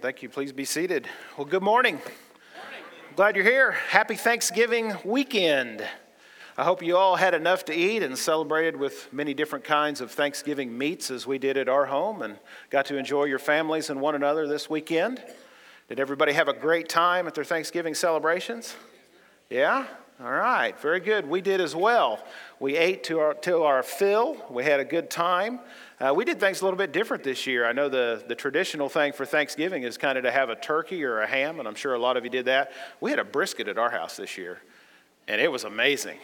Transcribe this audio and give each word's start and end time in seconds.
Thank 0.00 0.22
you. 0.22 0.30
Please 0.30 0.50
be 0.50 0.64
seated. 0.64 1.06
Well, 1.36 1.46
good 1.46 1.62
morning. 1.62 1.96
morning. 1.96 2.14
Glad 3.16 3.36
you're 3.36 3.44
here. 3.44 3.72
Happy 3.72 4.16
Thanksgiving 4.16 4.94
weekend. 5.04 5.86
I 6.56 6.64
hope 6.64 6.82
you 6.82 6.96
all 6.96 7.16
had 7.16 7.34
enough 7.34 7.66
to 7.66 7.74
eat 7.74 8.02
and 8.02 8.16
celebrated 8.16 8.76
with 8.76 9.12
many 9.12 9.34
different 9.34 9.62
kinds 9.62 10.00
of 10.00 10.10
Thanksgiving 10.10 10.76
meats 10.76 11.10
as 11.10 11.26
we 11.26 11.36
did 11.36 11.58
at 11.58 11.68
our 11.68 11.84
home 11.84 12.22
and 12.22 12.38
got 12.70 12.86
to 12.86 12.96
enjoy 12.96 13.24
your 13.24 13.38
families 13.38 13.90
and 13.90 14.00
one 14.00 14.14
another 14.14 14.48
this 14.48 14.70
weekend. 14.70 15.22
Did 15.90 16.00
everybody 16.00 16.32
have 16.32 16.48
a 16.48 16.54
great 16.54 16.88
time 16.88 17.26
at 17.26 17.34
their 17.34 17.44
Thanksgiving 17.44 17.94
celebrations? 17.94 18.74
Yeah? 19.50 19.86
All 20.18 20.32
right, 20.32 20.78
very 20.80 21.00
good. 21.00 21.28
We 21.28 21.42
did 21.42 21.60
as 21.60 21.76
well. 21.76 22.24
We 22.58 22.76
ate 22.78 23.04
to 23.04 23.20
our, 23.20 23.34
to 23.34 23.64
our 23.64 23.82
fill, 23.82 24.38
we 24.48 24.64
had 24.64 24.80
a 24.80 24.84
good 24.84 25.10
time. 25.10 25.60
Uh, 26.00 26.14
we 26.14 26.24
did 26.24 26.40
things 26.40 26.62
a 26.62 26.64
little 26.64 26.78
bit 26.78 26.92
different 26.92 27.22
this 27.22 27.46
year. 27.46 27.66
I 27.66 27.72
know 27.72 27.90
the, 27.90 28.24
the 28.26 28.34
traditional 28.34 28.88
thing 28.88 29.12
for 29.12 29.26
Thanksgiving 29.26 29.82
is 29.82 29.98
kind 29.98 30.16
of 30.16 30.24
to 30.24 30.30
have 30.30 30.48
a 30.48 30.56
turkey 30.56 31.04
or 31.04 31.20
a 31.20 31.26
ham, 31.26 31.58
and 31.58 31.68
I'm 31.68 31.74
sure 31.74 31.92
a 31.92 31.98
lot 31.98 32.16
of 32.16 32.24
you 32.24 32.30
did 32.30 32.46
that. 32.46 32.72
We 33.02 33.10
had 33.10 33.18
a 33.18 33.24
brisket 33.24 33.68
at 33.68 33.76
our 33.76 33.90
house 33.90 34.16
this 34.16 34.38
year, 34.38 34.62
and 35.28 35.42
it 35.42 35.52
was 35.52 35.64
amazing. 35.64 36.16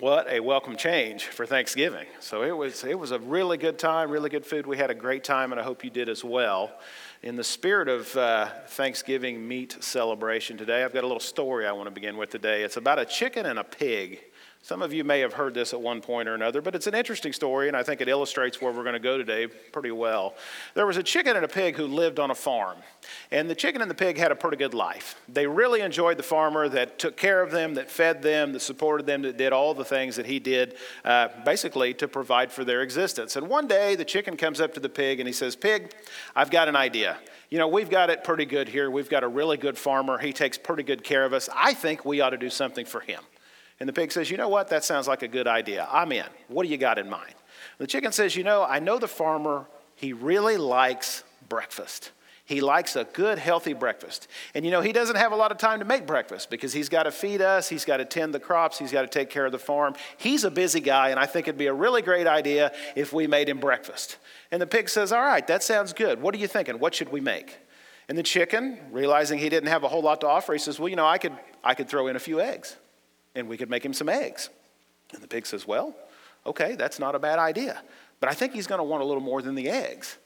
What 0.00 0.26
a 0.30 0.40
welcome 0.40 0.78
change 0.78 1.26
for 1.26 1.44
Thanksgiving. 1.44 2.06
So 2.20 2.42
it 2.42 2.56
was, 2.56 2.84
it 2.84 2.98
was 2.98 3.10
a 3.10 3.18
really 3.18 3.58
good 3.58 3.78
time, 3.78 4.10
really 4.10 4.30
good 4.30 4.46
food. 4.46 4.66
We 4.66 4.78
had 4.78 4.90
a 4.90 4.94
great 4.94 5.24
time, 5.24 5.52
and 5.52 5.60
I 5.60 5.64
hope 5.64 5.84
you 5.84 5.90
did 5.90 6.08
as 6.08 6.24
well. 6.24 6.72
In 7.22 7.36
the 7.36 7.44
spirit 7.44 7.88
of 7.88 8.16
uh, 8.16 8.48
Thanksgiving 8.68 9.46
meat 9.46 9.76
celebration 9.80 10.56
today, 10.56 10.82
I've 10.82 10.94
got 10.94 11.04
a 11.04 11.06
little 11.06 11.20
story 11.20 11.66
I 11.66 11.72
want 11.72 11.88
to 11.88 11.90
begin 11.90 12.16
with 12.16 12.30
today. 12.30 12.62
It's 12.62 12.78
about 12.78 12.98
a 12.98 13.04
chicken 13.04 13.44
and 13.44 13.58
a 13.58 13.64
pig. 13.64 14.20
Some 14.66 14.82
of 14.82 14.92
you 14.92 15.04
may 15.04 15.20
have 15.20 15.34
heard 15.34 15.54
this 15.54 15.72
at 15.72 15.80
one 15.80 16.00
point 16.00 16.28
or 16.28 16.34
another, 16.34 16.60
but 16.60 16.74
it's 16.74 16.88
an 16.88 16.94
interesting 16.96 17.32
story, 17.32 17.68
and 17.68 17.76
I 17.76 17.84
think 17.84 18.00
it 18.00 18.08
illustrates 18.08 18.60
where 18.60 18.72
we're 18.72 18.82
going 18.82 18.94
to 18.94 18.98
go 18.98 19.16
today 19.16 19.46
pretty 19.46 19.92
well. 19.92 20.34
There 20.74 20.86
was 20.86 20.96
a 20.96 21.04
chicken 21.04 21.36
and 21.36 21.44
a 21.44 21.48
pig 21.48 21.76
who 21.76 21.86
lived 21.86 22.18
on 22.18 22.32
a 22.32 22.34
farm, 22.34 22.78
and 23.30 23.48
the 23.48 23.54
chicken 23.54 23.80
and 23.80 23.88
the 23.88 23.94
pig 23.94 24.18
had 24.18 24.32
a 24.32 24.34
pretty 24.34 24.56
good 24.56 24.74
life. 24.74 25.20
They 25.28 25.46
really 25.46 25.82
enjoyed 25.82 26.16
the 26.16 26.24
farmer 26.24 26.68
that 26.68 26.98
took 26.98 27.16
care 27.16 27.42
of 27.42 27.52
them, 27.52 27.74
that 27.74 27.88
fed 27.88 28.22
them, 28.22 28.52
that 28.54 28.58
supported 28.58 29.06
them, 29.06 29.22
that 29.22 29.36
did 29.36 29.52
all 29.52 29.72
the 29.72 29.84
things 29.84 30.16
that 30.16 30.26
he 30.26 30.40
did 30.40 30.74
uh, 31.04 31.28
basically 31.44 31.94
to 31.94 32.08
provide 32.08 32.50
for 32.50 32.64
their 32.64 32.82
existence. 32.82 33.36
And 33.36 33.48
one 33.48 33.68
day, 33.68 33.94
the 33.94 34.04
chicken 34.04 34.36
comes 34.36 34.60
up 34.60 34.74
to 34.74 34.80
the 34.80 34.88
pig 34.88 35.20
and 35.20 35.28
he 35.28 35.32
says, 35.32 35.54
Pig, 35.54 35.94
I've 36.34 36.50
got 36.50 36.66
an 36.66 36.74
idea. 36.74 37.18
You 37.50 37.58
know, 37.58 37.68
we've 37.68 37.88
got 37.88 38.10
it 38.10 38.24
pretty 38.24 38.46
good 38.46 38.68
here. 38.68 38.90
We've 38.90 39.08
got 39.08 39.22
a 39.22 39.28
really 39.28 39.58
good 39.58 39.78
farmer. 39.78 40.18
He 40.18 40.32
takes 40.32 40.58
pretty 40.58 40.82
good 40.82 41.04
care 41.04 41.24
of 41.24 41.32
us. 41.32 41.48
I 41.54 41.72
think 41.72 42.04
we 42.04 42.20
ought 42.20 42.30
to 42.30 42.36
do 42.36 42.50
something 42.50 42.84
for 42.84 42.98
him. 42.98 43.20
And 43.78 43.88
the 43.88 43.92
pig 43.92 44.12
says, 44.12 44.30
You 44.30 44.36
know 44.36 44.48
what? 44.48 44.68
That 44.68 44.84
sounds 44.84 45.06
like 45.06 45.22
a 45.22 45.28
good 45.28 45.46
idea. 45.46 45.86
I'm 45.90 46.12
in. 46.12 46.26
What 46.48 46.64
do 46.64 46.68
you 46.68 46.78
got 46.78 46.98
in 46.98 47.08
mind? 47.08 47.34
The 47.78 47.86
chicken 47.86 48.12
says, 48.12 48.36
You 48.36 48.44
know, 48.44 48.64
I 48.64 48.78
know 48.78 48.98
the 48.98 49.08
farmer, 49.08 49.66
he 49.94 50.12
really 50.12 50.56
likes 50.56 51.24
breakfast. 51.48 52.12
He 52.44 52.60
likes 52.60 52.94
a 52.94 53.02
good, 53.02 53.38
healthy 53.38 53.72
breakfast. 53.72 54.28
And 54.54 54.64
you 54.64 54.70
know, 54.70 54.80
he 54.80 54.92
doesn't 54.92 55.16
have 55.16 55.32
a 55.32 55.36
lot 55.36 55.50
of 55.50 55.58
time 55.58 55.80
to 55.80 55.84
make 55.84 56.06
breakfast 56.06 56.48
because 56.48 56.72
he's 56.72 56.88
got 56.88 57.02
to 57.02 57.10
feed 57.10 57.42
us, 57.42 57.68
he's 57.68 57.84
got 57.84 57.96
to 57.96 58.04
tend 58.04 58.32
the 58.32 58.38
crops, 58.38 58.78
he's 58.78 58.92
got 58.92 59.02
to 59.02 59.08
take 59.08 59.30
care 59.30 59.44
of 59.44 59.52
the 59.52 59.58
farm. 59.58 59.94
He's 60.16 60.44
a 60.44 60.50
busy 60.50 60.78
guy, 60.78 61.10
and 61.10 61.18
I 61.18 61.26
think 61.26 61.48
it'd 61.48 61.58
be 61.58 61.66
a 61.66 61.74
really 61.74 62.02
great 62.02 62.28
idea 62.28 62.72
if 62.94 63.12
we 63.12 63.26
made 63.26 63.48
him 63.48 63.58
breakfast. 63.58 64.18
And 64.52 64.62
the 64.62 64.66
pig 64.66 64.88
says, 64.88 65.10
All 65.10 65.24
right, 65.24 65.44
that 65.48 65.64
sounds 65.64 65.92
good. 65.92 66.22
What 66.22 66.36
are 66.36 66.38
you 66.38 66.46
thinking? 66.46 66.78
What 66.78 66.94
should 66.94 67.10
we 67.10 67.20
make? 67.20 67.58
And 68.08 68.16
the 68.16 68.22
chicken, 68.22 68.78
realizing 68.92 69.40
he 69.40 69.48
didn't 69.48 69.68
have 69.68 69.82
a 69.82 69.88
whole 69.88 70.02
lot 70.02 70.20
to 70.20 70.28
offer, 70.28 70.52
he 70.52 70.60
says, 70.60 70.78
Well, 70.78 70.88
you 70.88 70.96
know, 70.96 71.06
I 71.06 71.18
could, 71.18 71.32
I 71.64 71.74
could 71.74 71.88
throw 71.88 72.06
in 72.06 72.14
a 72.14 72.20
few 72.20 72.40
eggs 72.40 72.76
and 73.36 73.48
we 73.48 73.56
could 73.56 73.70
make 73.70 73.84
him 73.84 73.92
some 73.92 74.08
eggs. 74.08 74.48
And 75.12 75.22
the 75.22 75.28
pig 75.28 75.46
says, 75.46 75.66
Well, 75.66 75.94
okay, 76.44 76.74
that's 76.74 76.98
not 76.98 77.14
a 77.14 77.18
bad 77.18 77.38
idea. 77.38 77.80
But 78.18 78.30
I 78.30 78.34
think 78.34 78.54
he's 78.54 78.66
going 78.66 78.78
to 78.78 78.84
want 78.84 79.02
a 79.02 79.06
little 79.06 79.22
more 79.22 79.42
than 79.42 79.54
the 79.54 79.68
eggs. 79.68 80.16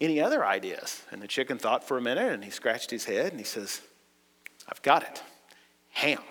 Any 0.00 0.20
other 0.20 0.44
ideas? 0.44 1.02
And 1.10 1.20
the 1.20 1.28
chicken 1.28 1.58
thought 1.58 1.86
for 1.86 1.98
a 1.98 2.00
minute 2.00 2.32
and 2.32 2.42
he 2.42 2.50
scratched 2.50 2.90
his 2.90 3.04
head 3.04 3.32
and 3.32 3.38
he 3.38 3.44
says, 3.44 3.82
I've 4.68 4.80
got 4.82 5.02
it. 5.02 5.22
Ham. 5.90 6.22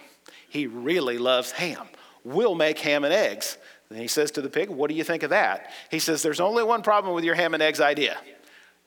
He 0.50 0.66
really 0.66 1.18
loves 1.18 1.52
ham. 1.52 1.88
We'll 2.24 2.56
make 2.56 2.80
ham 2.80 3.04
and 3.04 3.14
eggs. 3.14 3.58
And 3.90 4.00
he 4.00 4.08
says 4.08 4.32
to 4.32 4.42
the 4.42 4.50
pig, 4.50 4.70
What 4.70 4.90
do 4.90 4.96
you 4.96 5.04
think 5.04 5.24
of 5.24 5.30
that? 5.32 5.72
He 5.92 6.00
says, 6.00 6.24
There's 6.24 6.40
only 6.40 6.64
one 6.64 6.82
problem 6.82 7.14
with 7.14 7.24
your 7.24 7.36
ham 7.36 7.54
and 7.54 7.62
eggs 7.62 7.82
idea. 7.82 8.18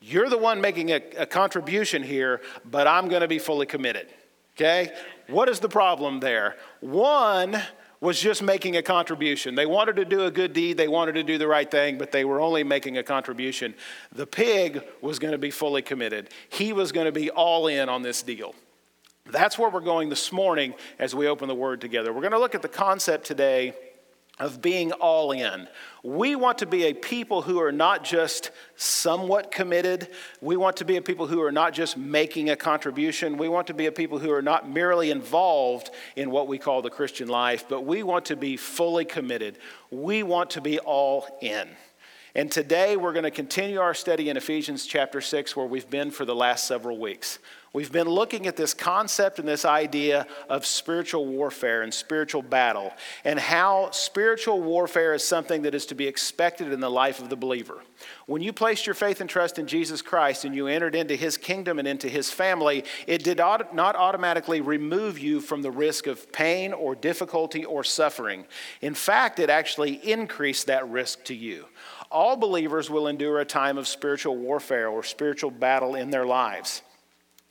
You're 0.01 0.29
the 0.29 0.39
one 0.39 0.61
making 0.61 0.91
a, 0.91 1.01
a 1.17 1.27
contribution 1.27 2.03
here, 2.03 2.41
but 2.69 2.89
I'm 2.89 3.09
going 3.09 3.23
to 3.23 3.29
be 3.29 3.39
fully 3.39 3.67
committed. 3.67 4.09
Okay? 4.57 4.93
What 5.33 5.49
is 5.49 5.61
the 5.61 5.69
problem 5.69 6.21
there? 6.21 6.57
One 6.81 7.63
was 8.01 8.21
just 8.21 8.43
making 8.43 8.77
a 8.77 8.83
contribution. 8.83 9.55
They 9.55 9.65
wanted 9.65 9.97
to 9.97 10.05
do 10.05 10.27
a 10.27 10.31
good 10.31 10.53
deed, 10.53 10.77
they 10.77 10.89
wanted 10.89 11.13
to 11.13 11.23
do 11.23 11.39
the 11.39 11.47
right 11.47 11.71
thing, 11.71 11.97
but 11.97 12.13
they 12.13 12.25
were 12.25 12.39
only 12.39 12.65
making 12.65 12.99
a 12.99 13.03
contribution. 13.03 13.75
The 14.13 14.27
pig 14.27 14.83
was 15.01 15.19
going 15.19 15.33
to 15.33 15.39
be 15.39 15.51
fully 15.51 15.81
committed, 15.81 16.29
he 16.51 16.75
was 16.75 16.93
going 16.93 17.07
to 17.07 17.13
be 17.13 17.31
all 17.31 17.67
in 17.69 17.89
on 17.89 18.03
this 18.03 18.23
deal. 18.23 18.55
That's 19.25 19.59
where 19.59 19.71
we're 19.71 19.81
going 19.81 20.11
this 20.11 20.33
morning 20.33 20.75
as 20.99 21.15
we 21.15 21.29
open 21.29 21.49
the 21.49 21.55
word 21.55 21.81
together. 21.81 22.13
We're 22.13 22.21
going 22.21 22.33
to 22.33 22.39
look 22.39 22.55
at 22.55 22.63
the 22.63 22.69
concept 22.69 23.25
today 23.25 23.73
of 24.43 24.61
being 24.61 24.91
all 24.91 25.31
in. 25.31 25.69
We 26.03 26.35
want 26.35 26.59
to 26.59 26.67
be 26.67 26.87
a 26.87 26.95
people 26.95 27.43
who 27.43 27.61
are 27.61 27.71
not 27.71 28.03
just 28.03 28.51
somewhat 28.75 29.53
committed. 29.53 30.09
We 30.41 30.57
want 30.57 30.79
to 30.79 30.85
be 30.85 30.97
a 30.97 31.03
people 31.03 31.29
who 31.29 31.41
are 31.43 31.53
not 31.53 31.73
just 31.73 31.97
making 31.97 32.51
a 32.51 32.57
contribution. 32.57 33.37
We 33.37 33.49
want 33.49 33.69
to 33.69 33.75
be 33.75 33.87
a 33.87 33.93
people 33.93 34.19
who 34.19 34.33
are 34.33 34.43
not 34.43 34.69
merely 34.69 35.13
involved 35.13 35.91
in 36.17 36.33
what 36.33 36.49
we 36.49 36.59
call 36.59 36.83
the 36.83 36.91
Christian 36.91 37.29
life, 37.29 37.67
but 37.69 37.85
we 37.85 38.03
want 38.03 38.25
to 38.27 38.37
be 38.37 38.57
fully 38.57 39.05
committed. 39.05 39.59
We 39.93 40.25
want 40.25 40.51
to 40.51 40.61
be 40.61 40.81
all 40.81 41.25
in. 41.41 41.69
And 42.35 42.51
today 42.51 42.97
we're 42.97 43.13
going 43.13 43.23
to 43.23 43.31
continue 43.31 43.79
our 43.79 43.95
study 43.95 44.29
in 44.29 44.37
Ephesians 44.37 44.87
chapter 44.87 45.21
6, 45.21 45.55
where 45.55 45.67
we've 45.67 45.89
been 45.89 46.11
for 46.11 46.25
the 46.25 46.35
last 46.35 46.67
several 46.67 46.99
weeks. 46.99 47.39
We've 47.75 47.91
been 47.91 48.09
looking 48.09 48.47
at 48.47 48.57
this 48.57 48.75
concept 48.75 49.39
and 49.39 49.49
this 49.49 49.65
idea 49.65 50.27
of 50.51 50.67
spiritual 50.67 51.25
warfare 51.25 51.81
and 51.81 51.95
spiritual 51.95 52.43
battle, 52.43 52.93
and 53.25 53.39
how 53.39 53.91
spiritual 53.93 54.61
warfare 54.61 55.15
is 55.15 55.25
something 55.25 55.63
that 55.63 55.75
is 55.75 55.87
to 55.87 55.95
be 55.95 56.07
expected 56.07 56.71
in 56.71 56.81
the 56.81 56.91
life 56.91 57.19
of 57.19 57.31
the 57.31 57.37
believer. 57.37 57.81
When 58.27 58.43
you 58.43 58.53
placed 58.53 58.87
your 58.87 58.95
faith 58.95 59.23
and 59.23 59.31
trust 59.31 59.59
in 59.59 59.67
Jesus 59.67 60.03
Christ 60.03 60.45
and 60.45 60.55
you 60.55 60.67
entered 60.67 60.95
into 60.95 61.17
his 61.17 61.39
kingdom 61.39 61.79
and 61.79 61.89
into 61.89 62.11
his 62.11 62.31
family, 62.31 62.85
it 63.07 63.25
did 63.25 63.39
not 63.39 63.97
automatically 63.97 64.61
remove 64.61 65.19
you 65.19 65.41
from 65.41 65.63
the 65.63 65.71
risk 65.71 66.07
of 66.07 66.31
pain 66.31 66.75
or 66.75 66.95
difficulty 66.95 67.65
or 67.65 67.85
suffering. 67.85 68.45
In 68.83 68.93
fact, 68.93 69.39
it 69.39 69.49
actually 69.49 69.95
increased 70.07 70.67
that 70.67 70.87
risk 70.91 71.25
to 71.25 71.35
you 71.35 71.67
all 72.11 72.37
believers 72.37 72.91
will 72.91 73.09
endure 73.09 73.41
a 73.41 73.45
time 73.47 73.79
of 73.79 73.89
spiritual 73.89 74.37
warfare 74.37 74.89
or 74.89 75.03
spiritual 75.03 75.51
battle 75.51 75.95
in 75.95 76.11
their 76.11 76.27
lives. 76.27 76.83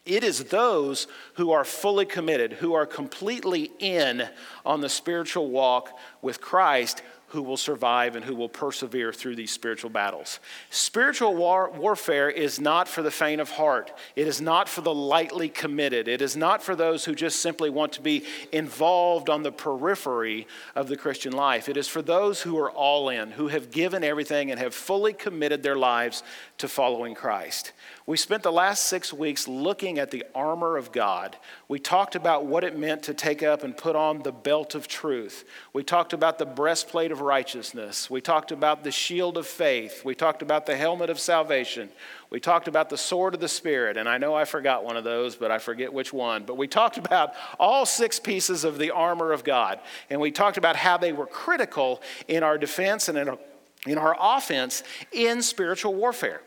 It 0.06 0.24
is 0.24 0.46
those 0.46 1.08
who 1.36 1.52
are 1.52 1.64
fully 1.64 2.06
committed, 2.06 2.53
who 2.53 2.74
are 2.74 2.88
completely 2.88 3.72
in 3.80 4.28
on 4.66 4.82
the 4.82 4.90
spiritual 4.90 5.50
walk 5.50 5.98
with 6.22 6.42
Christ, 6.42 7.03
who 7.32 7.42
will 7.42 7.58
survive 7.58 8.18
and 8.18 8.26
who 8.26 8.36
will 8.36 8.50
persevere 8.50 9.14
through 9.14 9.38
these 9.38 9.52
spiritual 9.52 9.90
battles. 9.90 10.40
Spiritual 10.70 11.34
war- 11.34 11.70
warfare 11.70 12.30
is 12.30 12.59
not 12.59 12.90
for 12.90 13.02
the 13.02 13.12
faint 13.12 13.40
of 13.40 13.52
heart. 13.52 13.94
It 14.18 14.28
is 14.28 14.42
not 14.42 14.68
for 14.68 14.82
the 14.82 14.94
lightly 14.94 15.48
committed. 15.48 16.09
It 16.09 16.22
is 16.22 16.36
not 16.36 16.62
for 16.62 16.76
those 16.76 17.06
who 17.06 17.16
just 17.16 17.40
simply 17.40 17.70
want 17.70 17.94
to 17.94 18.02
be 18.02 18.26
involved 18.52 19.30
on 19.30 19.44
the 19.44 19.52
periphery 19.52 20.46
of 20.76 20.90
the 20.90 20.97
Christian 20.97 21.32
life. 21.32 21.70
It 21.70 21.78
is 21.78 21.88
for 21.88 22.02
those 22.02 22.42
who 22.42 22.58
are 22.58 22.72
all 22.72 23.08
in, 23.08 23.32
who 23.32 23.47
have 23.47 23.72
given 23.72 24.04
everything 24.04 24.52
and 24.52 24.59
have 24.59 24.76
fully 24.76 25.14
committed 25.14 25.64
their 25.64 25.78
lives 25.78 26.24
to 26.58 26.68
following 26.68 27.16
Christ. 27.16 27.72
We 28.08 28.18
spent 28.18 28.42
the 28.42 28.52
last 28.52 28.86
six 28.86 29.14
weeks 29.14 29.48
looking 29.48 30.00
at 30.00 30.10
the 30.10 30.26
armor 30.34 30.76
of 30.76 30.92
God. 30.92 31.38
We 31.68 31.78
talked 31.78 32.16
about 32.16 32.46
what 32.46 32.64
it 32.64 32.78
meant 32.78 33.04
to 33.04 33.14
take 33.14 33.44
up 33.44 33.64
and 33.64 33.78
put 33.78 33.96
on 33.96 34.24
the 34.24 34.32
belt 34.32 34.74
of 34.74 34.88
truth. 34.88 35.46
We 35.72 35.84
talked 35.84 36.12
about 36.12 36.40
the 36.40 36.46
breastplate 36.46 37.12
of 37.12 37.22
righteousness. 37.22 38.10
We 38.10 38.20
talked 38.20 38.52
about 38.52 38.84
the 38.84 38.92
shield 38.92 39.38
of 39.38 39.46
faith. 39.46 40.04
We 40.04 40.16
talked 40.16 40.42
about 40.42 40.66
the 40.66 40.76
helmet 40.76 41.10
of 41.12 41.20
salvation. 41.20 41.90
We 42.32 42.40
talked 42.40 42.68
about 42.68 42.90
the 42.90 42.98
sword 42.98 43.36
of 43.36 43.40
the 43.40 43.48
Spirit. 43.48 43.98
And 43.98 44.10
I 44.10 44.18
know 44.18 44.34
I 44.34 44.46
forgot 44.46 44.84
one 44.84 44.98
of 44.98 45.04
those, 45.04 45.36
but 45.36 45.52
I 45.52 45.60
forget 45.60 45.94
which 45.94 46.12
one. 46.12 46.44
But 46.44 46.58
we 46.58 46.68
talked 46.68 46.98
about 46.98 47.34
all 47.60 47.86
six 47.86 48.20
pieces 48.20 48.64
of 48.64 48.78
the 48.80 48.92
armor 48.92 49.32
of 49.32 49.44
God. 49.44 49.80
And 50.10 50.20
we 50.20 50.32
talked 50.32 50.58
about 50.58 50.76
how 50.76 50.98
they 50.98 51.14
were 51.14 51.28
critical 51.28 52.02
in 52.28 52.42
our 52.42 52.58
defense 52.58 53.10
and 53.10 53.18
in 53.18 53.30
our, 53.30 53.38
in 53.86 53.98
our 53.98 54.18
offense 54.20 54.84
in 55.12 55.42
spiritual 55.42 55.94
warfare. 55.94 56.42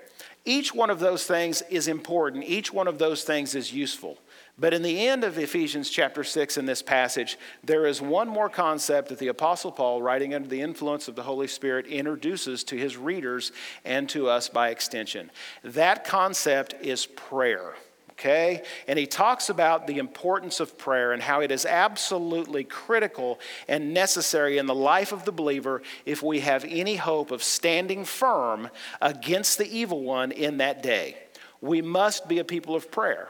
Each 0.46 0.74
one 0.74 0.90
of 0.90 1.00
those 1.00 1.24
things 1.24 1.62
is 1.70 1.88
important, 1.88 2.44
each 2.44 2.70
one 2.72 2.86
of 2.86 2.98
those 2.98 3.24
things 3.24 3.54
is 3.54 3.72
useful. 3.72 4.18
But 4.58 4.74
in 4.74 4.82
the 4.82 5.08
end 5.08 5.24
of 5.24 5.38
Ephesians 5.38 5.88
chapter 5.88 6.22
6 6.22 6.58
in 6.58 6.66
this 6.66 6.82
passage, 6.82 7.38
there 7.64 7.86
is 7.86 8.02
one 8.02 8.28
more 8.28 8.50
concept 8.50 9.08
that 9.08 9.18
the 9.18 9.28
Apostle 9.28 9.72
Paul, 9.72 10.02
writing 10.02 10.34
under 10.34 10.46
the 10.46 10.60
influence 10.60 11.08
of 11.08 11.16
the 11.16 11.22
Holy 11.22 11.48
Spirit, 11.48 11.86
introduces 11.86 12.62
to 12.64 12.76
his 12.76 12.96
readers 12.96 13.52
and 13.84 14.08
to 14.10 14.28
us 14.28 14.48
by 14.48 14.68
extension. 14.68 15.30
That 15.62 16.04
concept 16.04 16.74
is 16.80 17.06
prayer 17.06 17.74
okay? 18.18 18.62
And 18.86 18.98
he 18.98 19.06
talks 19.06 19.48
about 19.48 19.86
the 19.86 19.98
importance 19.98 20.60
of 20.60 20.78
prayer 20.78 21.12
and 21.12 21.22
how 21.22 21.40
it 21.40 21.50
is 21.50 21.66
absolutely 21.66 22.64
critical 22.64 23.40
and 23.68 23.92
necessary 23.92 24.58
in 24.58 24.66
the 24.66 24.74
life 24.74 25.12
of 25.12 25.24
the 25.24 25.32
believer 25.32 25.82
if 26.06 26.22
we 26.22 26.40
have 26.40 26.64
any 26.68 26.96
hope 26.96 27.30
of 27.30 27.42
standing 27.42 28.04
firm 28.04 28.70
against 29.00 29.58
the 29.58 29.66
evil 29.66 30.02
one 30.02 30.32
in 30.32 30.58
that 30.58 30.82
day. 30.82 31.16
We 31.60 31.82
must 31.82 32.28
be 32.28 32.38
a 32.38 32.44
people 32.44 32.74
of 32.74 32.90
prayer. 32.90 33.28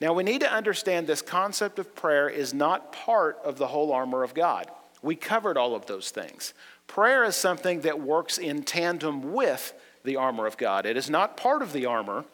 Now, 0.00 0.12
we 0.14 0.24
need 0.24 0.40
to 0.40 0.52
understand 0.52 1.06
this 1.06 1.22
concept 1.22 1.78
of 1.78 1.94
prayer 1.94 2.28
is 2.28 2.52
not 2.52 2.92
part 2.92 3.38
of 3.44 3.56
the 3.58 3.68
whole 3.68 3.92
armor 3.92 4.24
of 4.24 4.34
God. 4.34 4.68
We 5.00 5.14
covered 5.14 5.56
all 5.56 5.74
of 5.74 5.86
those 5.86 6.10
things. 6.10 6.54
Prayer 6.86 7.22
is 7.24 7.36
something 7.36 7.82
that 7.82 8.00
works 8.00 8.38
in 8.38 8.62
tandem 8.62 9.32
with 9.32 9.72
the 10.04 10.16
armor 10.16 10.46
of 10.46 10.56
God. 10.56 10.86
It 10.86 10.96
is 10.96 11.08
not 11.08 11.36
part 11.36 11.62
of 11.62 11.72
the 11.72 11.86
armor. 11.86 12.24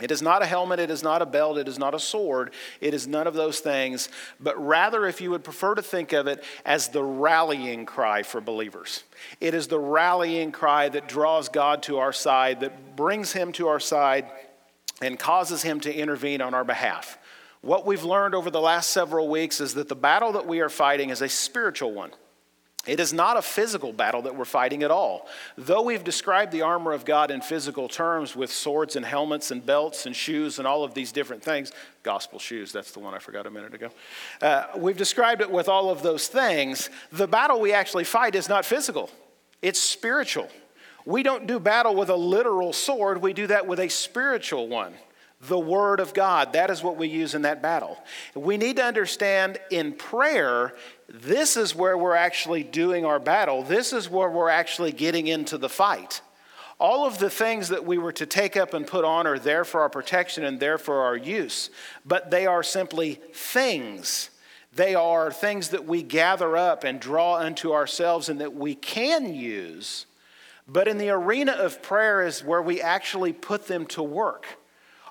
It 0.00 0.10
is 0.10 0.22
not 0.22 0.42
a 0.42 0.46
helmet, 0.46 0.80
it 0.80 0.90
is 0.90 1.02
not 1.02 1.22
a 1.22 1.26
belt, 1.26 1.58
it 1.58 1.68
is 1.68 1.78
not 1.78 1.94
a 1.94 1.98
sword, 1.98 2.52
it 2.80 2.94
is 2.94 3.06
none 3.06 3.26
of 3.26 3.34
those 3.34 3.60
things, 3.60 4.08
but 4.38 4.58
rather, 4.64 5.06
if 5.06 5.20
you 5.20 5.30
would 5.30 5.44
prefer 5.44 5.74
to 5.74 5.82
think 5.82 6.12
of 6.12 6.26
it 6.26 6.42
as 6.64 6.88
the 6.88 7.02
rallying 7.02 7.86
cry 7.86 8.22
for 8.22 8.40
believers. 8.40 9.04
It 9.40 9.54
is 9.54 9.68
the 9.68 9.78
rallying 9.78 10.52
cry 10.52 10.88
that 10.88 11.08
draws 11.08 11.48
God 11.48 11.82
to 11.84 11.98
our 11.98 12.12
side, 12.12 12.60
that 12.60 12.96
brings 12.96 13.32
Him 13.32 13.52
to 13.52 13.68
our 13.68 13.80
side, 13.80 14.30
and 15.02 15.18
causes 15.18 15.62
Him 15.62 15.80
to 15.80 15.94
intervene 15.94 16.40
on 16.40 16.54
our 16.54 16.64
behalf. 16.64 17.18
What 17.62 17.84
we've 17.84 18.04
learned 18.04 18.34
over 18.34 18.50
the 18.50 18.60
last 18.60 18.90
several 18.90 19.28
weeks 19.28 19.60
is 19.60 19.74
that 19.74 19.88
the 19.88 19.96
battle 19.96 20.32
that 20.32 20.46
we 20.46 20.60
are 20.60 20.70
fighting 20.70 21.10
is 21.10 21.20
a 21.20 21.28
spiritual 21.28 21.92
one. 21.92 22.10
It 22.86 22.98
is 22.98 23.12
not 23.12 23.36
a 23.36 23.42
physical 23.42 23.92
battle 23.92 24.22
that 24.22 24.34
we're 24.34 24.46
fighting 24.46 24.82
at 24.82 24.90
all. 24.90 25.28
Though 25.58 25.82
we've 25.82 26.02
described 26.02 26.50
the 26.50 26.62
armor 26.62 26.92
of 26.92 27.04
God 27.04 27.30
in 27.30 27.42
physical 27.42 27.88
terms 27.88 28.34
with 28.34 28.50
swords 28.50 28.96
and 28.96 29.04
helmets 29.04 29.50
and 29.50 29.64
belts 29.64 30.06
and 30.06 30.16
shoes 30.16 30.58
and 30.58 30.66
all 30.66 30.82
of 30.82 30.94
these 30.94 31.12
different 31.12 31.42
things, 31.42 31.72
gospel 32.02 32.38
shoes, 32.38 32.72
that's 32.72 32.92
the 32.92 33.00
one 33.00 33.12
I 33.12 33.18
forgot 33.18 33.46
a 33.46 33.50
minute 33.50 33.74
ago. 33.74 33.90
Uh, 34.40 34.64
we've 34.78 34.96
described 34.96 35.42
it 35.42 35.50
with 35.50 35.68
all 35.68 35.90
of 35.90 36.02
those 36.02 36.28
things. 36.28 36.88
The 37.12 37.28
battle 37.28 37.60
we 37.60 37.74
actually 37.74 38.04
fight 38.04 38.34
is 38.34 38.48
not 38.48 38.64
physical, 38.64 39.10
it's 39.60 39.80
spiritual. 39.80 40.48
We 41.06 41.22
don't 41.22 41.46
do 41.46 41.58
battle 41.58 41.94
with 41.94 42.10
a 42.10 42.16
literal 42.16 42.72
sword, 42.72 43.20
we 43.20 43.34
do 43.34 43.46
that 43.48 43.66
with 43.66 43.80
a 43.80 43.88
spiritual 43.88 44.68
one 44.68 44.94
the 45.42 45.58
Word 45.58 46.00
of 46.00 46.12
God. 46.12 46.52
That 46.52 46.70
is 46.70 46.82
what 46.82 46.96
we 46.96 47.08
use 47.08 47.34
in 47.34 47.42
that 47.42 47.62
battle. 47.62 47.98
We 48.34 48.56
need 48.56 48.76
to 48.76 48.84
understand 48.84 49.58
in 49.70 49.92
prayer, 49.92 50.74
this 51.08 51.56
is 51.56 51.74
where 51.74 51.96
we're 51.96 52.14
actually 52.14 52.62
doing 52.62 53.04
our 53.04 53.18
battle. 53.18 53.62
This 53.62 53.92
is 53.92 54.10
where 54.10 54.28
we're 54.28 54.50
actually 54.50 54.92
getting 54.92 55.26
into 55.26 55.56
the 55.56 55.68
fight. 55.68 56.20
All 56.78 57.06
of 57.06 57.18
the 57.18 57.30
things 57.30 57.68
that 57.68 57.84
we 57.84 57.98
were 57.98 58.12
to 58.12 58.26
take 58.26 58.56
up 58.56 58.72
and 58.72 58.86
put 58.86 59.04
on 59.04 59.26
are 59.26 59.38
there 59.38 59.64
for 59.64 59.82
our 59.82 59.90
protection 59.90 60.44
and 60.44 60.58
there 60.58 60.78
for 60.78 61.02
our 61.02 61.16
use, 61.16 61.68
but 62.06 62.30
they 62.30 62.46
are 62.46 62.62
simply 62.62 63.20
things. 63.34 64.30
They 64.72 64.94
are 64.94 65.32
things 65.32 65.70
that 65.70 65.84
we 65.84 66.02
gather 66.02 66.56
up 66.56 66.84
and 66.84 67.00
draw 67.00 67.36
unto 67.36 67.72
ourselves 67.72 68.28
and 68.28 68.40
that 68.40 68.54
we 68.54 68.74
can 68.74 69.34
use. 69.34 70.06
But 70.66 70.86
in 70.86 70.98
the 70.98 71.10
arena 71.10 71.52
of 71.52 71.82
prayer 71.82 72.22
is 72.22 72.44
where 72.44 72.62
we 72.62 72.80
actually 72.80 73.32
put 73.32 73.66
them 73.66 73.84
to 73.86 74.02
work. 74.02 74.46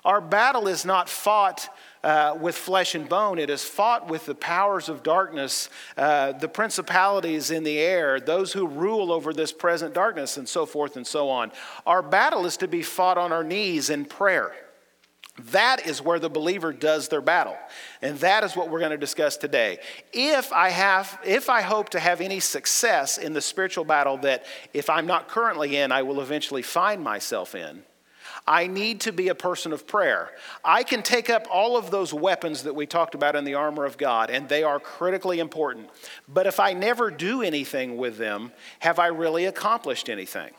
Our 0.04 0.20
battle 0.20 0.68
is 0.68 0.84
not 0.84 1.08
fought 1.08 1.68
uh, 2.02 2.36
with 2.40 2.56
flesh 2.56 2.94
and 2.94 3.06
bone, 3.08 3.38
it 3.38 3.50
is 3.50 3.62
fought 3.62 4.08
with 4.08 4.24
the 4.24 4.34
powers 4.34 4.88
of 4.88 5.02
darkness, 5.02 5.68
uh, 5.98 6.32
the 6.32 6.48
principalities 6.48 7.50
in 7.50 7.62
the 7.62 7.78
air, 7.78 8.18
those 8.18 8.54
who 8.54 8.66
rule 8.66 9.12
over 9.12 9.34
this 9.34 9.52
present 9.52 9.92
darkness, 9.92 10.38
and 10.38 10.48
so 10.48 10.64
forth 10.64 10.96
and 10.96 11.06
so 11.06 11.28
on. 11.28 11.52
Our 11.86 12.02
battle 12.02 12.46
is 12.46 12.56
to 12.58 12.68
be 12.68 12.82
fought 12.82 13.18
on 13.18 13.32
our 13.32 13.44
knees 13.44 13.90
in 13.90 14.06
prayer. 14.06 14.54
That 15.52 15.86
is 15.86 16.02
where 16.02 16.18
the 16.18 16.28
believer 16.28 16.72
does 16.72 17.08
their 17.08 17.20
battle. 17.20 17.56
And 18.02 18.18
that 18.18 18.44
is 18.44 18.56
what 18.56 18.68
we're 18.68 18.78
going 18.78 18.90
to 18.90 18.98
discuss 18.98 19.36
today. 19.36 19.78
If 20.12 20.52
I 20.52 20.70
have 20.70 21.18
if 21.24 21.48
I 21.48 21.62
hope 21.62 21.90
to 21.90 22.00
have 22.00 22.20
any 22.20 22.40
success 22.40 23.16
in 23.16 23.32
the 23.32 23.40
spiritual 23.40 23.84
battle 23.84 24.18
that 24.18 24.44
if 24.74 24.90
I'm 24.90 25.06
not 25.06 25.28
currently 25.28 25.76
in, 25.76 25.92
I 25.92 26.02
will 26.02 26.20
eventually 26.20 26.62
find 26.62 27.02
myself 27.02 27.54
in, 27.54 27.82
I 28.50 28.66
need 28.66 29.02
to 29.02 29.12
be 29.12 29.28
a 29.28 29.34
person 29.36 29.72
of 29.72 29.86
prayer. 29.86 30.32
I 30.64 30.82
can 30.82 31.04
take 31.04 31.30
up 31.30 31.46
all 31.52 31.76
of 31.76 31.92
those 31.92 32.12
weapons 32.12 32.64
that 32.64 32.74
we 32.74 32.84
talked 32.84 33.14
about 33.14 33.36
in 33.36 33.44
the 33.44 33.54
armor 33.54 33.84
of 33.84 33.96
God, 33.96 34.28
and 34.28 34.48
they 34.48 34.64
are 34.64 34.80
critically 34.80 35.38
important. 35.38 35.88
But 36.26 36.48
if 36.48 36.58
I 36.58 36.72
never 36.72 37.12
do 37.12 37.42
anything 37.42 37.96
with 37.96 38.18
them, 38.18 38.50
have 38.80 38.98
I 38.98 39.06
really 39.06 39.44
accomplished 39.44 40.08
anything? 40.08 40.50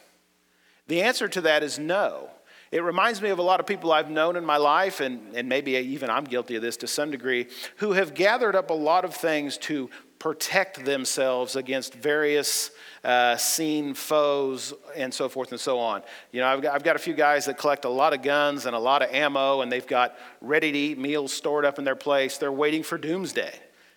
The 0.88 1.02
answer 1.02 1.28
to 1.28 1.42
that 1.42 1.64
is 1.64 1.80
no. 1.80 2.30
It 2.72 2.82
reminds 2.82 3.22
me 3.22 3.30
of 3.30 3.40
a 3.40 3.44
lot 3.44 3.60
of 3.60 3.66
people 3.66 3.92
I've 3.92 4.10
known 4.10 4.38
in 4.38 4.46
my 4.46 4.56
life, 4.56 5.02
and, 5.02 5.36
and 5.36 5.50
maybe 5.50 5.74
even 5.74 6.10
I'm 6.10 6.24
guilty 6.24 6.56
of 6.56 6.62
this 6.62 6.78
to 6.78 6.88
some 6.88 7.12
degree, 7.12 7.48
who 7.76 7.92
have 7.92 8.14
gathered 8.14 8.56
up 8.56 8.70
a 8.70 8.74
lot 8.74 9.04
of 9.04 9.14
things 9.14 9.58
to 9.58 9.90
protect 10.22 10.86
themselves 10.86 11.56
against 11.56 11.96
various 11.96 12.70
uh, 13.04 13.36
seen 13.38 13.96
foes 13.96 14.72
and 14.96 15.12
so 15.12 15.28
forth 15.28 15.50
and 15.50 15.60
so 15.60 15.80
on. 15.80 16.04
You 16.32 16.42
know, 16.42 16.48
I've 16.48 16.62
got, 16.62 16.76
I've 16.76 16.84
got 16.84 16.96
a 16.96 17.00
few 17.00 17.16
guys 17.16 17.46
that 17.46 17.58
collect 17.58 17.86
a 17.86 17.90
lot 17.90 18.14
of 18.14 18.22
guns 18.22 18.68
and 18.68 18.76
a 18.76 18.80
lot 18.80 19.02
of 19.02 19.10
ammo, 19.10 19.62
and 19.62 19.72
they've 19.72 19.88
got 19.88 20.16
ready 20.40 20.72
to 20.72 20.78
eat 20.78 21.00
meals 21.00 21.34
stored 21.34 21.66
up 21.66 21.80
in 21.80 21.86
their 21.86 21.96
place. 21.96 22.38
They're 22.38 22.52
waiting 22.52 22.84
for 22.84 23.00
doomsday. 23.00 23.52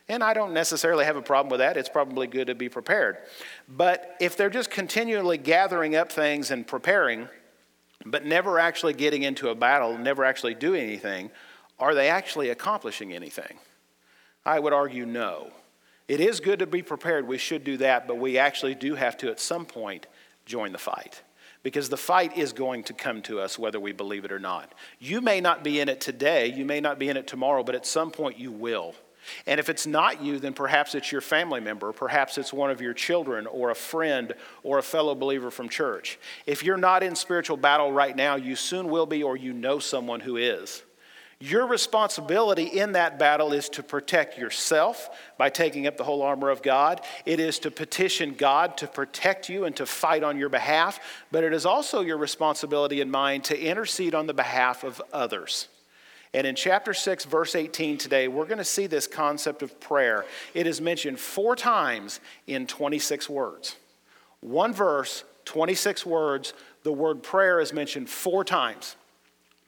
And 0.08 0.24
I 0.24 0.32
don't 0.32 0.54
necessarily 0.54 1.04
have 1.04 1.16
a 1.16 1.22
problem 1.22 1.50
with 1.50 1.60
that. 1.60 1.76
It's 1.76 1.90
probably 1.90 2.26
good 2.26 2.46
to 2.46 2.54
be 2.54 2.70
prepared. 2.70 3.18
But 3.68 4.16
if 4.18 4.34
they're 4.34 4.48
just 4.48 4.70
continually 4.70 5.36
gathering 5.36 5.94
up 5.94 6.10
things 6.10 6.50
and 6.50 6.66
preparing, 6.66 7.28
but 8.06 8.24
never 8.24 8.58
actually 8.58 8.94
getting 8.94 9.24
into 9.24 9.50
a 9.50 9.54
battle, 9.54 9.98
never 9.98 10.24
actually 10.24 10.54
doing 10.54 10.84
anything, 10.84 11.30
are 11.78 11.94
they 11.94 12.08
actually 12.08 12.48
accomplishing 12.48 13.12
anything? 13.12 13.58
I 14.46 14.58
would 14.58 14.72
argue 14.72 15.04
no. 15.04 15.52
It 16.06 16.20
is 16.20 16.40
good 16.40 16.58
to 16.58 16.66
be 16.66 16.82
prepared. 16.82 17.26
We 17.26 17.38
should 17.38 17.64
do 17.64 17.78
that, 17.78 18.06
but 18.06 18.18
we 18.18 18.38
actually 18.38 18.74
do 18.74 18.94
have 18.94 19.16
to, 19.18 19.30
at 19.30 19.40
some 19.40 19.64
point, 19.64 20.06
join 20.44 20.72
the 20.72 20.78
fight. 20.78 21.22
Because 21.62 21.88
the 21.88 21.96
fight 21.96 22.36
is 22.36 22.52
going 22.52 22.84
to 22.84 22.92
come 22.92 23.22
to 23.22 23.40
us 23.40 23.58
whether 23.58 23.80
we 23.80 23.92
believe 23.92 24.26
it 24.26 24.32
or 24.32 24.38
not. 24.38 24.74
You 24.98 25.22
may 25.22 25.40
not 25.40 25.64
be 25.64 25.80
in 25.80 25.88
it 25.88 26.00
today, 26.00 26.48
you 26.48 26.66
may 26.66 26.80
not 26.80 26.98
be 26.98 27.08
in 27.08 27.16
it 27.16 27.26
tomorrow, 27.26 27.62
but 27.62 27.74
at 27.74 27.86
some 27.86 28.10
point 28.10 28.38
you 28.38 28.52
will. 28.52 28.94
And 29.46 29.58
if 29.58 29.70
it's 29.70 29.86
not 29.86 30.22
you, 30.22 30.38
then 30.38 30.52
perhaps 30.52 30.94
it's 30.94 31.10
your 31.10 31.22
family 31.22 31.60
member, 31.60 31.92
perhaps 31.92 32.36
it's 32.36 32.52
one 32.52 32.70
of 32.70 32.82
your 32.82 32.92
children, 32.92 33.46
or 33.46 33.70
a 33.70 33.74
friend, 33.74 34.34
or 34.62 34.78
a 34.78 34.82
fellow 34.82 35.14
believer 35.14 35.50
from 35.50 35.70
church. 35.70 36.18
If 36.44 36.62
you're 36.62 36.76
not 36.76 37.02
in 37.02 37.16
spiritual 37.16 37.56
battle 37.56 37.90
right 37.90 38.14
now, 38.14 38.36
you 38.36 38.56
soon 38.56 38.88
will 38.88 39.06
be, 39.06 39.22
or 39.22 39.38
you 39.38 39.54
know 39.54 39.78
someone 39.78 40.20
who 40.20 40.36
is. 40.36 40.82
Your 41.44 41.66
responsibility 41.66 42.64
in 42.64 42.92
that 42.92 43.18
battle 43.18 43.52
is 43.52 43.68
to 43.70 43.82
protect 43.82 44.38
yourself 44.38 45.10
by 45.36 45.50
taking 45.50 45.86
up 45.86 45.98
the 45.98 46.02
whole 46.02 46.22
armor 46.22 46.48
of 46.48 46.62
God. 46.62 47.02
It 47.26 47.38
is 47.38 47.58
to 47.58 47.70
petition 47.70 48.32
God 48.32 48.78
to 48.78 48.86
protect 48.86 49.50
you 49.50 49.66
and 49.66 49.76
to 49.76 49.84
fight 49.84 50.22
on 50.22 50.38
your 50.38 50.48
behalf, 50.48 50.98
but 51.30 51.44
it 51.44 51.52
is 51.52 51.66
also 51.66 52.00
your 52.00 52.16
responsibility 52.16 53.02
in 53.02 53.10
mind 53.10 53.44
to 53.44 53.60
intercede 53.60 54.14
on 54.14 54.26
the 54.26 54.32
behalf 54.32 54.84
of 54.84 55.02
others. 55.12 55.68
And 56.32 56.46
in 56.46 56.54
chapter 56.54 56.94
6, 56.94 57.26
verse 57.26 57.54
18 57.54 57.98
today, 57.98 58.26
we're 58.26 58.46
going 58.46 58.56
to 58.56 58.64
see 58.64 58.86
this 58.86 59.06
concept 59.06 59.60
of 59.62 59.78
prayer. 59.80 60.24
It 60.54 60.66
is 60.66 60.80
mentioned 60.80 61.20
four 61.20 61.56
times 61.56 62.20
in 62.46 62.66
26 62.66 63.28
words. 63.28 63.76
One 64.40 64.72
verse, 64.72 65.24
26 65.44 66.06
words, 66.06 66.54
the 66.84 66.92
word 66.92 67.22
prayer 67.22 67.60
is 67.60 67.74
mentioned 67.74 68.08
four 68.08 68.44
times. 68.44 68.96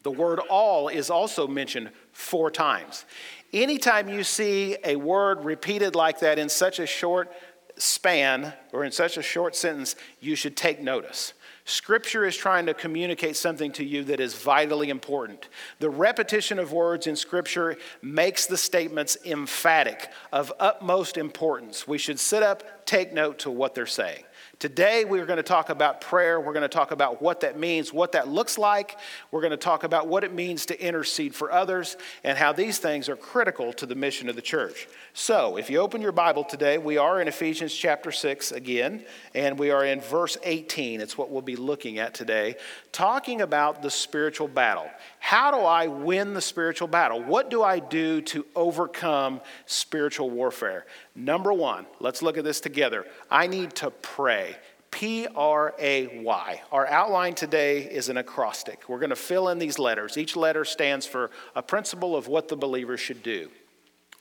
The 0.07 0.13
word 0.13 0.39
all 0.39 0.87
is 0.87 1.11
also 1.11 1.49
mentioned 1.49 1.91
four 2.13 2.49
times. 2.49 3.07
Anytime 3.53 4.09
you 4.09 4.23
see 4.23 4.77
a 4.85 4.95
word 4.95 5.45
repeated 5.45 5.97
like 5.97 6.21
that 6.21 6.39
in 6.39 6.49
such 6.49 6.79
a 6.79 6.87
short 6.87 7.33
span 7.77 8.53
or 8.73 8.85
in 8.85 8.93
such 8.93 9.17
a 9.17 9.23
short 9.23 9.57
sentence, 9.57 9.97
you 10.21 10.37
should 10.37 10.57
take 10.57 10.81
notice. 10.81 11.33
Scripture 11.65 12.25
is 12.25 12.37
trying 12.37 12.67
to 12.67 12.73
communicate 12.73 13.35
something 13.35 13.73
to 13.73 13.85
you 13.85 14.05
that 14.05 14.21
is 14.21 14.35
vitally 14.35 14.91
important. 14.91 15.49
The 15.81 15.91
repetition 15.91 16.61
of 16.61 16.73
words 16.73 17.09
in 17.09 17.17
Scripture 17.17 17.77
makes 18.01 18.47
the 18.47 18.57
statements 18.57 19.19
emphatic, 19.25 20.13
of 20.33 20.53
utmost 20.61 21.17
importance. 21.17 21.89
We 21.89 21.99
should 21.99 22.21
sit 22.21 22.45
up, 22.45 22.87
take 22.87 23.13
note 23.13 23.41
to 23.41 23.51
what 23.51 23.75
they're 23.75 23.87
saying. 23.87 24.23
Today, 24.59 25.05
we're 25.05 25.27
going 25.27 25.37
to 25.37 25.43
talk 25.43 25.69
about 25.69 26.01
prayer. 26.01 26.41
We're 26.41 26.55
going 26.55 26.63
to 26.63 26.69
talk 26.69 26.91
about 26.91 27.21
what 27.21 27.41
that 27.41 27.59
means, 27.59 27.93
what 27.93 28.13
that 28.13 28.27
looks 28.27 28.57
like. 28.57 28.97
We're 29.31 29.43
going 29.43 29.51
to 29.51 29.59
talk 29.59 29.85
about 29.85 30.09
what 30.09 30.25
it 30.25 30.33
means 30.33 30.65
to 30.67 30.83
intercede 30.83 31.35
for 31.35 31.53
others 31.53 31.99
and 32.25 32.39
how 32.39 32.55
these 32.55 32.79
things 32.79 33.11
are 33.11 33.17
critical 33.17 33.75
to 33.75 33.85
the 33.85 33.95
mission 33.95 34.31
of 34.31 34.37
the 34.37 34.41
church. 34.41 34.89
So, 35.13 35.59
if 35.59 35.69
you 35.69 35.81
open 35.81 36.01
your 36.01 36.13
Bible 36.13 36.43
today, 36.43 36.79
we 36.79 36.97
are 36.97 37.21
in 37.21 37.29
Ephesians 37.29 37.75
chapter 37.75 38.11
6 38.11 38.53
again, 38.53 39.05
and 39.35 39.59
we 39.59 39.71
are 39.71 39.85
in 39.85 40.01
verse 40.01 40.39
18. 40.43 41.03
It's 41.03 41.19
what 41.19 41.31
we'll 41.31 41.43
be 41.43 41.57
looking 41.57 41.99
at 41.99 42.15
today, 42.15 42.57
talking 42.93 43.43
about 43.43 43.83
the 43.83 43.91
spiritual 43.91 44.49
battle. 44.49 44.89
How 45.27 45.51
do 45.51 45.57
I 45.57 45.89
win 45.89 46.35
the 46.35 46.41
spiritual 46.41 46.87
battle? 46.87 47.21
What 47.21 47.51
do 47.51 47.61
I 47.61 47.81
do 47.81 48.21
to 48.21 48.47
overcome 48.55 49.41
spiritual 49.65 50.31
warfare? 50.31 50.87
Number 51.17 51.53
one, 51.53 51.87
let's 51.99 52.23
look 52.23 52.39
at 52.39 52.45
this 52.45 52.61
together. 52.61 53.05
I 53.29 53.49
need 53.49 53.75
to 53.75 53.91
pray. 53.91 54.55
P 54.93 55.27
R 55.35 55.75
A 55.81 56.23
Y. 56.23 56.63
Our 56.71 56.87
outline 56.87 57.35
today 57.35 57.81
is 57.81 58.09
an 58.09 58.19
acrostic. 58.19 58.89
We're 58.89 59.01
going 59.01 59.11
to 59.11 59.17
fill 59.17 59.49
in 59.49 59.59
these 59.59 59.81
letters. 59.81 60.17
Each 60.17 60.37
letter 60.37 60.65
stands 60.65 61.07
for 61.07 61.33
a 61.57 61.63
principle 61.63 62.15
of 62.15 62.29
what 62.29 62.47
the 62.47 62.57
believer 62.57 62.97
should 62.97 63.25
do. 63.25 63.51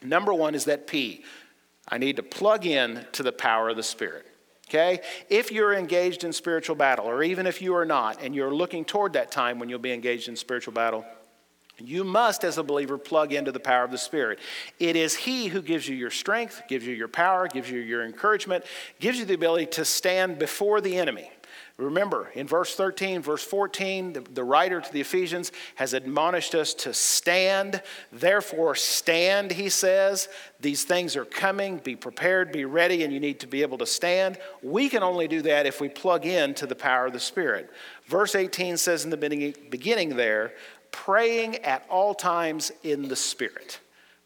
Number 0.01 0.33
one 0.33 0.55
is 0.55 0.65
that 0.65 0.87
P. 0.87 1.23
I 1.87 1.99
need 1.99 2.15
to 2.15 2.23
plug 2.23 2.65
in 2.65 3.05
to 3.11 3.21
the 3.21 3.31
power 3.31 3.69
of 3.69 3.77
the 3.77 3.83
Spirit. 3.83 4.25
Okay? 4.67 5.01
If 5.29 5.51
you're 5.51 5.73
engaged 5.73 6.23
in 6.23 6.33
spiritual 6.33 6.75
battle, 6.75 7.05
or 7.05 7.23
even 7.23 7.45
if 7.45 7.61
you 7.61 7.75
are 7.75 7.85
not, 7.85 8.21
and 8.21 8.33
you're 8.33 8.53
looking 8.53 8.83
toward 8.83 9.13
that 9.13 9.31
time 9.31 9.59
when 9.59 9.69
you'll 9.69 9.79
be 9.79 9.91
engaged 9.91 10.27
in 10.27 10.35
spiritual 10.35 10.73
battle, 10.73 11.05
you 11.77 12.05
must, 12.05 12.45
as 12.45 12.57
a 12.57 12.63
believer, 12.63 12.97
plug 12.97 13.33
into 13.33 13.51
the 13.51 13.59
power 13.59 13.83
of 13.83 13.91
the 13.91 13.97
Spirit. 13.97 14.39
It 14.79 14.95
is 14.95 15.13
He 15.13 15.47
who 15.47 15.61
gives 15.61 15.87
you 15.87 15.95
your 15.95 16.09
strength, 16.09 16.61
gives 16.69 16.87
you 16.87 16.95
your 16.95 17.09
power, 17.09 17.47
gives 17.47 17.69
you 17.69 17.79
your 17.79 18.05
encouragement, 18.05 18.63
gives 18.99 19.19
you 19.19 19.25
the 19.25 19.33
ability 19.33 19.65
to 19.67 19.85
stand 19.85 20.39
before 20.39 20.79
the 20.79 20.95
enemy. 20.95 21.29
Remember, 21.77 22.29
in 22.33 22.47
verse 22.47 22.73
13, 22.73 23.21
verse 23.21 23.43
14, 23.43 24.13
the, 24.13 24.21
the, 24.21 24.43
writer 24.45 24.79
to 24.79 24.93
the 24.93 25.01
Ephesians 25.01 25.51
has 25.75 25.93
admonished 25.93 26.55
us 26.55 26.73
to 26.73 26.93
stand. 26.93 27.81
Therefore, 28.13 28.75
stand, 28.75 29.51
he 29.51 29.67
says. 29.67 30.29
These 30.61 30.85
things 30.85 31.17
are 31.17 31.25
coming. 31.25 31.79
Be 31.79 31.97
prepared, 31.97 32.53
be 32.53 32.63
ready, 32.63 33.03
and 33.03 33.11
you 33.11 33.19
need 33.19 33.41
to 33.41 33.47
be 33.47 33.61
able 33.61 33.77
to 33.79 33.85
stand. 33.85 34.37
We 34.63 34.87
can 34.87 35.03
only 35.03 35.27
do 35.27 35.41
that 35.41 35.65
if 35.65 35.81
we 35.81 35.89
plug 35.89 36.25
in 36.25 36.53
to 36.55 36.65
the 36.65 36.75
power 36.75 37.07
of 37.07 37.13
the 37.13 37.19
Spirit. 37.19 37.69
Verse 38.05 38.35
18 38.35 38.77
says 38.77 39.03
in 39.03 39.09
the 39.09 39.17
beginning 39.69 40.15
there, 40.15 40.53
praying 40.91 41.57
at 41.57 41.85
all 41.89 42.13
times 42.13 42.71
in 42.83 43.09
the 43.09 43.17
Spirit 43.17 43.81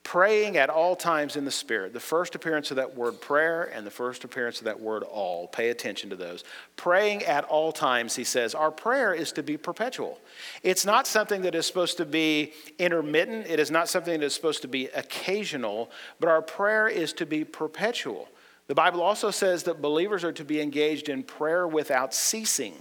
praying 0.10 0.58
at 0.58 0.72
all 0.72 0.96
times 0.96 1.36
in 1.36 1.46
the 1.46 1.52
Spirit. 1.52 1.94
The 1.94 2.00
first 2.00 2.34
appearance 2.34 2.72
of 2.72 2.78
that 2.78 2.96
word 2.96 3.22
prayer 3.22 3.66
and 3.72 3.86
the 3.86 3.92
first 3.92 4.24
appearance 4.24 4.58
of 4.58 4.66
that 4.66 4.80
word 4.80 5.04
all. 5.04 5.48
Pay 5.50 5.70
attention 5.70 6.10
to 6.10 6.16
those. 6.16 6.44
Praying 6.78 7.22
at 7.26 7.44
all 7.44 7.72
times, 7.72 8.16
he 8.16 8.24
says, 8.24 8.56
our 8.56 8.72
prayer 8.72 9.14
is 9.14 9.32
to 9.34 9.44
be 9.44 9.56
perpetual. 9.56 10.20
It's 10.64 10.84
not 10.84 11.06
something 11.06 11.44
that 11.44 11.54
is 11.54 11.68
supposed 11.68 11.98
to 11.98 12.06
be 12.06 12.54
intermittent, 12.80 13.46
it 13.46 13.60
is 13.60 13.70
not 13.70 13.88
something 13.88 14.20
that 14.20 14.26
is 14.26 14.34
supposed 14.34 14.64
to 14.64 14.68
be 14.68 14.88
occasional, 14.88 15.92
but 16.20 16.28
our 16.28 16.42
prayer 16.42 16.88
is 16.88 17.14
to 17.14 17.28
be 17.28 17.46
perpetual. 17.46 18.30
The 18.66 18.74
Bible 18.74 19.04
also 19.04 19.30
says 19.30 19.62
that 19.64 19.80
believers 19.80 20.24
are 20.24 20.34
to 20.34 20.44
be 20.44 20.60
engaged 20.60 21.10
in 21.10 21.22
prayer 21.22 21.68
without 21.68 22.16
ceasing 22.16 22.74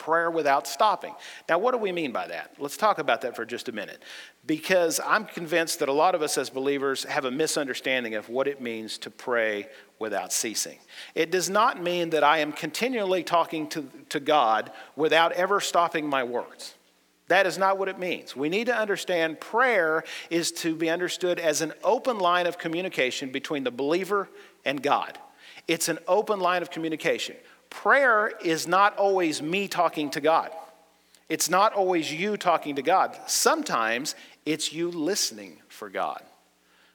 prayer 0.00 0.30
without 0.30 0.66
stopping. 0.66 1.14
Now, 1.48 1.58
what 1.58 1.70
do 1.70 1.78
we 1.78 1.92
mean 1.92 2.10
by 2.10 2.26
that? 2.26 2.54
Let's 2.58 2.76
talk 2.76 2.98
about 2.98 3.20
that 3.20 3.36
for 3.36 3.44
just 3.44 3.68
a 3.68 3.72
minute. 3.72 4.02
Because 4.46 4.98
I'm 5.06 5.26
convinced 5.26 5.78
that 5.78 5.88
a 5.88 5.92
lot 5.92 6.16
of 6.16 6.22
us 6.22 6.36
as 6.36 6.50
believers 6.50 7.04
have 7.04 7.24
a 7.24 7.30
misunderstanding 7.30 8.14
of 8.14 8.28
what 8.28 8.48
it 8.48 8.60
means 8.60 8.98
to 8.98 9.10
pray 9.10 9.68
without 10.00 10.32
ceasing. 10.32 10.78
It 11.14 11.30
does 11.30 11.48
not 11.48 11.80
mean 11.80 12.10
that 12.10 12.24
I 12.24 12.38
am 12.38 12.50
continually 12.50 13.22
talking 13.22 13.68
to, 13.68 13.88
to 14.08 14.18
God 14.18 14.72
without 14.96 15.30
ever 15.32 15.60
stopping 15.60 16.08
my 16.08 16.24
words. 16.24 16.74
That 17.28 17.46
is 17.46 17.58
not 17.58 17.78
what 17.78 17.88
it 17.88 17.96
means. 17.96 18.34
We 18.34 18.48
need 18.48 18.66
to 18.66 18.76
understand 18.76 19.38
prayer 19.38 20.02
is 20.30 20.50
to 20.52 20.74
be 20.74 20.90
understood 20.90 21.38
as 21.38 21.60
an 21.60 21.72
open 21.84 22.18
line 22.18 22.48
of 22.48 22.58
communication 22.58 23.30
between 23.30 23.62
the 23.62 23.70
believer 23.70 24.28
and 24.64 24.82
God. 24.82 25.16
It's 25.68 25.88
an 25.88 26.00
open 26.08 26.40
line 26.40 26.62
of 26.62 26.70
communication. 26.70 27.36
Prayer 27.70 28.32
is 28.42 28.66
not 28.66 28.96
always 28.98 29.40
me 29.40 29.68
talking 29.68 30.10
to 30.10 30.20
God. 30.20 30.50
It's 31.28 31.48
not 31.48 31.72
always 31.72 32.12
you 32.12 32.36
talking 32.36 32.74
to 32.74 32.82
God. 32.82 33.16
Sometimes 33.26 34.16
it's 34.44 34.72
you 34.72 34.90
listening 34.90 35.58
for 35.68 35.88
God. 35.88 36.22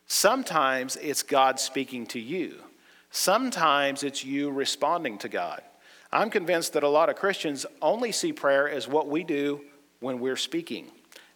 Sometimes 0.08 0.98
it's 0.98 1.24
God 1.24 1.60
speaking 1.60 2.06
to 2.08 2.20
you. 2.20 2.62
Sometimes 3.10 4.04
it's 4.04 4.26
you 4.26 4.52
responding 4.52 5.18
to 5.20 5.30
God. 5.30 5.62
I'm 6.12 6.30
convinced 6.30 6.74
that 6.74 6.84
a 6.84 6.90
lot 6.90 7.10
of 7.10 7.16
Christians 7.16 7.66
only 7.82 8.12
see 8.12 8.34
prayer 8.34 8.70
as 8.70 8.88
what 8.88 9.08
we 9.08 9.24
do 9.24 9.62
when 10.02 10.20
we're 10.20 10.36
speaking. 10.36 10.92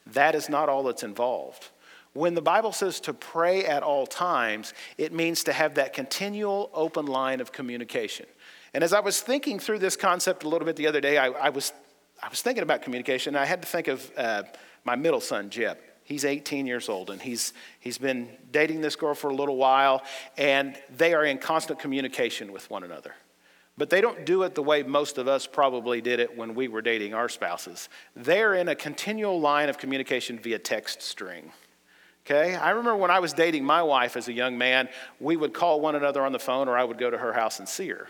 That 0.07 0.35
is 0.35 0.49
not 0.49 0.69
all 0.69 0.83
that's 0.83 1.03
involved. 1.03 1.69
When 2.13 2.33
the 2.33 2.41
Bible 2.41 2.71
says 2.71 2.99
to 3.01 3.13
pray 3.13 3.65
at 3.65 3.83
all 3.83 4.07
times, 4.07 4.73
it 4.97 5.13
means 5.13 5.43
to 5.45 5.53
have 5.53 5.75
that 5.75 5.93
continual 5.93 6.69
open 6.73 7.05
line 7.05 7.39
of 7.39 7.51
communication. 7.51 8.25
And 8.73 8.83
as 8.83 8.93
I 8.93 8.99
was 8.99 9.21
thinking 9.21 9.59
through 9.59 9.79
this 9.79 9.95
concept 9.95 10.43
a 10.43 10.49
little 10.49 10.65
bit 10.65 10.75
the 10.75 10.87
other 10.87 11.01
day, 11.01 11.17
I, 11.17 11.27
I 11.27 11.49
was, 11.49 11.73
I 12.21 12.29
was 12.29 12.41
thinking 12.41 12.63
about 12.63 12.81
communication. 12.81 13.35
I 13.35 13.45
had 13.45 13.61
to 13.61 13.67
think 13.67 13.87
of 13.87 14.11
uh, 14.17 14.43
my 14.83 14.95
middle 14.95 15.21
son, 15.21 15.49
Jeb. 15.49 15.77
He's 16.03 16.25
18 16.25 16.65
years 16.65 16.89
old, 16.89 17.11
and 17.11 17.21
he's, 17.21 17.53
he's 17.79 17.99
been 17.99 18.29
dating 18.51 18.81
this 18.81 18.95
girl 18.95 19.13
for 19.13 19.29
a 19.29 19.35
little 19.35 19.57
while, 19.57 20.01
and 20.37 20.75
they 20.97 21.13
are 21.13 21.23
in 21.23 21.37
constant 21.37 21.79
communication 21.79 22.51
with 22.51 22.69
one 22.71 22.83
another. 22.83 23.13
But 23.77 23.89
they 23.89 24.01
don't 24.01 24.25
do 24.25 24.43
it 24.43 24.55
the 24.55 24.63
way 24.63 24.83
most 24.83 25.17
of 25.17 25.27
us 25.27 25.47
probably 25.47 26.01
did 26.01 26.19
it 26.19 26.35
when 26.35 26.55
we 26.55 26.67
were 26.67 26.81
dating 26.81 27.13
our 27.13 27.29
spouses. 27.29 27.89
They're 28.15 28.55
in 28.55 28.67
a 28.67 28.75
continual 28.75 29.39
line 29.39 29.69
of 29.69 29.77
communication 29.77 30.39
via 30.39 30.59
text 30.59 31.01
string. 31.01 31.51
Okay? 32.25 32.55
I 32.55 32.71
remember 32.71 32.97
when 32.97 33.11
I 33.11 33.19
was 33.19 33.33
dating 33.33 33.63
my 33.63 33.81
wife 33.81 34.17
as 34.17 34.27
a 34.27 34.33
young 34.33 34.57
man, 34.57 34.89
we 35.19 35.37
would 35.37 35.53
call 35.53 35.79
one 35.79 35.95
another 35.95 36.25
on 36.25 36.31
the 36.31 36.39
phone, 36.39 36.67
or 36.67 36.77
I 36.77 36.83
would 36.83 36.97
go 36.97 37.09
to 37.09 37.17
her 37.17 37.33
house 37.33 37.59
and 37.59 37.69
see 37.69 37.87
her. 37.89 38.07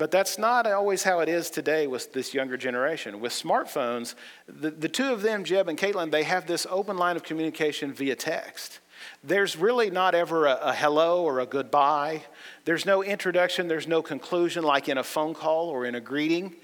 But 0.00 0.10
that's 0.10 0.38
not 0.38 0.66
always 0.66 1.02
how 1.02 1.20
it 1.20 1.28
is 1.28 1.50
today 1.50 1.86
with 1.86 2.14
this 2.14 2.32
younger 2.32 2.56
generation. 2.56 3.20
With 3.20 3.32
smartphones, 3.32 4.14
the, 4.46 4.70
the 4.70 4.88
two 4.88 5.12
of 5.12 5.20
them, 5.20 5.44
Jeb 5.44 5.68
and 5.68 5.76
Caitlin, 5.76 6.10
they 6.10 6.22
have 6.22 6.46
this 6.46 6.66
open 6.70 6.96
line 6.96 7.16
of 7.16 7.22
communication 7.22 7.92
via 7.92 8.16
text. 8.16 8.80
There's 9.22 9.58
really 9.58 9.90
not 9.90 10.14
ever 10.14 10.46
a, 10.46 10.54
a, 10.54 10.72
hello 10.72 11.22
or 11.22 11.40
a 11.40 11.44
goodbye. 11.44 12.22
There's 12.64 12.86
no 12.86 13.02
introduction, 13.02 13.68
there's 13.68 13.86
no 13.86 14.00
conclusion 14.00 14.64
like 14.64 14.88
in 14.88 14.96
a 14.96 15.04
phone 15.04 15.34
call 15.34 15.68
or 15.68 15.84
in 15.84 15.94
a 15.94 16.00
greeting. 16.00 16.56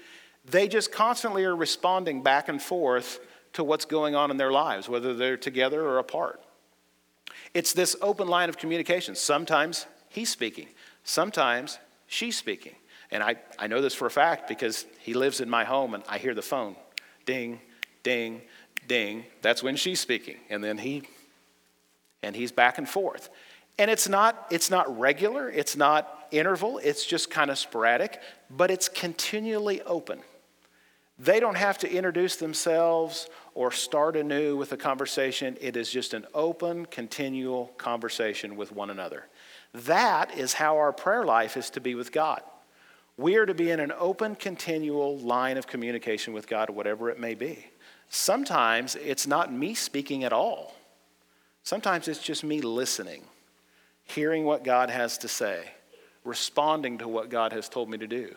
They 0.43 0.67
just 0.67 0.91
constantly 0.91 1.43
are 1.43 1.55
responding 1.55 2.23
back 2.23 2.49
and 2.49 2.59
forth 2.59 3.19
to 3.53 3.63
what's 3.63 3.85
going 3.85 4.15
on 4.15 4.31
in 4.31 4.37
their 4.37 4.51
lives, 4.51 4.89
whether 4.89 5.13
they're 5.13 5.37
together 5.37 5.85
or 5.85 5.99
apart. 5.99 6.41
It's 7.53 7.71
this 7.71 7.95
open 8.01 8.29
line 8.29 8.49
of 8.49 8.57
communication. 8.57 9.13
Sometimes 9.13 9.85
he's 10.09 10.31
speaking, 10.31 10.69
sometimes 11.03 11.77
she's 12.07 12.35
speaking. 12.35 12.73
And 13.11 13.23
I, 13.23 13.35
I 13.57 13.67
know 13.67 13.81
this 13.81 13.93
for 13.93 14.05
a 14.05 14.11
fact 14.11 14.47
because 14.47 14.85
he 14.99 15.13
lives 15.13 15.39
in 15.39 15.49
my 15.49 15.63
home 15.63 15.93
and 15.93 16.03
I 16.07 16.17
hear 16.17 16.33
the 16.33 16.41
phone 16.41 16.75
ding, 17.25 17.59
ding, 18.03 18.41
ding. 18.87 19.25
That's 19.41 19.61
when 19.61 19.75
she's 19.75 19.99
speaking. 19.99 20.37
And 20.49 20.63
then 20.63 20.77
he, 20.77 21.03
and 22.23 22.35
he's 22.35 22.51
back 22.51 22.77
and 22.77 22.87
forth. 22.87 23.29
And 23.77 23.91
it's 23.91 24.09
not, 24.09 24.47
it's 24.49 24.71
not 24.71 24.97
regular, 24.99 25.49
it's 25.49 25.75
not 25.75 26.27
interval, 26.31 26.79
it's 26.79 27.05
just 27.05 27.29
kind 27.29 27.51
of 27.51 27.57
sporadic, 27.57 28.19
but 28.49 28.71
it's 28.71 28.89
continually 28.89 29.81
open. 29.83 30.21
They 31.19 31.39
don't 31.39 31.57
have 31.57 31.77
to 31.79 31.91
introduce 31.91 32.35
themselves 32.35 33.27
or 33.55 33.71
start 33.71 34.15
anew 34.15 34.55
with 34.55 34.71
a 34.71 34.77
conversation. 34.77 35.57
It 35.59 35.75
is 35.75 35.89
just 35.91 36.13
an 36.13 36.25
open, 36.33 36.85
continual 36.85 37.67
conversation 37.77 38.55
with 38.55 38.71
one 38.71 38.89
another. 38.89 39.25
That 39.73 40.37
is 40.37 40.53
how 40.53 40.77
our 40.77 40.93
prayer 40.93 41.23
life 41.23 41.57
is 41.57 41.69
to 41.71 41.81
be 41.81 41.95
with 41.95 42.11
God. 42.11 42.41
We 43.17 43.35
are 43.37 43.47
to 43.47 43.55
be 43.55 43.71
in 43.71 43.79
an 43.79 43.91
open, 43.97 44.35
continual 44.35 45.17
line 45.17 45.57
of 45.57 45.65
communication 45.65 46.33
with 46.33 46.47
God, 46.47 46.69
whatever 46.69 47.09
it 47.09 47.19
may 47.19 47.33
be. 47.33 47.65
Sometimes 48.09 48.95
it's 48.95 49.25
not 49.25 49.51
me 49.51 49.73
speaking 49.73 50.23
at 50.23 50.31
all. 50.31 50.75
Sometimes 51.63 52.07
it's 52.07 52.21
just 52.21 52.43
me 52.43 52.61
listening, 52.61 53.23
hearing 54.05 54.45
what 54.45 54.63
God 54.63 54.89
has 54.89 55.17
to 55.17 55.27
say, 55.27 55.63
responding 56.23 56.99
to 56.99 57.07
what 57.07 57.29
God 57.29 57.51
has 57.51 57.67
told 57.67 57.89
me 57.89 57.97
to 57.97 58.07
do. 58.07 58.35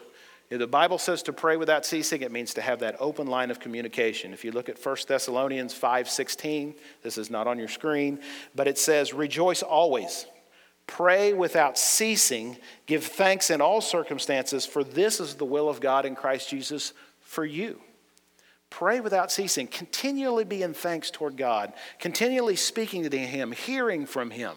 If 0.48 0.58
the 0.58 0.66
Bible 0.66 0.98
says 0.98 1.22
to 1.24 1.32
pray 1.32 1.56
without 1.56 1.86
ceasing, 1.86 2.22
it 2.22 2.32
means 2.32 2.54
to 2.54 2.60
have 2.60 2.80
that 2.80 2.96
open 2.98 3.28
line 3.28 3.52
of 3.52 3.60
communication. 3.60 4.32
If 4.32 4.44
you 4.44 4.50
look 4.50 4.68
at 4.68 4.80
1 4.80 5.06
Thessalonians 5.06 5.72
5:16, 5.72 6.74
this 7.02 7.18
is 7.18 7.30
not 7.30 7.46
on 7.46 7.56
your 7.56 7.68
screen, 7.68 8.20
but 8.56 8.66
it 8.66 8.76
says, 8.76 9.14
"Rejoice 9.14 9.62
always." 9.62 10.26
Pray 10.90 11.32
without 11.32 11.78
ceasing. 11.78 12.56
Give 12.86 13.04
thanks 13.04 13.48
in 13.48 13.60
all 13.60 13.80
circumstances, 13.80 14.66
for 14.66 14.82
this 14.82 15.20
is 15.20 15.36
the 15.36 15.44
will 15.44 15.68
of 15.68 15.80
God 15.80 16.04
in 16.04 16.16
Christ 16.16 16.50
Jesus 16.50 16.92
for 17.20 17.44
you. 17.44 17.80
Pray 18.70 18.98
without 18.98 19.30
ceasing. 19.30 19.68
Continually 19.68 20.42
be 20.42 20.62
in 20.62 20.74
thanks 20.74 21.08
toward 21.08 21.36
God. 21.36 21.72
Continually 22.00 22.56
speaking 22.56 23.08
to 23.08 23.16
Him, 23.16 23.52
hearing 23.52 24.04
from 24.04 24.32
Him. 24.32 24.54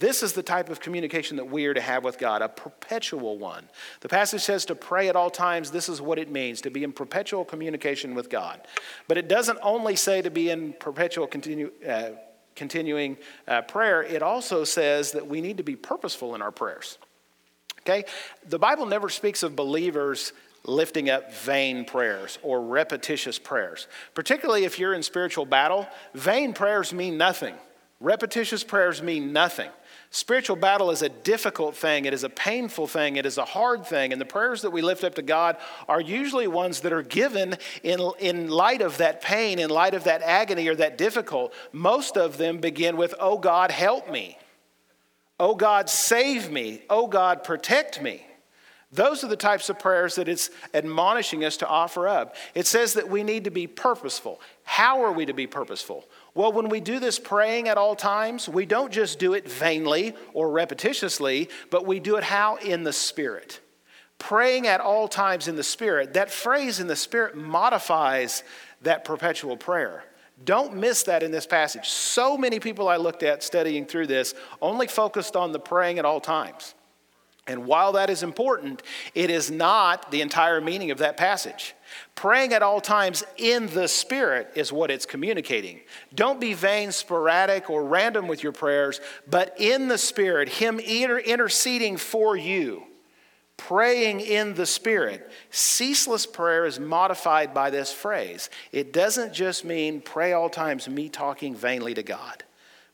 This 0.00 0.24
is 0.24 0.32
the 0.32 0.42
type 0.42 0.68
of 0.68 0.80
communication 0.80 1.36
that 1.36 1.48
we 1.48 1.66
are 1.66 1.74
to 1.74 1.80
have 1.80 2.02
with 2.02 2.18
God, 2.18 2.42
a 2.42 2.48
perpetual 2.48 3.38
one. 3.38 3.68
The 4.00 4.08
passage 4.08 4.42
says 4.42 4.64
to 4.66 4.74
pray 4.74 5.08
at 5.08 5.14
all 5.14 5.30
times. 5.30 5.70
This 5.70 5.88
is 5.88 6.00
what 6.00 6.18
it 6.18 6.28
means 6.28 6.60
to 6.62 6.70
be 6.70 6.82
in 6.82 6.92
perpetual 6.92 7.44
communication 7.44 8.16
with 8.16 8.28
God. 8.28 8.60
But 9.06 9.16
it 9.16 9.28
doesn't 9.28 9.60
only 9.62 9.94
say 9.94 10.22
to 10.22 10.30
be 10.30 10.50
in 10.50 10.72
perpetual 10.72 11.28
continue, 11.28 11.70
uh, 11.88 12.10
continuing 12.58 13.16
uh, 13.46 13.62
prayer, 13.62 14.02
it 14.02 14.22
also 14.22 14.64
says 14.64 15.12
that 15.12 15.26
we 15.26 15.40
need 15.40 15.56
to 15.56 15.62
be 15.62 15.76
purposeful 15.76 16.34
in 16.34 16.42
our 16.42 16.50
prayers. 16.50 16.98
Okay? 17.80 18.04
The 18.46 18.58
Bible 18.58 18.84
never 18.84 19.08
speaks 19.08 19.42
of 19.42 19.56
believers 19.56 20.34
lifting 20.64 21.08
up 21.08 21.32
vain 21.32 21.84
prayers 21.84 22.38
or 22.42 22.60
repetitious 22.60 23.38
prayers. 23.38 23.86
Particularly 24.14 24.64
if 24.64 24.78
you're 24.78 24.92
in 24.92 25.02
spiritual 25.02 25.46
battle, 25.46 25.88
vain 26.12 26.52
prayers 26.52 26.92
mean 26.92 27.16
nothing. 27.16 27.54
Repetitious 28.00 28.62
prayers 28.62 29.02
mean 29.02 29.32
nothing. 29.32 29.70
Spiritual 30.10 30.56
battle 30.56 30.90
is 30.90 31.02
a 31.02 31.10
difficult 31.10 31.76
thing, 31.76 32.06
it 32.06 32.14
is 32.14 32.24
a 32.24 32.30
painful 32.30 32.86
thing, 32.86 33.16
it 33.16 33.26
is 33.26 33.36
a 33.36 33.44
hard 33.44 33.84
thing, 33.84 34.10
and 34.10 34.20
the 34.20 34.24
prayers 34.24 34.62
that 34.62 34.70
we 34.70 34.80
lift 34.80 35.04
up 35.04 35.14
to 35.16 35.22
God 35.22 35.58
are 35.86 36.00
usually 36.00 36.46
ones 36.46 36.80
that 36.80 36.94
are 36.94 37.02
given 37.02 37.56
in, 37.82 38.00
in 38.18 38.48
light 38.48 38.80
of 38.80 38.96
that 38.98 39.20
pain, 39.20 39.58
in 39.58 39.68
light 39.68 39.92
of 39.92 40.04
that 40.04 40.22
agony 40.22 40.66
or 40.66 40.74
that 40.76 40.96
difficult. 40.96 41.52
Most 41.72 42.16
of 42.16 42.38
them 42.38 42.56
begin 42.56 42.96
with, 42.96 43.14
Oh 43.20 43.36
God, 43.36 43.70
help 43.70 44.10
me. 44.10 44.38
Oh 45.38 45.54
God, 45.54 45.90
save 45.90 46.50
me. 46.50 46.82
Oh 46.88 47.06
God, 47.06 47.44
protect 47.44 48.00
me. 48.00 48.24
Those 48.90 49.22
are 49.22 49.28
the 49.28 49.36
types 49.36 49.68
of 49.68 49.78
prayers 49.78 50.14
that 50.14 50.28
it's 50.28 50.48
admonishing 50.72 51.44
us 51.44 51.58
to 51.58 51.68
offer 51.68 52.08
up. 52.08 52.34
It 52.54 52.66
says 52.66 52.94
that 52.94 53.10
we 53.10 53.22
need 53.22 53.44
to 53.44 53.50
be 53.50 53.66
purposeful. 53.66 54.40
How 54.64 55.04
are 55.04 55.12
we 55.12 55.26
to 55.26 55.34
be 55.34 55.46
purposeful? 55.46 56.06
Well, 56.38 56.52
when 56.52 56.68
we 56.68 56.78
do 56.78 57.00
this 57.00 57.18
praying 57.18 57.66
at 57.66 57.78
all 57.78 57.96
times, 57.96 58.48
we 58.48 58.64
don't 58.64 58.92
just 58.92 59.18
do 59.18 59.34
it 59.34 59.50
vainly 59.50 60.14
or 60.32 60.48
repetitiously, 60.50 61.50
but 61.68 61.84
we 61.84 61.98
do 61.98 62.14
it 62.14 62.22
how? 62.22 62.58
In 62.58 62.84
the 62.84 62.92
Spirit. 62.92 63.58
Praying 64.20 64.68
at 64.68 64.80
all 64.80 65.08
times 65.08 65.48
in 65.48 65.56
the 65.56 65.64
Spirit. 65.64 66.14
That 66.14 66.30
phrase 66.30 66.78
in 66.78 66.86
the 66.86 66.94
Spirit 66.94 67.34
modifies 67.36 68.44
that 68.82 69.04
perpetual 69.04 69.56
prayer. 69.56 70.04
Don't 70.44 70.76
miss 70.76 71.02
that 71.02 71.24
in 71.24 71.32
this 71.32 71.44
passage. 71.44 71.88
So 71.88 72.38
many 72.38 72.60
people 72.60 72.88
I 72.88 72.98
looked 72.98 73.24
at 73.24 73.42
studying 73.42 73.84
through 73.84 74.06
this 74.06 74.36
only 74.62 74.86
focused 74.86 75.34
on 75.34 75.50
the 75.50 75.58
praying 75.58 75.98
at 75.98 76.04
all 76.04 76.20
times. 76.20 76.76
And 77.48 77.66
while 77.66 77.94
that 77.94 78.10
is 78.10 78.22
important, 78.22 78.84
it 79.12 79.28
is 79.28 79.50
not 79.50 80.12
the 80.12 80.20
entire 80.20 80.60
meaning 80.60 80.92
of 80.92 80.98
that 80.98 81.16
passage. 81.16 81.74
Praying 82.18 82.52
at 82.52 82.64
all 82.64 82.80
times 82.80 83.22
in 83.36 83.68
the 83.68 83.86
Spirit 83.86 84.50
is 84.56 84.72
what 84.72 84.90
it's 84.90 85.06
communicating. 85.06 85.78
Don't 86.12 86.40
be 86.40 86.52
vain, 86.52 86.90
sporadic, 86.90 87.70
or 87.70 87.84
random 87.84 88.26
with 88.26 88.42
your 88.42 88.50
prayers, 88.50 89.00
but 89.30 89.54
in 89.60 89.86
the 89.86 89.98
Spirit, 89.98 90.48
Him 90.48 90.80
inter- 90.80 91.20
interceding 91.20 91.96
for 91.96 92.36
you, 92.36 92.82
praying 93.56 94.18
in 94.18 94.54
the 94.54 94.66
Spirit. 94.66 95.30
Ceaseless 95.50 96.26
prayer 96.26 96.66
is 96.66 96.80
modified 96.80 97.54
by 97.54 97.70
this 97.70 97.92
phrase. 97.92 98.50
It 98.72 98.92
doesn't 98.92 99.32
just 99.32 99.64
mean 99.64 100.00
pray 100.00 100.32
all 100.32 100.50
times, 100.50 100.88
me 100.88 101.08
talking 101.08 101.54
vainly 101.54 101.94
to 101.94 102.02
God, 102.02 102.42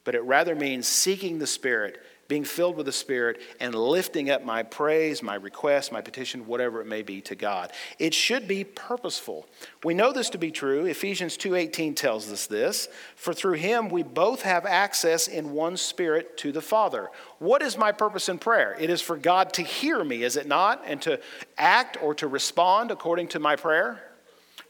but 0.05 0.15
it 0.15 0.23
rather 0.25 0.55
means 0.55 0.87
seeking 0.87 1.39
the 1.39 1.47
Spirit 1.47 1.99
being 2.29 2.45
filled 2.45 2.77
with 2.77 2.87
the 2.87 2.93
Spirit 2.93 3.41
and 3.61 3.75
lifting 3.75 4.31
up 4.31 4.45
my 4.45 4.63
praise, 4.63 5.23
my 5.23 5.35
request, 5.35 5.93
my 5.93 6.01
petition, 6.01 6.47
whatever 6.47 6.81
it 6.81 6.87
may 6.87 7.03
be 7.03 7.21
to 7.23 7.35
God. 7.35 7.73
It 7.99 8.15
should 8.15 8.49
be 8.49 8.65
purposeful. 8.65 9.47
We 9.83 9.95
know 9.95 10.13
this 10.13 10.31
to 10.31 10.39
be 10.39 10.51
true. 10.51 10.87
Ephesians 10.87 11.37
2:18 11.37 11.95
tells 11.95 12.33
us 12.33 12.47
this, 12.47 12.89
for 13.17 13.35
through 13.35 13.55
him 13.55 13.89
we 13.89 14.03
both 14.03 14.43
have 14.43 14.67
access 14.67 15.29
in 15.29 15.53
one 15.53 15.77
spirit 15.77 16.37
to 16.39 16.53
the 16.53 16.63
Father. 16.63 17.11
What 17.39 17.63
is 17.63 17.77
my 17.77 17.93
purpose 17.93 18.29
in 18.29 18.39
prayer? 18.39 18.77
It 18.79 18.91
is 18.91 19.03
for 19.03 19.17
God 19.17 19.53
to 19.55 19.63
hear 19.63 20.03
me, 20.03 20.23
is 20.23 20.37
it 20.37 20.47
not? 20.47 20.83
And 20.87 21.01
to 21.03 21.21
act 21.59 21.99
or 22.03 22.15
to 22.15 22.27
respond 22.27 22.91
according 22.91 23.29
to 23.29 23.39
my 23.39 23.57
prayer? 23.57 24.03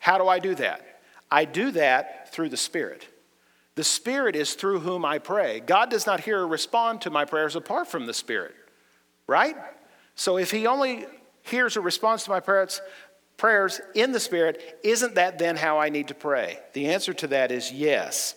How 0.00 0.18
do 0.18 0.28
I 0.28 0.38
do 0.38 0.54
that? 0.56 1.00
I 1.30 1.44
do 1.44 1.70
that 1.72 2.32
through 2.32 2.50
the 2.50 2.56
Spirit. 2.56 3.06
The 3.76 3.84
Spirit 3.84 4.36
is 4.36 4.54
through 4.54 4.80
whom 4.80 5.04
I 5.04 5.18
pray. 5.18 5.60
God 5.60 5.90
does 5.90 6.06
not 6.06 6.20
hear 6.20 6.40
or 6.40 6.46
respond 6.46 7.00
to 7.02 7.10
my 7.10 7.24
prayers 7.24 7.56
apart 7.56 7.88
from 7.88 8.06
the 8.06 8.14
Spirit, 8.14 8.54
right? 9.26 9.56
So 10.14 10.38
if 10.38 10.50
He 10.50 10.66
only 10.66 11.06
hears 11.42 11.76
or 11.76 11.80
responds 11.80 12.24
to 12.24 12.30
my 12.30 12.40
prayers, 12.40 12.80
prayers 13.36 13.80
in 13.94 14.12
the 14.12 14.20
Spirit, 14.20 14.78
isn't 14.84 15.16
that 15.16 15.38
then 15.38 15.56
how 15.56 15.78
I 15.78 15.88
need 15.88 16.08
to 16.08 16.14
pray? 16.14 16.58
The 16.72 16.90
answer 16.90 17.12
to 17.14 17.26
that 17.28 17.50
is 17.50 17.72
yes. 17.72 18.36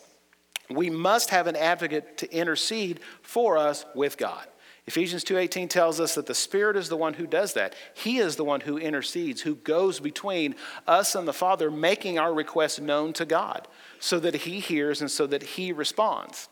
We 0.69 0.89
must 0.89 1.29
have 1.29 1.47
an 1.47 1.55
advocate 1.55 2.17
to 2.17 2.31
intercede 2.33 2.99
for 3.21 3.57
us 3.57 3.85
with 3.93 4.17
God. 4.17 4.45
Ephesians 4.87 5.23
2:18 5.23 5.67
tells 5.67 5.99
us 5.99 6.15
that 6.15 6.25
the 6.25 6.33
Spirit 6.33 6.77
is 6.77 6.89
the 6.89 6.97
one 6.97 7.13
who 7.13 7.27
does 7.27 7.53
that. 7.53 7.75
He 7.93 8.19
is 8.19 8.37
the 8.37 8.45
one 8.45 8.61
who 8.61 8.77
intercedes, 8.77 9.41
who 9.41 9.55
goes 9.55 9.99
between 9.99 10.55
us 10.87 11.13
and 11.13 11.27
the 11.27 11.33
Father, 11.33 11.69
making 11.69 12.17
our 12.17 12.33
requests 12.33 12.79
known 12.79 13.13
to 13.13 13.25
God 13.25 13.67
so 13.99 14.19
that 14.19 14.35
he 14.35 14.59
hears 14.59 15.01
and 15.01 15.09
so 15.09 15.27
that 15.27 15.43
he 15.43 15.71
responds. 15.71 16.49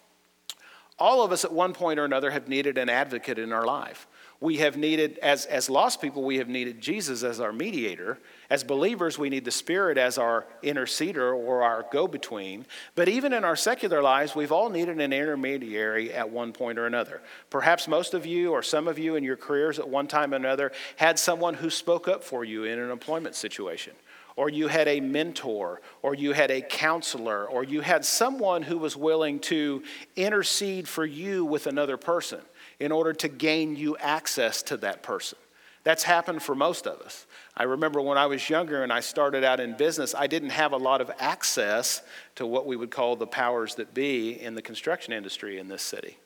All 0.98 1.24
of 1.24 1.32
us 1.32 1.44
at 1.44 1.52
one 1.52 1.74
point 1.74 2.00
or 2.00 2.06
another 2.06 2.32
have 2.32 2.48
needed 2.48 2.78
an 2.78 2.90
advocate 2.90 3.38
in 3.38 3.52
our 3.52 3.66
life. 3.66 4.08
We 4.42 4.58
have 4.58 4.76
needed, 4.76 5.18
as, 5.20 5.46
as 5.46 5.70
lost 5.70 6.02
people, 6.02 6.24
we 6.24 6.38
have 6.38 6.50
needed 6.50 6.82
Jesus 6.82 7.24
as 7.24 7.40
our 7.40 7.54
mediator. 7.54 8.20
As 8.50 8.64
believers, 8.64 9.18
we 9.18 9.30
need 9.30 9.46
the 9.46 9.52
Spirit 9.52 9.98
as 9.98 10.18
our 10.18 10.46
interceder 10.62 11.34
or 11.34 11.64
our 11.64 11.86
go 11.92 12.08
between. 12.08 12.66
But 12.96 13.08
even 13.08 13.34
in 13.34 13.44
our 13.44 13.56
secular 13.56 14.02
lives, 14.02 14.36
we've 14.36 14.52
all 14.52 14.70
needed 14.70 15.00
an 15.00 15.14
intermediary 15.14 16.14
at 16.14 16.30
one 16.30 16.52
point 16.52 16.78
or 16.78 16.86
another. 16.86 17.22
Perhaps 17.50 17.88
most 17.88 18.14
of 18.14 18.26
you 18.26 18.52
or 18.52 18.62
some 18.62 18.88
of 18.88 19.00
you 19.00 19.16
in 19.16 19.24
your 19.24 19.38
careers 19.38 19.80
at 19.80 19.88
one 19.88 20.08
time 20.08 20.34
or 20.34 20.38
another 20.38 20.72
had 20.98 21.18
someone 21.18 21.54
who 21.54 21.70
spoke 21.70 22.08
up 22.08 22.24
for 22.24 22.44
you 22.44 22.66
in 22.66 22.78
an 22.78 22.92
employment 22.92 23.36
situation 23.36 23.94
or 24.36 24.50
you 24.50 24.68
had 24.68 24.88
a 24.88 25.00
mentor, 25.00 25.82
or 26.02 26.14
you 26.14 26.34
had 26.34 26.52
a 26.52 26.62
counselor, 26.62 27.46
or 27.46 27.64
you 27.64 27.82
had 27.82 28.04
someone 28.04 28.62
who 28.62 28.78
was 28.78 28.98
willing 28.98 29.40
to 29.40 29.82
intercede 30.16 30.88
for 30.88 31.06
you 31.06 31.46
with 31.46 31.68
another 31.68 31.96
person 31.96 32.42
in 32.80 32.92
order 32.92 33.14
to 33.14 33.28
gain 33.30 33.76
you 33.76 33.96
access 33.98 34.62
to 34.64 34.78
that 34.78 35.02
person. 35.04 35.38
That's 35.86 36.04
happened 36.04 36.42
for 36.42 36.56
most 36.56 36.88
of 36.88 37.00
us. 37.02 37.28
I 37.56 37.64
remember 37.64 38.02
when 38.02 38.18
I 38.18 38.26
was 38.26 38.50
younger 38.50 38.84
and 38.84 38.92
I 38.92 39.02
started 39.02 39.44
out 39.44 39.60
in 39.60 39.78
business, 39.78 40.16
I 40.16 40.28
didn't 40.28 40.50
have 40.50 40.74
a 40.74 40.78
lot 40.78 41.00
of 41.00 41.12
access 41.20 42.02
to 42.36 42.46
what 42.46 42.66
we 42.66 42.76
would 42.76 42.90
call 42.90 43.16
the 43.16 43.28
powers 43.28 43.76
that 43.76 43.94
be 43.94 44.32
in 44.32 44.56
the 44.56 44.64
construction 44.64 45.14
industry 45.14 45.60
in 45.60 45.68
this 45.68 45.84
city. 45.84 46.18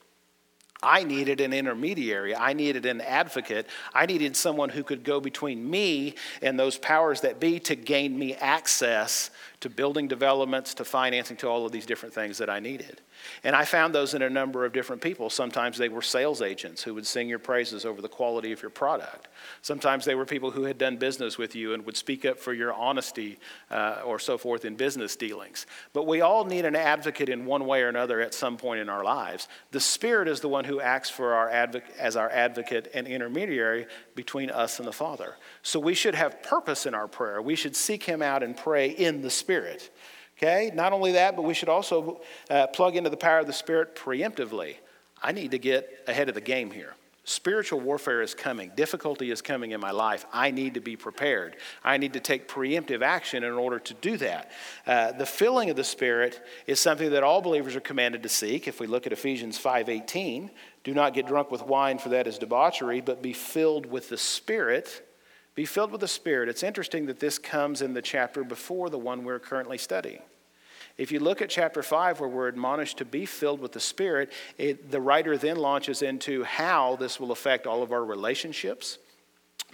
I 0.82 1.04
needed 1.04 1.42
an 1.42 1.52
intermediary. 1.52 2.36
I 2.36 2.54
needed 2.54 2.86
an 2.86 3.02
advocate. 3.02 3.68
I 3.94 4.06
needed 4.06 4.38
someone 4.38 4.70
who 4.70 4.84
could 4.84 5.04
go 5.04 5.20
between 5.20 5.70
me 5.70 6.16
and 6.42 6.58
those 6.58 6.78
powers 6.78 7.22
that 7.22 7.40
be 7.40 7.60
to 7.62 7.76
gain 7.76 8.18
me 8.18 8.34
access 8.36 9.30
to 9.62 9.70
building 9.70 10.08
developments, 10.08 10.74
to 10.76 10.86
financing, 10.86 11.36
to 11.38 11.48
all 11.48 11.66
of 11.66 11.72
these 11.72 11.86
different 11.86 12.16
things 12.16 12.38
that 12.38 12.50
I 12.50 12.60
needed. 12.60 13.02
And 13.44 13.56
I 13.56 13.66
found 13.66 13.94
those 13.94 14.14
in 14.14 14.22
a 14.22 14.30
number 14.30 14.64
of 14.64 14.72
different 14.72 15.02
people. 15.02 15.30
Sometimes 15.30 15.78
they 15.78 15.90
were 15.90 16.02
sales 16.02 16.42
agents 16.42 16.82
who 16.82 16.94
would 16.94 17.06
sing 17.06 17.28
your 17.28 17.40
praises 17.40 17.86
over 17.86 18.02
the 18.02 18.08
quality 18.08 18.54
of 18.54 18.62
your 18.62 18.72
product. 18.72 19.28
Sometimes 19.62 20.06
they 20.06 20.16
were 20.16 20.26
people 20.26 20.52
who 20.52 20.64
had 20.64 20.78
done 20.78 20.96
business 20.96 21.38
with 21.38 21.56
you 21.56 21.74
and 21.74 21.86
would 21.86 21.98
speak 21.98 22.24
up 22.24 22.40
for 22.40 22.54
your 22.54 22.74
honesty 22.74 23.38
uh, 23.70 24.02
or 24.06 24.18
so 24.18 24.38
forth 24.38 24.64
in 24.64 24.76
business 24.76 25.18
dealings. 25.18 25.66
But 25.92 26.08
we 26.08 26.22
all 26.22 26.46
need 26.46 26.64
an 26.64 26.78
advocate 26.78 27.28
in 27.28 27.46
one 27.46 27.66
way 27.66 27.82
or 27.82 27.90
another 27.90 28.22
at 28.22 28.34
some 28.34 28.56
point 28.56 28.80
in 28.80 28.88
our 28.88 29.04
lives. 29.04 29.50
The 29.72 29.82
Spirit 29.82 30.30
is 30.30 30.40
the 30.40 30.48
one 30.48 30.64
who 30.64 30.80
acts 30.80 31.10
for 31.10 31.34
our 31.34 31.50
advo- 31.50 31.82
as 31.98 32.16
our 32.16 32.30
advocate 32.30 32.90
and 32.94 33.08
intermediary 33.08 33.88
between 34.16 34.50
us 34.50 34.80
and 34.80 34.88
the 34.88 34.94
Father. 34.94 35.36
So 35.64 35.80
we 35.80 35.94
should 35.94 36.16
have 36.16 36.42
purpose 36.44 36.86
in 36.86 36.94
our 36.94 37.08
prayer. 37.08 37.42
We 37.42 37.56
should 37.56 37.76
seek 37.76 38.04
Him 38.04 38.22
out 38.22 38.44
and 38.44 38.56
pray 38.56 38.90
in 38.90 39.22
the 39.22 39.30
Spirit. 39.30 39.90
Okay? 40.38 40.72
Not 40.74 40.94
only 40.94 41.14
that, 41.14 41.36
but 41.36 41.44
we 41.44 41.54
should 41.54 41.70
also 41.70 42.22
uh, 42.50 42.68
plug 42.68 42.96
into 42.96 43.10
the 43.10 43.18
power 43.18 43.40
of 43.40 43.48
the 43.48 43.54
Spirit 43.54 43.96
preemptively. 43.96 44.76
I 45.22 45.34
need 45.34 45.52
to 45.52 45.60
get 45.60 46.04
ahead 46.08 46.30
of 46.30 46.36
the 46.36 46.42
game 46.42 46.72
here. 46.72 46.94
Spiritual 47.26 47.80
warfare 47.80 48.24
is 48.24 48.34
coming. 48.34 48.72
Difficulty 48.76 49.30
is 49.30 49.40
coming 49.40 49.70
in 49.70 49.80
my 49.80 49.92
life. 49.92 50.26
I 50.34 50.50
need 50.50 50.74
to 50.74 50.80
be 50.80 50.96
prepared. 50.96 51.58
I 51.84 51.98
need 51.98 52.14
to 52.14 52.20
take 52.20 52.48
preemptive 52.48 53.04
action 53.04 53.44
in 53.44 53.52
order 53.54 53.78
to 53.78 53.94
do 53.94 54.18
that. 54.18 54.50
Uh, 54.88 55.12
the 55.12 55.28
filling 55.28 55.70
of 55.70 55.76
the 55.76 55.84
Spirit 55.84 56.42
is 56.66 56.80
something 56.80 57.12
that 57.12 57.22
all 57.22 57.42
believers 57.42 57.76
are 57.76 57.82
commanded 57.82 58.24
to 58.24 58.30
seek. 58.30 58.68
If 58.68 58.80
we 58.80 58.88
look 58.88 59.06
at 59.06 59.14
Ephesians 59.14 59.60
5:18, 59.60 60.50
do 60.84 60.94
not 60.94 61.14
get 61.14 61.28
drunk 61.28 61.52
with 61.52 61.62
wine, 61.62 62.00
for 62.00 62.10
that 62.10 62.26
is 62.26 62.40
debauchery, 62.40 63.00
but 63.00 63.22
be 63.22 63.34
filled 63.34 63.86
with 63.86 64.10
the 64.10 64.18
Spirit. 64.18 65.06
Be 65.60 65.66
filled 65.66 65.92
with 65.92 66.00
the 66.00 66.08
Spirit. 66.08 66.48
It's 66.48 66.64
interesting 66.64 67.08
that 67.08 67.20
this 67.20 67.38
comes 67.38 67.82
in 67.82 67.94
the 67.94 68.02
chapter 68.02 68.46
before 68.46 68.90
the 68.90 68.98
one 68.98 69.26
we're 69.26 69.40
currently 69.40 69.78
studying. 69.78 70.22
If 70.98 71.12
you 71.12 71.20
look 71.20 71.42
at 71.42 71.50
chapter 71.50 71.84
5, 71.84 72.22
where 72.22 72.30
we're 72.30 72.48
admonished 72.48 73.00
to 73.00 73.04
be 73.04 73.26
filled 73.26 73.60
with 73.60 73.74
the 73.74 73.80
Spirit, 73.82 74.32
it, 74.58 74.90
the 74.90 75.02
writer 75.02 75.38
then 75.38 75.58
launches 75.58 76.02
into 76.02 76.46
how 76.46 76.96
this 76.96 77.20
will 77.20 77.34
affect 77.34 77.68
all 77.68 77.84
of 77.84 77.92
our 77.92 78.06
relationships 78.06 79.00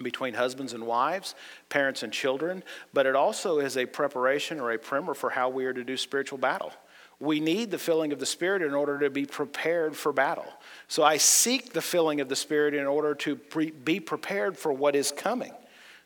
between 0.01 0.33
husbands 0.33 0.73
and 0.73 0.87
wives, 0.87 1.35
parents 1.69 2.01
and 2.01 2.11
children, 2.11 2.63
but 2.91 3.05
it 3.05 3.15
also 3.15 3.59
is 3.59 3.77
a 3.77 3.85
preparation 3.85 4.59
or 4.59 4.71
a 4.71 4.79
primer 4.79 5.13
for 5.13 5.29
how 5.29 5.49
we 5.49 5.65
are 5.65 5.73
to 5.73 5.83
do 5.83 5.95
spiritual 5.97 6.39
battle. 6.39 6.71
We 7.19 7.39
need 7.39 7.69
the 7.69 7.77
filling 7.77 8.11
of 8.11 8.17
the 8.19 8.25
Spirit 8.25 8.63
in 8.63 8.73
order 8.73 8.97
to 9.01 9.11
be 9.11 9.27
prepared 9.27 9.95
for 9.95 10.11
battle. 10.11 10.51
So 10.87 11.03
I 11.03 11.17
seek 11.17 11.73
the 11.73 11.81
filling 11.83 12.21
of 12.21 12.27
the 12.27 12.35
Spirit 12.35 12.73
in 12.73 12.87
order 12.87 13.13
to 13.13 13.35
pre- 13.35 13.69
be 13.69 13.99
prepared 13.99 14.57
for 14.57 14.73
what 14.73 14.95
is 14.95 15.11
coming. 15.11 15.53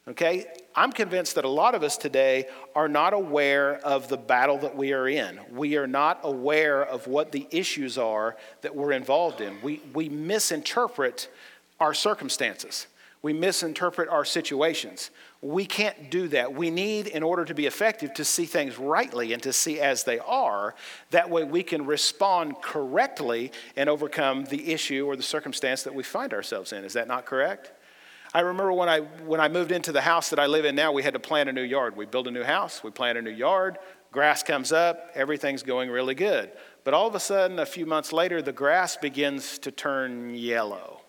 Okay? 0.10 0.48
I'm 0.76 0.92
convinced 0.92 1.36
that 1.36 1.46
a 1.46 1.50
lot 1.50 1.76
of 1.76 1.84
us 1.84 1.98
today 1.98 2.48
are 2.74 2.88
not 2.88 3.14
aware 3.14 3.76
of 3.78 4.08
the 4.08 4.18
battle 4.18 4.58
that 4.60 4.76
we 4.76 4.94
are 4.94 5.08
in. 5.08 5.40
We 5.52 5.78
are 5.78 5.88
not 5.88 6.22
aware 6.24 6.84
of 6.84 7.08
what 7.08 7.32
the 7.32 7.48
issues 7.52 7.98
are 7.98 8.36
that 8.62 8.76
we're 8.76 8.92
involved 8.92 9.42
in. 9.42 9.62
We, 9.62 9.82
we 9.94 10.10
misinterpret 10.10 11.30
our 11.80 11.94
circumstances, 11.94 12.88
we 13.22 13.34
misinterpret 13.34 14.10
our 14.10 14.26
situations. 14.26 15.12
We 15.42 15.66
can't 15.66 16.10
do 16.10 16.28
that. 16.30 16.54
We 16.54 16.70
need, 16.70 17.08
in 17.08 17.24
order 17.24 17.46
to 17.46 17.54
be 17.54 17.66
effective, 17.66 18.14
to 18.16 18.26
see 18.26 18.46
things 18.46 18.78
rightly 18.78 19.32
and 19.32 19.42
to 19.44 19.54
see 19.54 19.80
as 19.80 20.04
they 20.04 20.20
are. 20.20 20.76
That 21.12 21.30
way 21.30 21.46
we 21.46 21.64
can 21.64 21.86
respond 21.86 22.62
correctly 22.62 23.54
and 23.78 23.90
overcome 23.90 24.46
the 24.46 24.74
issue 24.74 25.06
or 25.06 25.16
the 25.16 25.24
circumstance 25.24 25.84
that 25.84 25.96
we 25.96 26.04
find 26.04 26.34
ourselves 26.34 26.74
in. 26.74 26.84
Is 26.84 26.92
that 26.94 27.08
not 27.08 27.26
correct? 27.26 27.72
I 28.34 28.42
remember 28.42 28.72
when 28.72 28.90
I, 28.90 29.00
when 29.00 29.40
I 29.40 29.48
moved 29.48 29.72
into 29.72 29.92
the 29.92 30.02
house 30.02 30.30
that 30.30 30.40
I 30.40 30.46
live 30.46 30.66
in 30.66 30.76
now, 30.76 30.92
we 30.92 31.02
had 31.02 31.14
to 31.14 31.20
plant 31.20 31.50
a 31.50 31.54
new 31.54 31.64
yard. 31.64 31.96
We 31.96 32.06
built 32.06 32.28
a 32.28 32.32
new 32.32 32.44
house, 32.44 32.84
we 32.84 32.92
plant 32.92 33.18
a 33.18 33.22
new 33.22 33.32
yard, 33.32 33.80
grass 34.12 34.44
comes 34.44 34.72
up, 34.72 35.10
everything's 35.16 35.64
going 35.64 35.90
really 35.90 36.14
good. 36.14 36.52
But 36.84 36.94
all 36.94 37.08
of 37.08 37.16
a 37.16 37.20
sudden, 37.20 37.58
a 37.58 37.66
few 37.66 37.86
months 37.88 38.14
later, 38.14 38.42
the 38.42 38.54
grass 38.54 38.98
begins 38.98 39.58
to 39.60 39.72
turn 39.72 40.36
yellow. 40.36 41.02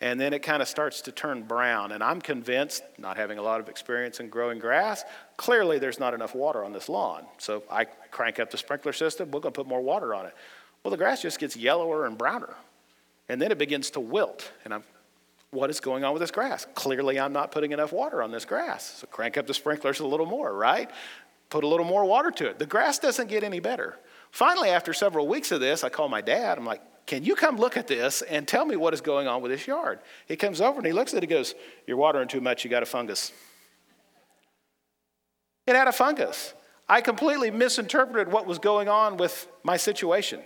and 0.00 0.20
then 0.20 0.32
it 0.32 0.42
kind 0.42 0.60
of 0.60 0.68
starts 0.68 1.00
to 1.02 1.12
turn 1.12 1.42
brown. 1.44 1.92
And 1.92 2.02
I'm 2.02 2.20
convinced, 2.20 2.82
not 2.98 3.16
having 3.16 3.38
a 3.38 3.42
lot 3.42 3.60
of 3.60 3.68
experience 3.68 4.20
in 4.20 4.28
growing 4.28 4.58
grass, 4.58 5.04
clearly 5.36 5.78
there's 5.78 5.98
not 5.98 6.14
enough 6.14 6.34
water 6.34 6.64
on 6.64 6.72
this 6.72 6.88
lawn. 6.88 7.24
So 7.38 7.62
I 7.70 7.84
crank 7.84 8.38
up 8.38 8.50
the 8.50 8.58
sprinkler 8.58 8.92
system, 8.92 9.30
we're 9.30 9.40
going 9.40 9.54
to 9.54 9.58
put 9.58 9.66
more 9.66 9.80
water 9.80 10.14
on 10.14 10.26
it. 10.26 10.34
Well, 10.82 10.90
the 10.90 10.98
grass 10.98 11.22
just 11.22 11.38
gets 11.38 11.56
yellower 11.56 12.04
and 12.06 12.18
browner. 12.18 12.54
And 13.28 13.40
then 13.40 13.50
it 13.50 13.56
begins 13.56 13.90
to 13.92 14.00
wilt. 14.00 14.52
And 14.64 14.74
I'm, 14.74 14.84
what 15.54 15.70
is 15.70 15.80
going 15.80 16.04
on 16.04 16.12
with 16.12 16.20
this 16.20 16.30
grass? 16.30 16.66
Clearly, 16.74 17.18
I'm 17.18 17.32
not 17.32 17.52
putting 17.52 17.72
enough 17.72 17.92
water 17.92 18.22
on 18.22 18.30
this 18.30 18.44
grass. 18.44 18.98
So 19.00 19.06
crank 19.06 19.38
up 19.38 19.46
the 19.46 19.54
sprinklers 19.54 20.00
a 20.00 20.06
little 20.06 20.26
more, 20.26 20.52
right? 20.52 20.90
Put 21.48 21.64
a 21.64 21.68
little 21.68 21.86
more 21.86 22.04
water 22.04 22.30
to 22.32 22.48
it. 22.48 22.58
The 22.58 22.66
grass 22.66 22.98
doesn't 22.98 23.28
get 23.28 23.44
any 23.44 23.60
better. 23.60 23.98
Finally, 24.30 24.70
after 24.70 24.92
several 24.92 25.28
weeks 25.28 25.52
of 25.52 25.60
this, 25.60 25.84
I 25.84 25.88
call 25.88 26.08
my 26.08 26.20
dad. 26.20 26.58
I'm 26.58 26.64
like, 26.64 26.82
can 27.06 27.22
you 27.22 27.34
come 27.34 27.56
look 27.56 27.76
at 27.76 27.86
this 27.86 28.22
and 28.22 28.48
tell 28.48 28.64
me 28.64 28.76
what 28.76 28.94
is 28.94 29.00
going 29.00 29.28
on 29.28 29.42
with 29.42 29.52
this 29.52 29.66
yard? 29.66 30.00
He 30.26 30.36
comes 30.36 30.60
over 30.60 30.78
and 30.78 30.86
he 30.86 30.92
looks 30.92 31.12
at 31.12 31.22
it 31.22 31.28
He 31.28 31.34
goes, 31.34 31.54
You're 31.86 31.96
watering 31.96 32.28
too 32.28 32.40
much, 32.40 32.64
you 32.64 32.70
got 32.70 32.82
a 32.82 32.86
fungus. 32.86 33.32
It 35.66 35.76
had 35.76 35.88
a 35.88 35.92
fungus. 35.92 36.54
I 36.88 37.00
completely 37.00 37.50
misinterpreted 37.50 38.32
what 38.32 38.46
was 38.46 38.58
going 38.58 38.88
on 38.88 39.16
with 39.16 39.48
my 39.62 39.76
situation. 39.76 40.40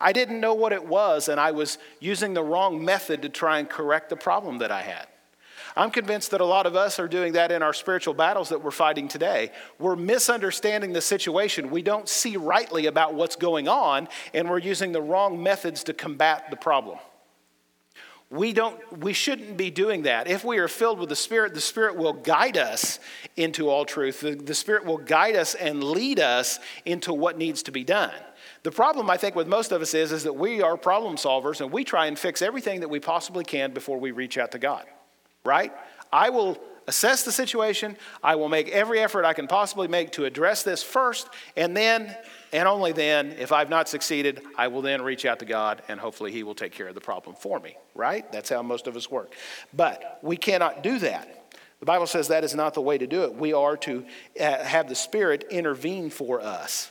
I 0.00 0.12
didn't 0.12 0.40
know 0.40 0.54
what 0.54 0.72
it 0.72 0.86
was, 0.86 1.28
and 1.28 1.40
I 1.40 1.52
was 1.52 1.78
using 2.00 2.34
the 2.34 2.42
wrong 2.42 2.84
method 2.84 3.22
to 3.22 3.28
try 3.28 3.58
and 3.58 3.68
correct 3.68 4.10
the 4.10 4.16
problem 4.16 4.58
that 4.58 4.70
I 4.70 4.82
had. 4.82 5.06
I'm 5.74 5.90
convinced 5.90 6.30
that 6.30 6.40
a 6.40 6.44
lot 6.44 6.64
of 6.64 6.74
us 6.74 6.98
are 6.98 7.08
doing 7.08 7.34
that 7.34 7.52
in 7.52 7.62
our 7.62 7.74
spiritual 7.74 8.14
battles 8.14 8.48
that 8.48 8.62
we're 8.62 8.70
fighting 8.70 9.08
today. 9.08 9.52
We're 9.78 9.96
misunderstanding 9.96 10.94
the 10.94 11.02
situation. 11.02 11.70
We 11.70 11.82
don't 11.82 12.08
see 12.08 12.38
rightly 12.38 12.86
about 12.86 13.14
what's 13.14 13.36
going 13.36 13.68
on, 13.68 14.08
and 14.32 14.48
we're 14.48 14.58
using 14.58 14.92
the 14.92 15.02
wrong 15.02 15.42
methods 15.42 15.84
to 15.84 15.92
combat 15.92 16.50
the 16.50 16.56
problem. 16.56 16.98
We 18.28 18.52
don't 18.52 18.98
we 18.98 19.12
shouldn't 19.12 19.56
be 19.56 19.70
doing 19.70 20.02
that. 20.02 20.26
If 20.26 20.44
we 20.44 20.58
are 20.58 20.66
filled 20.66 20.98
with 20.98 21.10
the 21.10 21.16
Spirit, 21.16 21.54
the 21.54 21.60
Spirit 21.60 21.96
will 21.96 22.12
guide 22.12 22.56
us 22.56 22.98
into 23.36 23.68
all 23.68 23.84
truth. 23.84 24.20
The, 24.20 24.34
the 24.34 24.54
Spirit 24.54 24.84
will 24.84 24.98
guide 24.98 25.36
us 25.36 25.54
and 25.54 25.84
lead 25.84 26.18
us 26.18 26.58
into 26.84 27.12
what 27.12 27.38
needs 27.38 27.62
to 27.64 27.70
be 27.70 27.84
done. 27.84 28.14
The 28.66 28.72
problem 28.72 29.08
I 29.08 29.16
think 29.16 29.36
with 29.36 29.46
most 29.46 29.70
of 29.70 29.80
us 29.80 29.94
is, 29.94 30.10
is 30.10 30.24
that 30.24 30.32
we 30.32 30.60
are 30.60 30.76
problem 30.76 31.14
solvers 31.14 31.60
and 31.60 31.70
we 31.70 31.84
try 31.84 32.06
and 32.06 32.18
fix 32.18 32.42
everything 32.42 32.80
that 32.80 32.88
we 32.88 32.98
possibly 32.98 33.44
can 33.44 33.72
before 33.72 33.98
we 33.98 34.10
reach 34.10 34.38
out 34.38 34.50
to 34.52 34.58
God 34.58 34.84
right? 35.46 35.72
I 36.12 36.30
will 36.30 36.58
assess 36.86 37.22
the 37.22 37.32
situation. 37.32 37.96
I 38.22 38.34
will 38.34 38.48
make 38.48 38.68
every 38.68 39.00
effort 39.00 39.24
I 39.24 39.32
can 39.32 39.46
possibly 39.46 39.88
make 39.88 40.12
to 40.12 40.24
address 40.24 40.62
this 40.62 40.82
first, 40.82 41.28
and 41.56 41.76
then, 41.76 42.14
and 42.52 42.68
only 42.68 42.92
then, 42.92 43.32
if 43.38 43.52
I've 43.52 43.70
not 43.70 43.88
succeeded, 43.88 44.42
I 44.58 44.68
will 44.68 44.82
then 44.82 45.02
reach 45.02 45.24
out 45.24 45.38
to 45.38 45.44
God, 45.44 45.82
and 45.88 45.98
hopefully 45.98 46.32
He 46.32 46.42
will 46.42 46.54
take 46.54 46.72
care 46.72 46.88
of 46.88 46.94
the 46.94 47.00
problem 47.00 47.34
for 47.36 47.58
me, 47.58 47.76
right? 47.94 48.30
That's 48.30 48.50
how 48.50 48.62
most 48.62 48.86
of 48.86 48.96
us 48.96 49.10
work. 49.10 49.32
But 49.72 50.18
we 50.22 50.36
cannot 50.36 50.82
do 50.82 50.98
that. 50.98 51.54
The 51.80 51.86
Bible 51.86 52.06
says 52.06 52.28
that 52.28 52.44
is 52.44 52.54
not 52.54 52.74
the 52.74 52.80
way 52.80 52.98
to 52.98 53.06
do 53.06 53.24
it. 53.24 53.34
We 53.34 53.52
are 53.52 53.76
to 53.78 54.04
uh, 54.40 54.64
have 54.64 54.88
the 54.88 54.94
Spirit 54.94 55.44
intervene 55.50 56.10
for 56.10 56.40
us. 56.40 56.90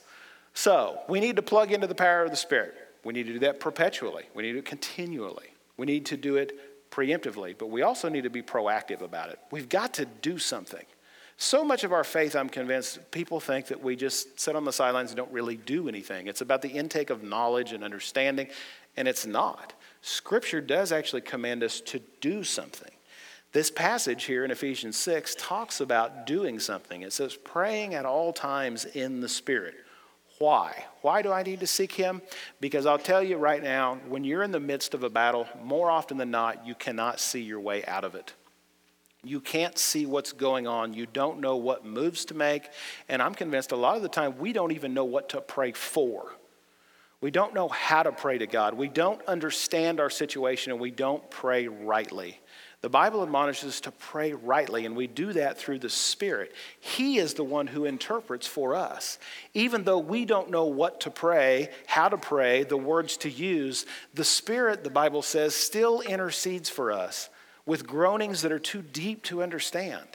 So 0.56 1.02
we 1.08 1.20
need 1.20 1.36
to 1.36 1.42
plug 1.44 1.72
into 1.72 1.86
the 1.86 1.94
power 1.94 2.24
of 2.24 2.32
the 2.32 2.38
Spirit. 2.38 2.74
We 3.04 3.14
need 3.14 3.28
to 3.28 3.34
do 3.34 3.40
that 3.40 3.60
perpetually, 3.60 4.24
we 4.34 4.42
need 4.42 4.50
to 4.50 4.54
do 4.54 4.60
it 4.60 4.66
continually. 4.66 5.50
We 5.78 5.86
need 5.86 6.06
to 6.08 6.18
do 6.18 6.38
it 6.38 6.90
preemptively, 6.90 7.56
but 7.58 7.70
we 7.70 7.82
also 7.82 8.08
need 8.08 8.24
to 8.24 8.30
be 8.30 8.42
proactive 8.42 9.02
about 9.02 9.30
it. 9.30 9.38
We've 9.52 9.68
got 9.68 9.94
to 9.96 10.06
do 10.06 10.40
something. 10.40 10.86
So 11.38 11.66
much 11.66 11.84
of 11.84 11.92
our 11.92 12.06
faith, 12.06 12.34
I'm 12.34 12.48
convinced, 12.48 13.12
people 13.12 13.42
think 13.42 13.68
that 13.68 13.84
we 13.84 13.98
just 13.98 14.40
sit 14.40 14.56
on 14.56 14.64
the 14.64 14.72
sidelines 14.72 15.12
and 15.12 15.18
don't 15.18 15.32
really 15.34 15.58
do 15.58 15.90
anything. 15.90 16.28
It's 16.28 16.40
about 16.40 16.62
the 16.62 16.70
intake 16.70 17.10
of 17.10 17.24
knowledge 17.24 17.74
and 17.74 17.84
understanding, 17.84 18.48
and 18.96 19.10
it's 19.10 19.26
not. 19.26 19.74
Scripture 20.02 20.62
does 20.62 20.94
actually 20.94 21.22
command 21.22 21.62
us 21.62 21.82
to 21.82 22.00
do 22.22 22.46
something. 22.46 22.92
This 23.52 23.70
passage 23.70 24.24
here 24.24 24.46
in 24.46 24.52
Ephesians 24.52 24.96
6 24.98 25.36
talks 25.38 25.82
about 25.82 26.26
doing 26.26 26.60
something. 26.60 27.02
It 27.02 27.12
says, 27.12 27.36
praying 27.36 27.94
at 27.94 28.06
all 28.06 28.32
times 28.32 28.86
in 28.86 29.20
the 29.20 29.30
Spirit. 29.30 29.76
Why? 30.38 30.86
Why 31.02 31.22
do 31.22 31.32
I 31.32 31.44
need 31.44 31.62
to 31.62 31.68
seek 31.68 31.94
him? 31.94 32.22
Because 32.60 32.86
I'll 32.86 33.00
tell 33.00 33.24
you 33.24 33.38
right 33.38 33.64
now, 33.64 34.00
when 34.08 34.24
you're 34.24 34.44
in 34.44 34.52
the 34.52 34.60
midst 34.60 34.94
of 34.94 35.04
a 35.04 35.10
battle, 35.10 35.48
more 35.64 35.90
often 35.90 36.18
than 36.18 36.32
not, 36.32 36.68
you 36.68 36.76
cannot 36.76 37.20
see 37.20 37.42
your 37.42 37.60
way 37.60 37.86
out 37.86 38.04
of 38.04 38.16
it. 38.16 38.34
You 39.24 39.40
can't 39.40 39.78
see 39.78 40.06
what's 40.06 40.34
going 40.34 40.68
on. 40.68 40.94
You 40.94 41.08
don't 41.08 41.40
know 41.40 41.56
what 41.56 41.86
moves 41.86 42.26
to 42.26 42.34
make. 42.34 42.70
And 43.10 43.22
I'm 43.22 43.34
convinced 43.34 43.72
a 43.72 43.76
lot 43.76 43.96
of 43.96 44.04
the 44.04 44.10
time 44.10 44.38
we 44.38 44.54
don't 44.54 44.72
even 44.72 44.94
know 44.94 45.06
what 45.06 45.30
to 45.30 45.42
pray 45.42 45.72
for. 45.72 46.34
We 47.22 47.32
don't 47.32 47.56
know 47.56 47.70
how 47.70 48.04
to 48.04 48.12
pray 48.12 48.38
to 48.38 48.46
God. 48.46 48.76
We 48.76 48.88
don't 48.88 49.24
understand 49.26 50.00
our 50.00 50.12
situation 50.12 50.72
and 50.72 50.82
we 50.82 50.92
don't 50.92 51.28
pray 51.32 51.68
rightly. 51.68 52.40
The 52.86 52.90
Bible 52.90 53.24
admonishes 53.24 53.70
us 53.70 53.82
to 53.82 53.92
pray 53.92 54.34
rightly, 54.34 54.86
and 54.86 54.96
we 54.96 55.08
do 55.08 55.34
that 55.34 55.58
through 55.58 55.80
the 55.80 55.90
Spirit. 55.90 56.54
He 56.80 57.18
is 57.18 57.34
the 57.34 57.44
one 57.44 57.66
who 57.66 57.86
interprets 57.86 58.46
for 58.46 58.76
us. 58.76 59.18
Even 59.56 59.86
though 59.86 59.98
we 59.98 60.24
don't 60.24 60.52
know 60.52 60.66
what 60.66 61.02
to 61.02 61.10
pray, 61.10 61.70
how 61.88 62.10
to 62.10 62.18
pray, 62.20 62.62
the 62.64 62.78
words 62.78 63.18
to 63.18 63.30
use, 63.32 63.88
the 64.14 64.24
Spirit, 64.24 64.84
the 64.84 64.92
Bible 64.92 65.24
says, 65.24 65.56
still 65.56 66.02
intercedes 66.02 66.70
for 66.70 66.92
us 66.92 67.32
with 67.66 67.88
groanings 67.88 68.44
that 68.44 68.52
are 68.52 68.60
too 68.60 68.84
deep 68.84 69.24
to 69.24 69.42
understand. 69.42 70.06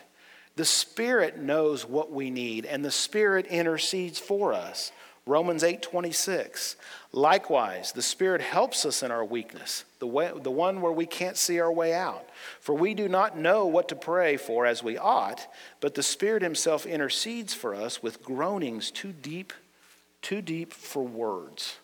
The 0.55 0.65
Spirit 0.65 1.39
knows 1.41 1.85
what 1.85 2.13
we 2.13 2.31
need, 2.31 2.67
and 2.67 2.85
the 2.85 2.93
Spirit 2.93 3.47
intercedes 3.47 4.21
for 4.21 4.53
us. 4.53 4.93
Romans 5.27 5.63
8:26. 5.63 6.77
Likewise, 7.13 7.93
the 7.93 8.03
Spirit 8.03 8.41
helps 8.41 8.85
us 8.85 9.03
in 9.03 9.11
our 9.11 9.25
weakness, 9.25 9.85
the, 9.99 10.07
way, 10.07 10.33
the 10.35 10.51
one 10.51 10.81
where 10.81 10.93
we 10.93 11.07
can't 11.07 11.37
see 11.37 11.61
our 11.61 11.73
way 11.73 11.93
out. 11.93 12.29
For 12.61 12.75
we 12.75 12.95
do 12.95 13.09
not 13.09 13.37
know 13.37 13.67
what 13.67 13.89
to 13.89 13.97
pray 13.97 14.37
for 14.37 14.67
as 14.67 14.83
we 14.83 14.97
ought, 14.97 15.47
but 15.81 15.95
the 15.95 16.03
Spirit 16.03 16.43
himself 16.43 16.87
intercedes 16.87 17.53
for 17.53 17.75
us 17.75 18.03
with 18.03 18.23
groanings 18.23 18.91
too 18.91 19.13
deep, 19.13 19.53
too 20.23 20.41
deep 20.41 20.73
for 20.73 21.03
words. 21.03 21.77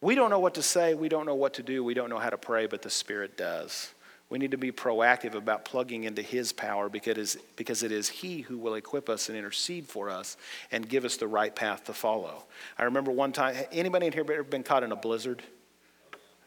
We 0.00 0.14
don't 0.14 0.30
know 0.30 0.38
what 0.38 0.54
to 0.54 0.62
say, 0.62 0.94
we 0.94 1.08
don't 1.08 1.26
know 1.26 1.34
what 1.34 1.54
to 1.54 1.62
do, 1.62 1.82
we 1.82 1.94
don't 1.94 2.10
know 2.10 2.18
how 2.18 2.30
to 2.30 2.38
pray, 2.38 2.66
but 2.66 2.82
the 2.82 2.90
Spirit 2.90 3.36
does. 3.36 3.92
We 4.28 4.38
need 4.38 4.50
to 4.50 4.58
be 4.58 4.72
proactive 4.72 5.34
about 5.34 5.64
plugging 5.64 6.04
into 6.04 6.20
His 6.20 6.52
power 6.52 6.88
because, 6.88 7.36
because 7.54 7.82
it 7.82 7.92
is 7.92 8.08
He 8.08 8.40
who 8.40 8.58
will 8.58 8.74
equip 8.74 9.08
us 9.08 9.28
and 9.28 9.38
intercede 9.38 9.86
for 9.86 10.10
us 10.10 10.36
and 10.72 10.88
give 10.88 11.04
us 11.04 11.16
the 11.16 11.28
right 11.28 11.54
path 11.54 11.84
to 11.84 11.92
follow. 11.92 12.44
I 12.76 12.84
remember 12.84 13.12
one 13.12 13.32
time, 13.32 13.56
anybody 13.70 14.06
in 14.06 14.12
here 14.12 14.22
ever 14.22 14.42
been 14.42 14.64
caught 14.64 14.82
in 14.82 14.90
a 14.90 14.96
blizzard? 14.96 15.42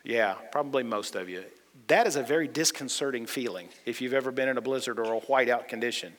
Yeah, 0.03 0.33
probably 0.51 0.83
most 0.83 1.15
of 1.15 1.29
you. 1.29 1.43
That 1.87 2.05
is 2.05 2.17
a 2.17 2.23
very 2.23 2.47
disconcerting 2.47 3.25
feeling 3.25 3.69
if 3.85 4.01
you've 4.01 4.13
ever 4.13 4.31
been 4.31 4.49
in 4.49 4.57
a 4.57 4.61
blizzard 4.61 4.99
or 4.99 5.13
a 5.15 5.21
whiteout 5.21 5.67
condition. 5.67 6.13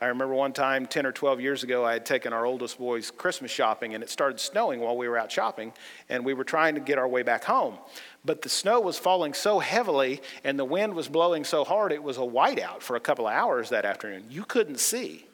I 0.00 0.06
remember 0.06 0.34
one 0.34 0.52
time, 0.52 0.86
10 0.86 1.06
or 1.06 1.12
12 1.12 1.40
years 1.40 1.62
ago, 1.62 1.84
I 1.84 1.92
had 1.92 2.04
taken 2.04 2.32
our 2.32 2.44
oldest 2.44 2.76
boys 2.76 3.12
Christmas 3.12 3.52
shopping, 3.52 3.94
and 3.94 4.02
it 4.02 4.10
started 4.10 4.40
snowing 4.40 4.80
while 4.80 4.96
we 4.96 5.06
were 5.06 5.16
out 5.16 5.30
shopping, 5.30 5.72
and 6.08 6.24
we 6.24 6.34
were 6.34 6.42
trying 6.42 6.74
to 6.74 6.80
get 6.80 6.98
our 6.98 7.06
way 7.06 7.22
back 7.22 7.44
home. 7.44 7.78
But 8.24 8.42
the 8.42 8.48
snow 8.48 8.80
was 8.80 8.98
falling 8.98 9.34
so 9.34 9.58
heavily, 9.58 10.20
and 10.44 10.58
the 10.58 10.64
wind 10.64 10.94
was 10.94 11.08
blowing 11.08 11.44
so 11.44 11.64
hard, 11.64 11.92
it 11.92 12.02
was 12.02 12.18
a 12.18 12.20
whiteout 12.20 12.80
for 12.80 12.96
a 12.96 13.00
couple 13.00 13.26
of 13.26 13.32
hours 13.32 13.70
that 13.70 13.84
afternoon. 13.84 14.24
You 14.30 14.44
couldn't 14.44 14.78
see. 14.78 15.26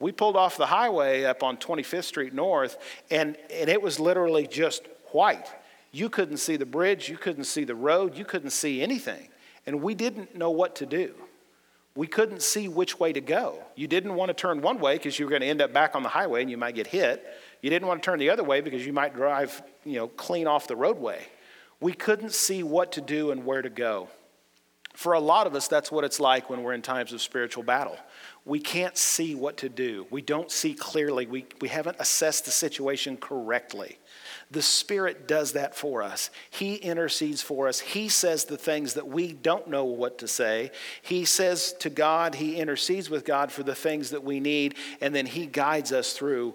We 0.00 0.10
pulled 0.10 0.36
off 0.36 0.56
the 0.56 0.66
highway 0.66 1.24
up 1.24 1.44
on 1.44 1.56
25th 1.56 2.04
Street 2.04 2.34
North, 2.34 2.76
and, 3.10 3.36
and 3.52 3.70
it 3.70 3.80
was 3.80 4.00
literally 4.00 4.48
just 4.48 4.82
white. 5.12 5.46
You 5.92 6.08
couldn't 6.08 6.38
see 6.38 6.56
the 6.56 6.66
bridge, 6.66 7.08
you 7.08 7.16
couldn't 7.16 7.44
see 7.44 7.62
the 7.62 7.74
road, 7.76 8.16
you 8.16 8.24
couldn't 8.24 8.50
see 8.50 8.82
anything. 8.82 9.28
And 9.64 9.80
we 9.80 9.94
didn't 9.94 10.34
know 10.34 10.50
what 10.50 10.74
to 10.76 10.86
do 10.86 11.14
we 11.94 12.06
couldn't 12.06 12.42
see 12.42 12.68
which 12.68 12.98
way 12.98 13.12
to 13.12 13.20
go. 13.20 13.58
You 13.76 13.86
didn't 13.86 14.14
want 14.14 14.30
to 14.30 14.34
turn 14.34 14.62
one 14.62 14.78
way 14.78 14.96
because 14.96 15.18
you 15.18 15.26
were 15.26 15.30
going 15.30 15.42
to 15.42 15.48
end 15.48 15.60
up 15.60 15.72
back 15.72 15.94
on 15.94 16.02
the 16.02 16.08
highway 16.08 16.40
and 16.40 16.50
you 16.50 16.56
might 16.56 16.74
get 16.74 16.86
hit. 16.86 17.24
You 17.60 17.68
didn't 17.68 17.86
want 17.86 18.02
to 18.02 18.04
turn 18.04 18.18
the 18.18 18.30
other 18.30 18.42
way 18.42 18.60
because 18.60 18.86
you 18.86 18.92
might 18.92 19.14
drive, 19.14 19.62
you 19.84 19.96
know, 19.96 20.08
clean 20.08 20.46
off 20.46 20.66
the 20.66 20.76
roadway. 20.76 21.22
We 21.82 21.92
couldn't 21.92 22.32
see 22.32 22.62
what 22.62 22.92
to 22.92 23.00
do 23.00 23.32
and 23.32 23.44
where 23.44 23.60
to 23.60 23.68
go. 23.68 24.08
For 24.94 25.14
a 25.14 25.20
lot 25.20 25.46
of 25.48 25.54
us, 25.54 25.66
that's 25.66 25.90
what 25.90 26.04
it's 26.04 26.20
like 26.20 26.48
when 26.48 26.62
we're 26.62 26.74
in 26.74 26.82
times 26.82 27.12
of 27.12 27.20
spiritual 27.20 27.64
battle. 27.64 27.96
We 28.44 28.60
can't 28.60 28.96
see 28.96 29.34
what 29.34 29.56
to 29.58 29.68
do. 29.68 30.06
We 30.10 30.22
don't 30.22 30.50
see 30.50 30.74
clearly. 30.74 31.26
We, 31.26 31.46
we 31.60 31.68
haven't 31.68 31.96
assessed 31.98 32.44
the 32.44 32.52
situation 32.52 33.16
correctly. 33.16 33.98
The 34.50 34.62
Spirit 34.62 35.26
does 35.26 35.52
that 35.52 35.74
for 35.74 36.02
us. 36.02 36.30
He 36.50 36.76
intercedes 36.76 37.42
for 37.42 37.66
us. 37.66 37.80
He 37.80 38.08
says 38.08 38.44
the 38.44 38.58
things 38.58 38.94
that 38.94 39.08
we 39.08 39.32
don't 39.32 39.66
know 39.66 39.84
what 39.84 40.18
to 40.18 40.28
say. 40.28 40.70
He 41.00 41.24
says 41.24 41.72
to 41.80 41.90
God, 41.90 42.36
He 42.36 42.56
intercedes 42.56 43.10
with 43.10 43.24
God 43.24 43.50
for 43.50 43.64
the 43.64 43.74
things 43.74 44.10
that 44.10 44.22
we 44.22 44.38
need, 44.38 44.76
and 45.00 45.12
then 45.12 45.26
He 45.26 45.46
guides 45.46 45.90
us 45.90 46.12
through, 46.12 46.54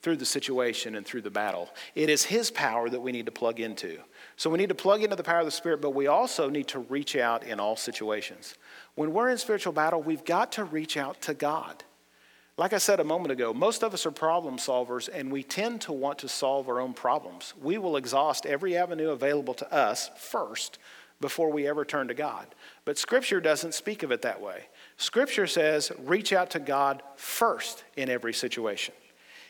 through 0.00 0.16
the 0.16 0.24
situation 0.24 0.94
and 0.94 1.04
through 1.04 1.22
the 1.22 1.30
battle. 1.30 1.68
It 1.94 2.08
is 2.08 2.24
His 2.24 2.50
power 2.50 2.88
that 2.88 3.00
we 3.00 3.12
need 3.12 3.26
to 3.26 3.32
plug 3.32 3.58
into. 3.58 3.98
So 4.36 4.50
we 4.50 4.58
need 4.58 4.70
to 4.70 4.74
plug 4.74 5.02
into 5.02 5.16
the 5.16 5.22
power 5.22 5.40
of 5.40 5.44
the 5.44 5.50
Spirit, 5.50 5.80
but 5.80 5.94
we 5.94 6.06
also 6.06 6.48
need 6.48 6.68
to 6.68 6.80
reach 6.80 7.16
out 7.16 7.44
in 7.44 7.60
all 7.60 7.76
situations. 7.76 8.54
When 8.94 9.12
we're 9.12 9.28
in 9.28 9.38
spiritual 9.38 9.72
battle, 9.72 10.02
we've 10.02 10.24
got 10.24 10.52
to 10.52 10.64
reach 10.64 10.96
out 10.96 11.20
to 11.22 11.34
God. 11.34 11.84
Like 12.58 12.74
I 12.74 12.78
said 12.78 13.00
a 13.00 13.04
moment 13.04 13.32
ago, 13.32 13.54
most 13.54 13.82
of 13.82 13.94
us 13.94 14.04
are 14.04 14.10
problem 14.10 14.58
solvers 14.58 15.08
and 15.12 15.32
we 15.32 15.42
tend 15.42 15.80
to 15.82 15.92
want 15.92 16.18
to 16.18 16.28
solve 16.28 16.68
our 16.68 16.80
own 16.80 16.92
problems. 16.92 17.54
We 17.60 17.78
will 17.78 17.96
exhaust 17.96 18.44
every 18.44 18.76
avenue 18.76 19.10
available 19.10 19.54
to 19.54 19.72
us 19.72 20.10
first 20.16 20.78
before 21.20 21.50
we 21.50 21.66
ever 21.66 21.84
turn 21.84 22.08
to 22.08 22.14
God. 22.14 22.46
But 22.84 22.98
Scripture 22.98 23.40
doesn't 23.40 23.74
speak 23.74 24.02
of 24.02 24.12
it 24.12 24.22
that 24.22 24.42
way. 24.42 24.66
Scripture 24.98 25.46
says, 25.46 25.92
reach 26.00 26.32
out 26.32 26.50
to 26.50 26.58
God 26.58 27.02
first 27.16 27.84
in 27.96 28.10
every 28.10 28.34
situation. 28.34 28.94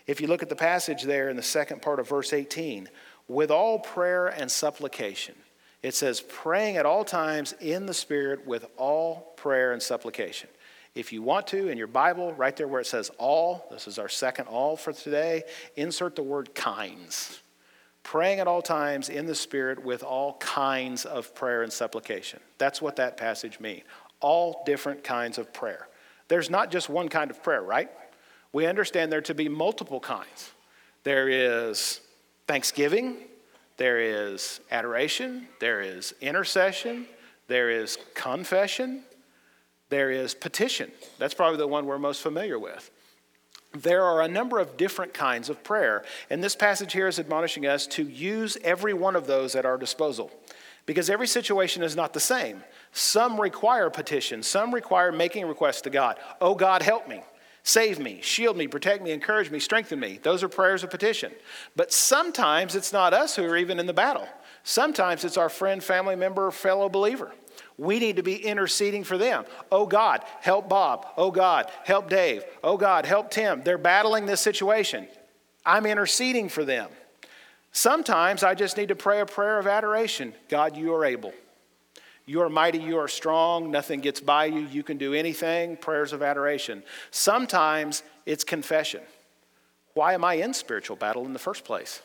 If 0.06 0.20
you 0.20 0.28
look 0.28 0.42
at 0.42 0.48
the 0.48 0.56
passage 0.56 1.02
there 1.02 1.28
in 1.28 1.36
the 1.36 1.42
second 1.42 1.82
part 1.82 1.98
of 1.98 2.08
verse 2.08 2.32
18, 2.32 2.88
with 3.28 3.50
all 3.50 3.78
prayer 3.78 4.28
and 4.28 4.50
supplication, 4.50 5.34
it 5.82 5.94
says, 5.94 6.20
praying 6.20 6.76
at 6.76 6.86
all 6.86 7.04
times 7.04 7.54
in 7.60 7.86
the 7.86 7.94
Spirit 7.94 8.46
with 8.46 8.66
all 8.76 9.32
prayer 9.36 9.72
and 9.72 9.82
supplication. 9.82 10.48
If 10.94 11.12
you 11.12 11.22
want 11.22 11.46
to, 11.48 11.68
in 11.68 11.78
your 11.78 11.86
Bible, 11.86 12.34
right 12.34 12.54
there 12.54 12.68
where 12.68 12.80
it 12.80 12.86
says 12.86 13.10
all, 13.18 13.66
this 13.70 13.88
is 13.88 13.98
our 13.98 14.08
second 14.08 14.46
all 14.46 14.76
for 14.76 14.92
today, 14.92 15.42
insert 15.74 16.16
the 16.16 16.22
word 16.22 16.54
kinds. 16.54 17.40
Praying 18.02 18.40
at 18.40 18.46
all 18.46 18.62
times 18.62 19.08
in 19.08 19.26
the 19.26 19.34
Spirit 19.34 19.82
with 19.82 20.02
all 20.02 20.34
kinds 20.34 21.04
of 21.04 21.34
prayer 21.34 21.62
and 21.62 21.72
supplication. 21.72 22.40
That's 22.58 22.82
what 22.82 22.96
that 22.96 23.16
passage 23.16 23.58
means. 23.58 23.84
All 24.20 24.62
different 24.66 25.02
kinds 25.02 25.38
of 25.38 25.52
prayer. 25.52 25.88
There's 26.28 26.50
not 26.50 26.70
just 26.70 26.88
one 26.88 27.08
kind 27.08 27.30
of 27.30 27.42
prayer, 27.42 27.62
right? 27.62 27.90
We 28.52 28.66
understand 28.66 29.10
there 29.10 29.20
to 29.22 29.34
be 29.34 29.48
multiple 29.48 30.00
kinds. 30.00 30.52
There 31.04 31.28
is 31.28 32.00
thanksgiving, 32.52 33.16
there 33.78 33.98
is 33.98 34.60
adoration, 34.70 35.48
there 35.58 35.80
is 35.80 36.14
intercession, 36.20 37.06
there 37.48 37.70
is 37.70 37.96
confession, 38.12 39.04
there 39.88 40.10
is 40.10 40.34
petition. 40.34 40.92
That's 41.18 41.32
probably 41.32 41.56
the 41.56 41.66
one 41.66 41.86
we're 41.86 41.98
most 41.98 42.20
familiar 42.20 42.58
with. 42.58 42.90
There 43.72 44.04
are 44.04 44.20
a 44.20 44.28
number 44.28 44.58
of 44.58 44.76
different 44.76 45.14
kinds 45.14 45.48
of 45.48 45.64
prayer, 45.64 46.04
and 46.28 46.44
this 46.44 46.54
passage 46.54 46.92
here 46.92 47.08
is 47.08 47.18
admonishing 47.18 47.66
us 47.66 47.86
to 47.86 48.02
use 48.02 48.58
every 48.62 48.92
one 48.92 49.16
of 49.16 49.26
those 49.26 49.56
at 49.56 49.64
our 49.64 49.78
disposal 49.78 50.30
because 50.84 51.08
every 51.08 51.28
situation 51.28 51.82
is 51.82 51.96
not 51.96 52.12
the 52.12 52.20
same. 52.20 52.62
Some 52.92 53.40
require 53.40 53.88
petition, 53.88 54.42
some 54.42 54.74
require 54.74 55.10
making 55.10 55.46
requests 55.46 55.80
to 55.82 55.90
God. 55.90 56.18
Oh, 56.38 56.54
God, 56.54 56.82
help 56.82 57.08
me. 57.08 57.22
Save 57.64 58.00
me, 58.00 58.20
shield 58.22 58.56
me, 58.56 58.66
protect 58.66 59.04
me, 59.04 59.12
encourage 59.12 59.50
me, 59.50 59.60
strengthen 59.60 60.00
me. 60.00 60.18
Those 60.22 60.42
are 60.42 60.48
prayers 60.48 60.82
of 60.82 60.90
petition. 60.90 61.32
But 61.76 61.92
sometimes 61.92 62.74
it's 62.74 62.92
not 62.92 63.14
us 63.14 63.36
who 63.36 63.44
are 63.44 63.56
even 63.56 63.78
in 63.78 63.86
the 63.86 63.92
battle. 63.92 64.26
Sometimes 64.64 65.24
it's 65.24 65.36
our 65.36 65.48
friend, 65.48 65.82
family 65.82 66.16
member, 66.16 66.50
fellow 66.50 66.88
believer. 66.88 67.32
We 67.78 67.98
need 67.98 68.16
to 68.16 68.22
be 68.22 68.36
interceding 68.36 69.04
for 69.04 69.16
them. 69.16 69.44
Oh 69.70 69.86
God, 69.86 70.24
help 70.40 70.68
Bob. 70.68 71.06
Oh 71.16 71.30
God, 71.30 71.70
help 71.84 72.08
Dave. 72.08 72.44
Oh 72.62 72.76
God, 72.76 73.06
help 73.06 73.30
Tim. 73.30 73.62
They're 73.62 73.78
battling 73.78 74.26
this 74.26 74.40
situation. 74.40 75.06
I'm 75.64 75.86
interceding 75.86 76.48
for 76.48 76.64
them. 76.64 76.90
Sometimes 77.70 78.42
I 78.42 78.54
just 78.54 78.76
need 78.76 78.88
to 78.88 78.96
pray 78.96 79.20
a 79.20 79.26
prayer 79.26 79.58
of 79.58 79.66
adoration 79.66 80.34
God, 80.48 80.76
you 80.76 80.94
are 80.94 81.04
able. 81.04 81.32
You 82.24 82.42
are 82.42 82.48
mighty, 82.48 82.78
you 82.78 82.98
are 82.98 83.08
strong, 83.08 83.70
nothing 83.70 84.00
gets 84.00 84.20
by 84.20 84.46
you, 84.46 84.60
you 84.60 84.82
can 84.82 84.96
do 84.96 85.12
anything. 85.12 85.76
Prayers 85.76 86.12
of 86.12 86.22
adoration. 86.22 86.82
Sometimes 87.10 88.02
it's 88.26 88.44
confession. 88.44 89.02
Why 89.94 90.14
am 90.14 90.24
I 90.24 90.34
in 90.34 90.54
spiritual 90.54 90.96
battle 90.96 91.24
in 91.26 91.32
the 91.32 91.38
first 91.38 91.64
place? 91.64 92.00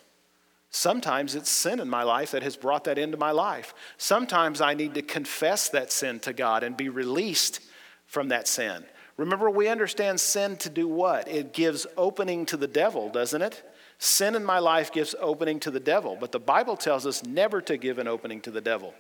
Sometimes 0.70 1.36
it's 1.36 1.50
sin 1.50 1.80
in 1.80 1.90
my 1.90 2.04
life 2.04 2.32
that 2.32 2.44
has 2.44 2.58
brought 2.58 2.84
that 2.86 2.98
into 2.98 3.18
my 3.18 3.32
life. 3.32 3.74
Sometimes 3.98 4.60
I 4.60 4.74
need 4.74 4.96
to 4.96 5.02
confess 5.02 5.70
that 5.70 5.92
sin 5.92 6.20
to 6.22 6.34
God 6.34 6.64
and 6.64 6.76
be 6.76 6.90
released 6.90 7.62
from 8.06 8.30
that 8.30 8.48
sin. 8.48 8.84
Remember, 9.16 9.50
we 9.50 9.68
understand 9.68 10.20
sin 10.20 10.58
to 10.58 10.70
do 10.70 10.88
what? 10.88 11.28
It 11.28 11.54
gives 11.54 11.88
opening 11.96 12.46
to 12.48 12.58
the 12.58 12.68
devil, 12.68 13.10
doesn't 13.10 13.42
it? 13.42 13.64
Sin 13.98 14.36
in 14.36 14.46
my 14.46 14.60
life 14.60 14.92
gives 14.92 15.16
opening 15.20 15.60
to 15.62 15.72
the 15.72 15.80
devil, 15.80 16.18
but 16.20 16.32
the 16.32 16.40
Bible 16.40 16.78
tells 16.78 17.08
us 17.08 17.24
never 17.24 17.62
to 17.62 17.78
give 17.78 17.98
an 17.98 18.08
opening 18.08 18.42
to 18.42 18.52
the 18.52 18.62
devil. 18.62 18.94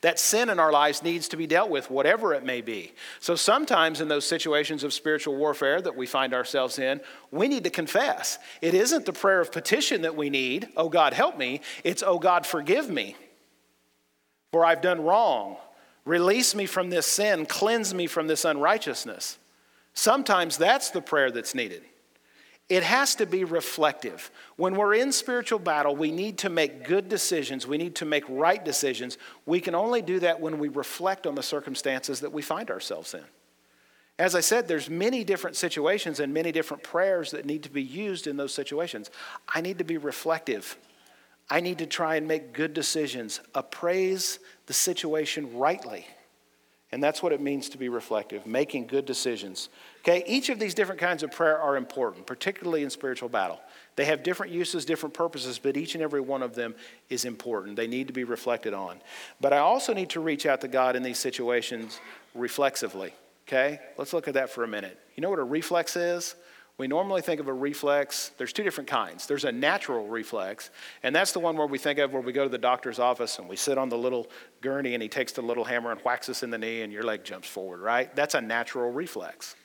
That 0.00 0.18
sin 0.18 0.50
in 0.50 0.58
our 0.58 0.72
lives 0.72 1.02
needs 1.02 1.28
to 1.28 1.36
be 1.36 1.46
dealt 1.46 1.70
with, 1.70 1.90
whatever 1.90 2.34
it 2.34 2.44
may 2.44 2.60
be. 2.60 2.92
So 3.20 3.34
sometimes 3.34 4.00
in 4.00 4.08
those 4.08 4.26
situations 4.26 4.84
of 4.84 4.92
spiritual 4.92 5.36
warfare 5.36 5.80
that 5.80 5.96
we 5.96 6.06
find 6.06 6.34
ourselves 6.34 6.78
in, 6.78 7.00
we 7.30 7.48
need 7.48 7.64
to 7.64 7.70
confess. 7.70 8.38
It 8.60 8.74
isn't 8.74 9.06
the 9.06 9.12
prayer 9.12 9.40
of 9.40 9.52
petition 9.52 10.02
that 10.02 10.16
we 10.16 10.30
need, 10.30 10.68
oh 10.76 10.88
God, 10.88 11.12
help 11.12 11.38
me. 11.38 11.60
It's, 11.84 12.02
oh 12.02 12.18
God, 12.18 12.46
forgive 12.46 12.90
me, 12.90 13.16
for 14.52 14.64
I've 14.64 14.82
done 14.82 15.02
wrong. 15.02 15.56
Release 16.04 16.54
me 16.54 16.66
from 16.66 16.90
this 16.90 17.06
sin, 17.06 17.46
cleanse 17.46 17.92
me 17.92 18.06
from 18.06 18.28
this 18.28 18.44
unrighteousness. 18.44 19.38
Sometimes 19.92 20.56
that's 20.56 20.90
the 20.90 21.00
prayer 21.00 21.30
that's 21.30 21.54
needed. 21.54 21.82
It 22.68 22.82
has 22.82 23.14
to 23.16 23.26
be 23.26 23.44
reflective. 23.44 24.30
When 24.56 24.74
we're 24.74 24.94
in 24.94 25.12
spiritual 25.12 25.60
battle, 25.60 25.94
we 25.94 26.10
need 26.10 26.38
to 26.38 26.48
make 26.48 26.84
good 26.84 27.08
decisions. 27.08 27.66
We 27.66 27.78
need 27.78 27.94
to 27.96 28.04
make 28.04 28.24
right 28.28 28.64
decisions. 28.64 29.18
We 29.44 29.60
can 29.60 29.76
only 29.76 30.02
do 30.02 30.18
that 30.20 30.40
when 30.40 30.58
we 30.58 30.68
reflect 30.68 31.28
on 31.28 31.36
the 31.36 31.44
circumstances 31.44 32.20
that 32.20 32.32
we 32.32 32.42
find 32.42 32.70
ourselves 32.70 33.14
in. 33.14 33.22
As 34.18 34.34
I 34.34 34.40
said, 34.40 34.66
there's 34.66 34.90
many 34.90 35.22
different 35.22 35.56
situations 35.56 36.20
and 36.20 36.34
many 36.34 36.50
different 36.50 36.82
prayers 36.82 37.30
that 37.32 37.44
need 37.44 37.62
to 37.64 37.70
be 37.70 37.82
used 37.82 38.26
in 38.26 38.36
those 38.36 38.52
situations. 38.52 39.10
I 39.46 39.60
need 39.60 39.78
to 39.78 39.84
be 39.84 39.98
reflective. 39.98 40.76
I 41.48 41.60
need 41.60 41.78
to 41.78 41.86
try 41.86 42.16
and 42.16 42.26
make 42.26 42.52
good 42.52 42.74
decisions, 42.74 43.40
appraise 43.54 44.40
the 44.66 44.72
situation 44.72 45.56
rightly. 45.56 46.06
And 46.92 47.02
that's 47.02 47.22
what 47.22 47.32
it 47.32 47.40
means 47.40 47.68
to 47.70 47.78
be 47.78 47.88
reflective, 47.88 48.46
making 48.46 48.86
good 48.86 49.06
decisions. 49.06 49.68
Okay, 50.08 50.22
each 50.28 50.50
of 50.50 50.60
these 50.60 50.72
different 50.72 51.00
kinds 51.00 51.24
of 51.24 51.32
prayer 51.32 51.58
are 51.58 51.76
important, 51.76 52.28
particularly 52.28 52.84
in 52.84 52.90
spiritual 52.90 53.28
battle. 53.28 53.58
They 53.96 54.04
have 54.04 54.22
different 54.22 54.52
uses, 54.52 54.84
different 54.84 55.14
purposes, 55.14 55.58
but 55.58 55.76
each 55.76 55.96
and 55.96 56.02
every 56.02 56.20
one 56.20 56.44
of 56.44 56.54
them 56.54 56.76
is 57.10 57.24
important. 57.24 57.74
They 57.74 57.88
need 57.88 58.06
to 58.06 58.12
be 58.12 58.22
reflected 58.22 58.72
on. 58.72 59.00
But 59.40 59.52
I 59.52 59.58
also 59.58 59.92
need 59.92 60.10
to 60.10 60.20
reach 60.20 60.46
out 60.46 60.60
to 60.60 60.68
God 60.68 60.94
in 60.94 61.02
these 61.02 61.18
situations 61.18 61.98
reflexively. 62.36 63.14
Okay, 63.48 63.80
let's 63.98 64.12
look 64.12 64.28
at 64.28 64.34
that 64.34 64.48
for 64.48 64.62
a 64.62 64.68
minute. 64.68 64.96
You 65.16 65.22
know 65.22 65.30
what 65.30 65.40
a 65.40 65.44
reflex 65.44 65.96
is? 65.96 66.36
We 66.78 66.86
normally 66.86 67.22
think 67.22 67.40
of 67.40 67.48
a 67.48 67.52
reflex, 67.52 68.30
there's 68.38 68.52
two 68.52 68.62
different 68.62 68.88
kinds. 68.88 69.26
There's 69.26 69.44
a 69.44 69.50
natural 69.50 70.06
reflex, 70.06 70.70
and 71.02 71.16
that's 71.16 71.32
the 71.32 71.40
one 71.40 71.56
where 71.56 71.66
we 71.66 71.78
think 71.78 71.98
of 71.98 72.12
where 72.12 72.22
we 72.22 72.32
go 72.32 72.44
to 72.44 72.50
the 72.50 72.58
doctor's 72.58 73.00
office 73.00 73.40
and 73.40 73.48
we 73.48 73.56
sit 73.56 73.76
on 73.76 73.88
the 73.88 73.98
little 73.98 74.28
gurney 74.60 74.94
and 74.94 75.02
he 75.02 75.08
takes 75.08 75.32
the 75.32 75.42
little 75.42 75.64
hammer 75.64 75.90
and 75.90 76.00
whacks 76.02 76.28
us 76.28 76.44
in 76.44 76.50
the 76.50 76.58
knee 76.58 76.82
and 76.82 76.92
your 76.92 77.02
leg 77.02 77.24
jumps 77.24 77.48
forward, 77.48 77.80
right? 77.80 78.14
That's 78.14 78.34
a 78.34 78.40
natural 78.40 78.92
reflex. 78.92 79.56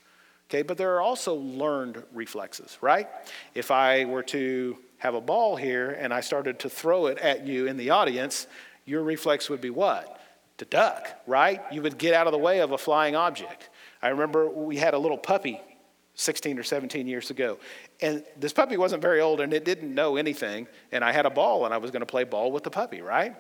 Okay, 0.52 0.64
but 0.64 0.78
there 0.78 0.94
are 0.96 1.00
also 1.00 1.36
learned 1.36 2.04
reflexes, 2.14 2.78
right? 2.82 3.08
If 3.56 3.72
I 3.72 4.04
were 4.04 4.24
to 4.24 4.78
have 4.98 5.16
a 5.16 5.22
ball 5.22 5.56
here 5.56 5.92
and 5.92 6.14
I 6.14 6.20
started 6.20 6.60
to 6.60 6.70
throw 6.70 7.06
it 7.06 7.18
at 7.20 7.48
you 7.48 7.68
in 7.68 7.78
the 7.78 7.92
audience, 7.92 8.48
your 8.84 9.02
reflex 9.02 9.50
would 9.50 9.62
be 9.62 9.70
what? 9.70 10.20
To 10.58 10.66
duck, 10.66 11.08
right? 11.26 11.62
You 11.72 11.82
would 11.84 11.98
get 11.98 12.14
out 12.14 12.28
of 12.28 12.34
the 12.34 12.38
way 12.38 12.60
of 12.60 12.74
a 12.74 12.78
flying 12.78 13.16
object. 13.16 13.70
I 14.02 14.10
remember 14.10 14.50
we 14.50 14.76
had 14.76 14.94
a 14.94 14.98
little 14.98 15.18
puppy 15.18 15.62
16 16.16 16.60
or 16.60 16.64
17 16.64 17.08
years 17.08 17.30
ago. 17.30 17.58
And 18.02 18.22
this 18.38 18.52
puppy 18.52 18.76
wasn't 18.76 19.02
very 19.02 19.22
old 19.22 19.40
and 19.40 19.54
it 19.54 19.64
didn't 19.64 19.96
know 19.96 20.18
anything. 20.18 20.68
And 20.92 21.02
I 21.02 21.14
had 21.14 21.26
a 21.26 21.30
ball 21.30 21.64
and 21.64 21.74
I 21.74 21.78
was 21.78 21.92
going 21.92 22.02
to 22.02 22.06
play 22.06 22.26
ball 22.26 22.52
with 22.52 22.64
the 22.64 22.72
puppy, 22.72 23.02
right? 23.02 23.38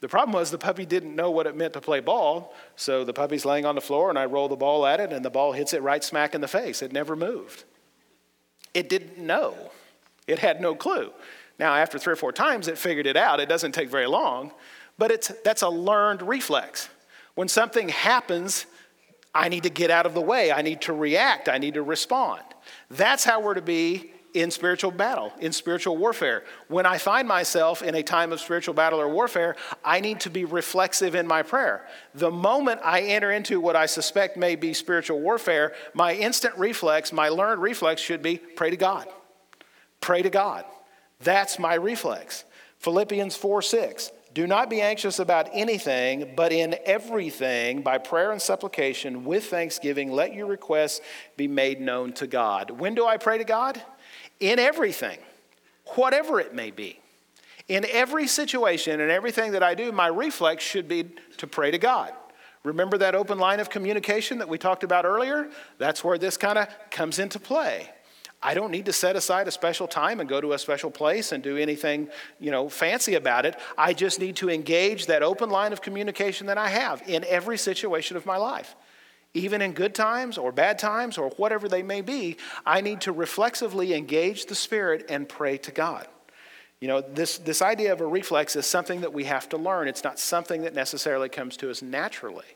The 0.00 0.08
problem 0.08 0.32
was 0.32 0.50
the 0.50 0.58
puppy 0.58 0.86
didn't 0.86 1.14
know 1.14 1.30
what 1.30 1.46
it 1.46 1.56
meant 1.56 1.74
to 1.74 1.80
play 1.80 2.00
ball. 2.00 2.54
So 2.76 3.04
the 3.04 3.12
puppy's 3.12 3.44
laying 3.44 3.66
on 3.66 3.74
the 3.74 3.80
floor 3.80 4.08
and 4.08 4.18
I 4.18 4.24
roll 4.24 4.48
the 4.48 4.56
ball 4.56 4.86
at 4.86 4.98
it 5.00 5.12
and 5.12 5.24
the 5.24 5.30
ball 5.30 5.52
hits 5.52 5.74
it 5.74 5.82
right 5.82 6.02
smack 6.02 6.34
in 6.34 6.40
the 6.40 6.48
face. 6.48 6.80
It 6.82 6.92
never 6.92 7.14
moved. 7.14 7.64
It 8.72 8.88
didn't 8.88 9.18
know, 9.18 9.54
it 10.26 10.38
had 10.38 10.60
no 10.60 10.74
clue. 10.74 11.12
Now, 11.58 11.74
after 11.74 11.98
three 11.98 12.14
or 12.14 12.16
four 12.16 12.32
times, 12.32 12.68
it 12.68 12.78
figured 12.78 13.06
it 13.06 13.16
out. 13.16 13.40
It 13.40 13.48
doesn't 13.48 13.72
take 13.72 13.90
very 13.90 14.06
long, 14.06 14.52
but 14.96 15.10
it's, 15.10 15.28
that's 15.44 15.60
a 15.60 15.68
learned 15.68 16.22
reflex. 16.22 16.88
When 17.34 17.48
something 17.48 17.90
happens 17.90 18.64
I 19.34 19.48
need 19.48 19.62
to 19.62 19.70
get 19.70 19.90
out 19.90 20.06
of 20.06 20.14
the 20.14 20.20
way. 20.20 20.50
I 20.50 20.62
need 20.62 20.80
to 20.82 20.92
react. 20.92 21.48
I 21.48 21.58
need 21.58 21.74
to 21.74 21.82
respond. 21.82 22.42
That's 22.90 23.24
how 23.24 23.40
we're 23.40 23.54
to 23.54 23.62
be 23.62 24.12
in 24.34 24.50
spiritual 24.50 24.90
battle, 24.90 25.32
in 25.40 25.52
spiritual 25.52 25.96
warfare. 25.96 26.44
When 26.68 26.86
I 26.86 26.98
find 26.98 27.26
myself 27.26 27.82
in 27.82 27.94
a 27.94 28.02
time 28.02 28.32
of 28.32 28.40
spiritual 28.40 28.74
battle 28.74 29.00
or 29.00 29.08
warfare, 29.08 29.56
I 29.84 30.00
need 30.00 30.20
to 30.20 30.30
be 30.30 30.44
reflexive 30.44 31.14
in 31.14 31.26
my 31.26 31.42
prayer. 31.42 31.86
The 32.14 32.30
moment 32.30 32.80
I 32.84 33.02
enter 33.02 33.30
into 33.30 33.60
what 33.60 33.76
I 33.76 33.86
suspect 33.86 34.36
may 34.36 34.56
be 34.56 34.72
spiritual 34.72 35.20
warfare, 35.20 35.74
my 35.94 36.14
instant 36.14 36.56
reflex, 36.56 37.12
my 37.12 37.28
learned 37.28 37.62
reflex 37.62 38.00
should 38.00 38.22
be 38.22 38.36
pray 38.36 38.70
to 38.70 38.76
God. 38.76 39.08
Pray 40.00 40.22
to 40.22 40.30
God. 40.30 40.64
That's 41.20 41.58
my 41.58 41.74
reflex. 41.74 42.44
Philippians 42.78 43.36
4 43.36 43.62
6. 43.62 44.10
Do 44.32 44.46
not 44.46 44.70
be 44.70 44.80
anxious 44.80 45.18
about 45.18 45.48
anything, 45.52 46.34
but 46.36 46.52
in 46.52 46.76
everything, 46.84 47.82
by 47.82 47.98
prayer 47.98 48.30
and 48.30 48.40
supplication, 48.40 49.24
with 49.24 49.46
thanksgiving, 49.46 50.12
let 50.12 50.34
your 50.34 50.46
requests 50.46 51.00
be 51.36 51.48
made 51.48 51.80
known 51.80 52.12
to 52.14 52.28
God. 52.28 52.70
When 52.70 52.94
do 52.94 53.06
I 53.06 53.16
pray 53.16 53.38
to 53.38 53.44
God? 53.44 53.82
In 54.40 54.58
everything, 54.58 55.18
whatever 55.94 56.40
it 56.40 56.54
may 56.54 56.70
be. 56.70 56.98
In 57.68 57.86
every 57.90 58.26
situation 58.26 59.00
and 59.00 59.10
everything 59.10 59.52
that 59.52 59.62
I 59.62 59.74
do, 59.74 59.92
my 59.92 60.08
reflex 60.08 60.64
should 60.64 60.88
be 60.88 61.04
to 61.36 61.46
pray 61.46 61.70
to 61.70 61.78
God. 61.78 62.12
Remember 62.64 62.98
that 62.98 63.14
open 63.14 63.38
line 63.38 63.60
of 63.60 63.70
communication 63.70 64.38
that 64.38 64.48
we 64.48 64.58
talked 64.58 64.82
about 64.82 65.04
earlier? 65.04 65.48
That's 65.78 66.02
where 66.02 66.18
this 66.18 66.36
kind 66.36 66.58
of 66.58 66.68
comes 66.90 67.18
into 67.18 67.38
play. 67.38 67.88
I 68.42 68.54
don't 68.54 68.70
need 68.70 68.86
to 68.86 68.92
set 68.92 69.16
aside 69.16 69.48
a 69.48 69.50
special 69.50 69.86
time 69.86 70.18
and 70.18 70.28
go 70.28 70.40
to 70.40 70.54
a 70.54 70.58
special 70.58 70.90
place 70.90 71.32
and 71.32 71.42
do 71.42 71.58
anything, 71.58 72.08
you 72.38 72.50
know, 72.50 72.70
fancy 72.70 73.14
about 73.14 73.44
it. 73.44 73.56
I 73.76 73.92
just 73.92 74.18
need 74.18 74.36
to 74.36 74.48
engage 74.48 75.06
that 75.06 75.22
open 75.22 75.50
line 75.50 75.72
of 75.74 75.82
communication 75.82 76.46
that 76.46 76.56
I 76.56 76.68
have 76.68 77.02
in 77.06 77.24
every 77.28 77.58
situation 77.58 78.16
of 78.16 78.24
my 78.24 78.38
life. 78.38 78.74
Even 79.32 79.62
in 79.62 79.72
good 79.72 79.94
times 79.94 80.38
or 80.38 80.50
bad 80.50 80.78
times 80.78 81.16
or 81.16 81.30
whatever 81.30 81.68
they 81.68 81.82
may 81.82 82.00
be, 82.00 82.36
I 82.66 82.80
need 82.80 83.02
to 83.02 83.12
reflexively 83.12 83.94
engage 83.94 84.46
the 84.46 84.54
Spirit 84.54 85.06
and 85.08 85.28
pray 85.28 85.56
to 85.58 85.70
God. 85.70 86.06
You 86.80 86.88
know, 86.88 87.00
this, 87.00 87.38
this 87.38 87.62
idea 87.62 87.92
of 87.92 88.00
a 88.00 88.06
reflex 88.06 88.56
is 88.56 88.66
something 88.66 89.02
that 89.02 89.12
we 89.12 89.24
have 89.24 89.48
to 89.50 89.56
learn. 89.56 89.86
It's 89.86 90.02
not 90.02 90.18
something 90.18 90.62
that 90.62 90.74
necessarily 90.74 91.28
comes 91.28 91.56
to 91.58 91.70
us 91.70 91.82
naturally. 91.82 92.46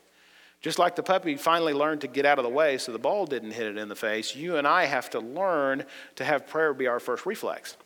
Just 0.61 0.79
like 0.79 0.95
the 0.95 1.03
puppy 1.03 1.35
finally 1.35 1.73
learned 1.73 2.01
to 2.01 2.07
get 2.07 2.25
out 2.25 2.39
of 2.39 2.43
the 2.43 2.49
way 2.49 2.79
so 2.79 2.91
the 2.91 2.97
ball 2.97 3.27
didn't 3.27 3.51
hit 3.51 3.67
it 3.67 3.77
in 3.77 3.87
the 3.87 3.95
face, 3.95 4.35
you 4.35 4.57
and 4.57 4.67
I 4.67 4.85
have 4.85 5.11
to 5.11 5.19
learn 5.19 5.85
to 6.15 6.25
have 6.25 6.47
prayer 6.47 6.73
be 6.73 6.87
our 6.87 6.99
first 6.99 7.25
reflex. 7.27 7.77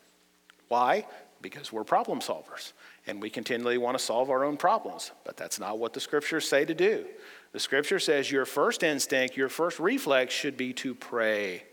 Why? 0.70 1.06
Because 1.42 1.74
we're 1.74 1.84
problem 1.84 2.22
solvers 2.22 2.72
and 3.06 3.22
we 3.22 3.30
continually 3.30 3.78
want 3.78 3.98
to 3.98 4.04
solve 4.04 4.30
our 4.30 4.46
own 4.46 4.56
problems. 4.56 5.12
But 5.26 5.36
that's 5.36 5.60
not 5.60 5.78
what 5.78 5.94
the 5.94 6.00
scriptures 6.00 6.48
say 6.48 6.64
to 6.64 6.74
do. 6.74 7.06
The 7.52 7.60
scripture 7.60 8.00
says 8.00 8.32
your 8.32 8.46
first 8.46 8.84
instinct, 8.84 9.36
your 9.36 9.50
first 9.50 9.80
reflex 9.80 10.34
should 10.34 10.58
be 10.58 10.74
to 10.74 10.94
pray 10.94 11.64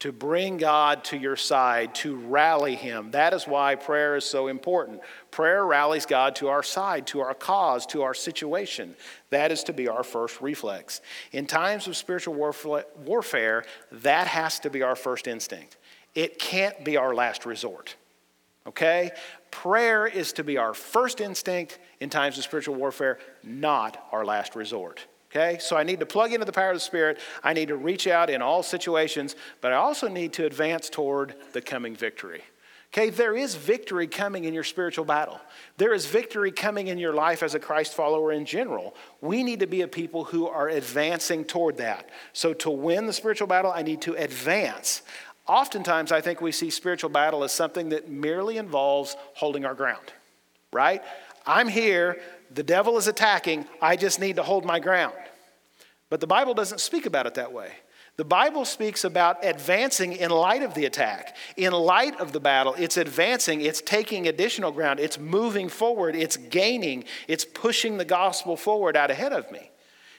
to 0.00 0.12
bring 0.12 0.58
God 0.58 1.02
to 1.04 1.16
your 1.16 1.36
side, 1.36 1.94
to 1.96 2.14
rally 2.14 2.76
Him. 2.76 3.10
That 3.10 3.34
is 3.34 3.48
why 3.48 3.74
prayer 3.74 4.16
is 4.16 4.24
so 4.24 4.46
important. 4.46 5.00
Prayer 5.30 5.66
rallies 5.66 6.06
God 6.06 6.36
to 6.36 6.48
our 6.48 6.62
side, 6.62 7.06
to 7.08 7.20
our 7.20 7.34
cause, 7.34 7.84
to 7.86 8.02
our 8.02 8.14
situation. 8.14 8.94
That 9.30 9.50
is 9.50 9.64
to 9.64 9.72
be 9.72 9.88
our 9.88 10.04
first 10.04 10.40
reflex. 10.40 11.00
In 11.32 11.46
times 11.46 11.88
of 11.88 11.96
spiritual 11.96 12.34
warfare, 12.34 13.64
that 13.90 14.28
has 14.28 14.60
to 14.60 14.70
be 14.70 14.82
our 14.82 14.96
first 14.96 15.26
instinct. 15.26 15.76
It 16.14 16.38
can't 16.38 16.84
be 16.84 16.96
our 16.96 17.14
last 17.14 17.44
resort. 17.44 17.96
Okay? 18.68 19.10
Prayer 19.50 20.06
is 20.06 20.32
to 20.34 20.44
be 20.44 20.58
our 20.58 20.74
first 20.74 21.20
instinct 21.20 21.80
in 21.98 22.08
times 22.08 22.38
of 22.38 22.44
spiritual 22.44 22.76
warfare, 22.76 23.18
not 23.42 24.06
our 24.12 24.24
last 24.24 24.54
resort. 24.54 25.06
Okay, 25.30 25.58
so 25.60 25.76
I 25.76 25.82
need 25.82 26.00
to 26.00 26.06
plug 26.06 26.32
into 26.32 26.46
the 26.46 26.52
power 26.52 26.70
of 26.70 26.76
the 26.76 26.80
Spirit. 26.80 27.18
I 27.44 27.52
need 27.52 27.68
to 27.68 27.76
reach 27.76 28.06
out 28.06 28.30
in 28.30 28.40
all 28.40 28.62
situations, 28.62 29.36
but 29.60 29.72
I 29.72 29.76
also 29.76 30.08
need 30.08 30.32
to 30.34 30.46
advance 30.46 30.88
toward 30.88 31.34
the 31.52 31.60
coming 31.60 31.94
victory. 31.94 32.42
Okay, 32.94 33.10
there 33.10 33.36
is 33.36 33.54
victory 33.54 34.06
coming 34.06 34.44
in 34.44 34.54
your 34.54 34.64
spiritual 34.64 35.04
battle. 35.04 35.38
There 35.76 35.92
is 35.92 36.06
victory 36.06 36.50
coming 36.50 36.88
in 36.88 36.96
your 36.96 37.12
life 37.12 37.42
as 37.42 37.54
a 37.54 37.58
Christ 37.60 37.92
follower 37.92 38.32
in 38.32 38.46
general. 38.46 38.94
We 39.20 39.42
need 39.42 39.60
to 39.60 39.66
be 39.66 39.82
a 39.82 39.88
people 39.88 40.24
who 40.24 40.48
are 40.48 40.70
advancing 40.70 41.44
toward 41.44 41.76
that. 41.76 42.08
So, 42.32 42.54
to 42.54 42.70
win 42.70 43.06
the 43.06 43.12
spiritual 43.12 43.46
battle, 43.46 43.70
I 43.70 43.82
need 43.82 44.00
to 44.02 44.14
advance. 44.14 45.02
Oftentimes, 45.46 46.12
I 46.12 46.22
think 46.22 46.40
we 46.40 46.50
see 46.50 46.70
spiritual 46.70 47.10
battle 47.10 47.44
as 47.44 47.52
something 47.52 47.90
that 47.90 48.08
merely 48.08 48.56
involves 48.56 49.16
holding 49.34 49.66
our 49.66 49.74
ground, 49.74 50.12
right? 50.72 51.02
I'm 51.46 51.68
here, 51.68 52.20
the 52.50 52.62
devil 52.62 52.96
is 52.98 53.06
attacking, 53.06 53.66
I 53.80 53.96
just 53.96 54.20
need 54.20 54.36
to 54.36 54.42
hold 54.42 54.64
my 54.64 54.80
ground. 54.80 55.14
But 56.10 56.20
the 56.20 56.26
Bible 56.26 56.54
doesn't 56.54 56.80
speak 56.80 57.06
about 57.06 57.26
it 57.26 57.34
that 57.34 57.52
way. 57.52 57.72
The 58.16 58.24
Bible 58.24 58.64
speaks 58.64 59.04
about 59.04 59.44
advancing 59.44 60.12
in 60.12 60.30
light 60.30 60.64
of 60.64 60.74
the 60.74 60.86
attack, 60.86 61.36
in 61.56 61.72
light 61.72 62.18
of 62.18 62.32
the 62.32 62.40
battle. 62.40 62.74
It's 62.76 62.96
advancing, 62.96 63.60
it's 63.60 63.80
taking 63.80 64.26
additional 64.26 64.72
ground, 64.72 64.98
it's 64.98 65.20
moving 65.20 65.68
forward, 65.68 66.16
it's 66.16 66.36
gaining, 66.36 67.04
it's 67.28 67.44
pushing 67.44 67.96
the 67.96 68.04
gospel 68.04 68.56
forward 68.56 68.96
out 68.96 69.12
ahead 69.12 69.32
of 69.32 69.50
me. 69.52 69.70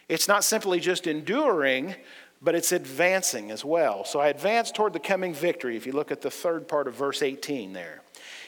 It's 0.08 0.30
not 0.30 0.46
simply 0.46 0.80
just 0.80 1.08
enduring, 1.08 1.94
but 2.42 2.56
it's 2.56 2.72
advancing 2.72 3.52
as 3.52 3.66
well. 3.66 4.06
So 4.06 4.22
I 4.22 4.30
advance 4.30 4.72
toward 4.72 4.94
the 4.94 5.00
coming 5.00 5.34
victory. 5.34 5.76
If 5.76 5.86
you 5.86 5.92
look 5.92 6.10
at 6.10 6.22
the 6.22 6.32
third 6.32 6.70
part 6.70 6.88
of 6.88 6.96
verse 6.96 7.22
18 7.22 7.74
there, 7.74 8.02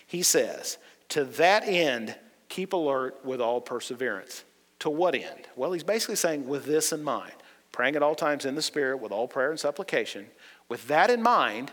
he 0.07 0.23
says, 0.23 0.77
To 1.09 1.25
that 1.25 1.63
end, 1.67 2.15
keep 2.51 2.73
alert 2.73 3.17
with 3.23 3.41
all 3.41 3.61
perseverance. 3.61 4.43
To 4.79 4.89
what 4.89 5.15
end? 5.15 5.47
Well, 5.55 5.71
he's 5.71 5.83
basically 5.83 6.17
saying, 6.17 6.47
with 6.47 6.65
this 6.65 6.91
in 6.91 7.01
mind, 7.01 7.33
praying 7.71 7.95
at 7.95 8.03
all 8.03 8.13
times 8.13 8.45
in 8.45 8.55
the 8.55 8.61
Spirit 8.61 8.97
with 8.97 9.11
all 9.11 9.27
prayer 9.27 9.49
and 9.51 9.59
supplication. 9.59 10.27
With 10.67 10.87
that 10.89 11.09
in 11.09 11.23
mind, 11.23 11.71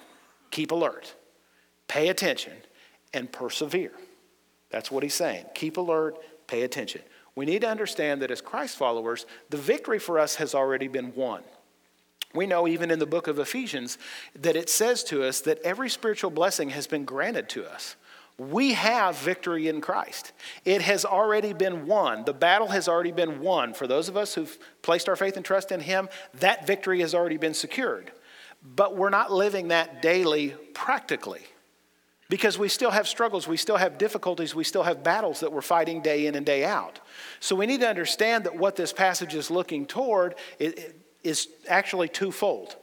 keep 0.50 0.70
alert, 0.70 1.14
pay 1.88 2.08
attention, 2.08 2.52
and 3.12 3.30
persevere. 3.30 3.92
That's 4.70 4.90
what 4.90 5.02
he's 5.02 5.14
saying. 5.14 5.46
Keep 5.54 5.78
alert, 5.78 6.16
pay 6.46 6.62
attention. 6.62 7.02
We 7.34 7.44
need 7.44 7.62
to 7.62 7.68
understand 7.68 8.22
that 8.22 8.30
as 8.30 8.40
Christ 8.40 8.76
followers, 8.76 9.26
the 9.50 9.56
victory 9.56 9.98
for 9.98 10.18
us 10.18 10.36
has 10.36 10.54
already 10.54 10.86
been 10.86 11.12
won. 11.14 11.42
We 12.34 12.46
know 12.46 12.68
even 12.68 12.90
in 12.90 12.98
the 12.98 13.06
book 13.06 13.26
of 13.26 13.38
Ephesians 13.38 13.98
that 14.38 14.54
it 14.54 14.68
says 14.68 15.02
to 15.04 15.24
us 15.24 15.40
that 15.40 15.60
every 15.62 15.88
spiritual 15.88 16.30
blessing 16.30 16.70
has 16.70 16.86
been 16.86 17.04
granted 17.04 17.48
to 17.50 17.66
us. 17.66 17.96
We 18.38 18.74
have 18.74 19.18
victory 19.18 19.66
in 19.66 19.80
Christ. 19.80 20.32
It 20.64 20.80
has 20.82 21.04
already 21.04 21.52
been 21.52 21.86
won. 21.86 22.24
The 22.24 22.32
battle 22.32 22.68
has 22.68 22.88
already 22.88 23.10
been 23.10 23.40
won. 23.40 23.74
For 23.74 23.88
those 23.88 24.08
of 24.08 24.16
us 24.16 24.34
who've 24.34 24.56
placed 24.82 25.08
our 25.08 25.16
faith 25.16 25.36
and 25.36 25.44
trust 25.44 25.72
in 25.72 25.80
Him, 25.80 26.08
that 26.34 26.64
victory 26.64 27.00
has 27.00 27.14
already 27.14 27.36
been 27.36 27.54
secured. 27.54 28.12
But 28.62 28.96
we're 28.96 29.10
not 29.10 29.32
living 29.32 29.68
that 29.68 30.02
daily 30.02 30.50
practically 30.72 31.42
because 32.28 32.58
we 32.58 32.68
still 32.68 32.90
have 32.90 33.08
struggles, 33.08 33.48
we 33.48 33.56
still 33.56 33.76
have 33.76 33.98
difficulties, 33.98 34.54
we 34.54 34.64
still 34.64 34.82
have 34.82 35.02
battles 35.02 35.40
that 35.40 35.52
we're 35.52 35.62
fighting 35.62 36.02
day 36.02 36.26
in 36.26 36.34
and 36.34 36.44
day 36.44 36.64
out. 36.64 37.00
So 37.40 37.56
we 37.56 37.66
need 37.66 37.80
to 37.80 37.88
understand 37.88 38.44
that 38.44 38.56
what 38.56 38.76
this 38.76 38.92
passage 38.92 39.34
is 39.34 39.50
looking 39.50 39.86
toward 39.86 40.34
is 40.58 41.48
actually 41.66 42.08
twofold. 42.08 42.76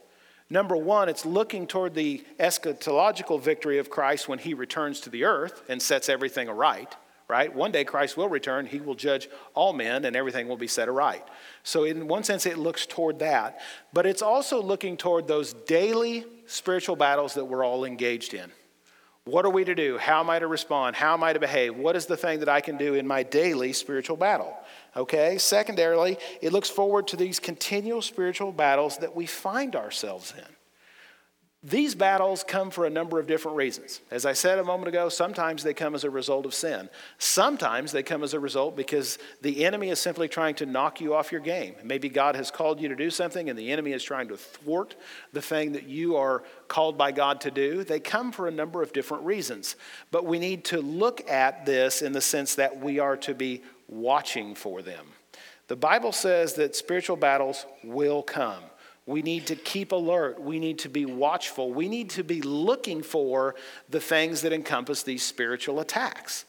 Number 0.48 0.76
one, 0.76 1.08
it's 1.08 1.26
looking 1.26 1.66
toward 1.66 1.94
the 1.94 2.24
eschatological 2.38 3.40
victory 3.40 3.78
of 3.78 3.90
Christ 3.90 4.28
when 4.28 4.38
he 4.38 4.54
returns 4.54 5.00
to 5.00 5.10
the 5.10 5.24
earth 5.24 5.62
and 5.68 5.82
sets 5.82 6.08
everything 6.08 6.48
aright, 6.48 6.94
right? 7.26 7.52
One 7.52 7.72
day 7.72 7.84
Christ 7.84 8.16
will 8.16 8.28
return, 8.28 8.66
he 8.66 8.78
will 8.78 8.94
judge 8.94 9.28
all 9.54 9.72
men, 9.72 10.04
and 10.04 10.14
everything 10.14 10.46
will 10.46 10.56
be 10.56 10.68
set 10.68 10.88
aright. 10.88 11.24
So, 11.64 11.82
in 11.82 12.06
one 12.06 12.22
sense, 12.22 12.46
it 12.46 12.58
looks 12.58 12.86
toward 12.86 13.18
that, 13.18 13.58
but 13.92 14.06
it's 14.06 14.22
also 14.22 14.62
looking 14.62 14.96
toward 14.96 15.26
those 15.26 15.52
daily 15.52 16.24
spiritual 16.46 16.94
battles 16.94 17.34
that 17.34 17.44
we're 17.44 17.64
all 17.64 17.84
engaged 17.84 18.32
in. 18.32 18.52
What 19.24 19.44
are 19.44 19.50
we 19.50 19.64
to 19.64 19.74
do? 19.74 19.98
How 19.98 20.20
am 20.20 20.30
I 20.30 20.38
to 20.38 20.46
respond? 20.46 20.94
How 20.94 21.14
am 21.14 21.24
I 21.24 21.32
to 21.32 21.40
behave? 21.40 21.76
What 21.76 21.96
is 21.96 22.06
the 22.06 22.16
thing 22.16 22.38
that 22.38 22.48
I 22.48 22.60
can 22.60 22.76
do 22.76 22.94
in 22.94 23.08
my 23.08 23.24
daily 23.24 23.72
spiritual 23.72 24.16
battle? 24.16 24.56
Okay, 24.96 25.36
secondarily, 25.36 26.18
it 26.40 26.52
looks 26.52 26.70
forward 26.70 27.06
to 27.08 27.16
these 27.16 27.38
continual 27.38 28.00
spiritual 28.00 28.50
battles 28.50 28.96
that 28.98 29.14
we 29.14 29.26
find 29.26 29.76
ourselves 29.76 30.32
in. 30.36 30.56
These 31.62 31.96
battles 31.96 32.44
come 32.44 32.70
for 32.70 32.86
a 32.86 32.90
number 32.90 33.18
of 33.18 33.26
different 33.26 33.56
reasons. 33.56 34.00
As 34.12 34.24
I 34.24 34.34
said 34.34 34.60
a 34.60 34.64
moment 34.64 34.86
ago, 34.86 35.08
sometimes 35.08 35.64
they 35.64 35.74
come 35.74 35.96
as 35.96 36.04
a 36.04 36.10
result 36.10 36.46
of 36.46 36.54
sin. 36.54 36.88
Sometimes 37.18 37.90
they 37.90 38.04
come 38.04 38.22
as 38.22 38.34
a 38.34 38.40
result 38.40 38.76
because 38.76 39.18
the 39.42 39.64
enemy 39.64 39.88
is 39.88 39.98
simply 39.98 40.28
trying 40.28 40.54
to 40.56 40.66
knock 40.66 41.00
you 41.00 41.12
off 41.12 41.32
your 41.32 41.40
game. 41.40 41.74
Maybe 41.82 42.08
God 42.08 42.36
has 42.36 42.52
called 42.52 42.80
you 42.80 42.88
to 42.88 42.94
do 42.94 43.10
something 43.10 43.50
and 43.50 43.58
the 43.58 43.72
enemy 43.72 43.92
is 43.92 44.04
trying 44.04 44.28
to 44.28 44.36
thwart 44.36 44.94
the 45.32 45.42
thing 45.42 45.72
that 45.72 45.88
you 45.88 46.16
are 46.16 46.44
called 46.68 46.96
by 46.96 47.10
God 47.10 47.40
to 47.40 47.50
do. 47.50 47.82
They 47.82 47.98
come 47.98 48.30
for 48.30 48.46
a 48.46 48.52
number 48.52 48.80
of 48.80 48.92
different 48.92 49.24
reasons. 49.24 49.74
But 50.12 50.24
we 50.24 50.38
need 50.38 50.64
to 50.66 50.80
look 50.80 51.28
at 51.28 51.66
this 51.66 52.00
in 52.00 52.12
the 52.12 52.20
sense 52.20 52.54
that 52.56 52.78
we 52.78 53.00
are 53.00 53.16
to 53.16 53.34
be 53.34 53.62
watching 53.88 54.54
for 54.54 54.82
them. 54.82 55.06
The 55.68 55.76
Bible 55.76 56.12
says 56.12 56.54
that 56.54 56.76
spiritual 56.76 57.16
battles 57.16 57.66
will 57.82 58.22
come. 58.22 58.62
We 59.06 59.22
need 59.22 59.46
to 59.46 59.56
keep 59.56 59.92
alert. 59.92 60.40
We 60.40 60.58
need 60.58 60.80
to 60.80 60.88
be 60.88 61.06
watchful. 61.06 61.72
We 61.72 61.88
need 61.88 62.10
to 62.10 62.24
be 62.24 62.42
looking 62.42 63.02
for 63.02 63.54
the 63.88 64.00
things 64.00 64.42
that 64.42 64.52
encompass 64.52 65.02
these 65.02 65.22
spiritual 65.22 65.80
attacks. 65.80 66.44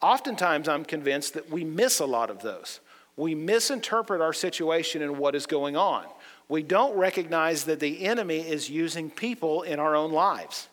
Oftentimes, 0.00 0.68
I'm 0.68 0.84
convinced 0.84 1.34
that 1.34 1.50
we 1.50 1.64
miss 1.64 2.00
a 2.00 2.06
lot 2.06 2.30
of 2.30 2.40
those. 2.40 2.80
We 3.16 3.34
misinterpret 3.34 4.20
our 4.20 4.32
situation 4.32 5.02
and 5.02 5.18
what 5.18 5.34
is 5.34 5.46
going 5.46 5.76
on. 5.76 6.04
We 6.48 6.62
don't 6.62 6.96
recognize 6.96 7.64
that 7.64 7.80
the 7.80 8.04
enemy 8.04 8.40
is 8.40 8.68
using 8.68 9.10
people 9.10 9.62
in 9.62 9.78
our 9.78 9.94
own 9.94 10.12
lives. 10.12 10.68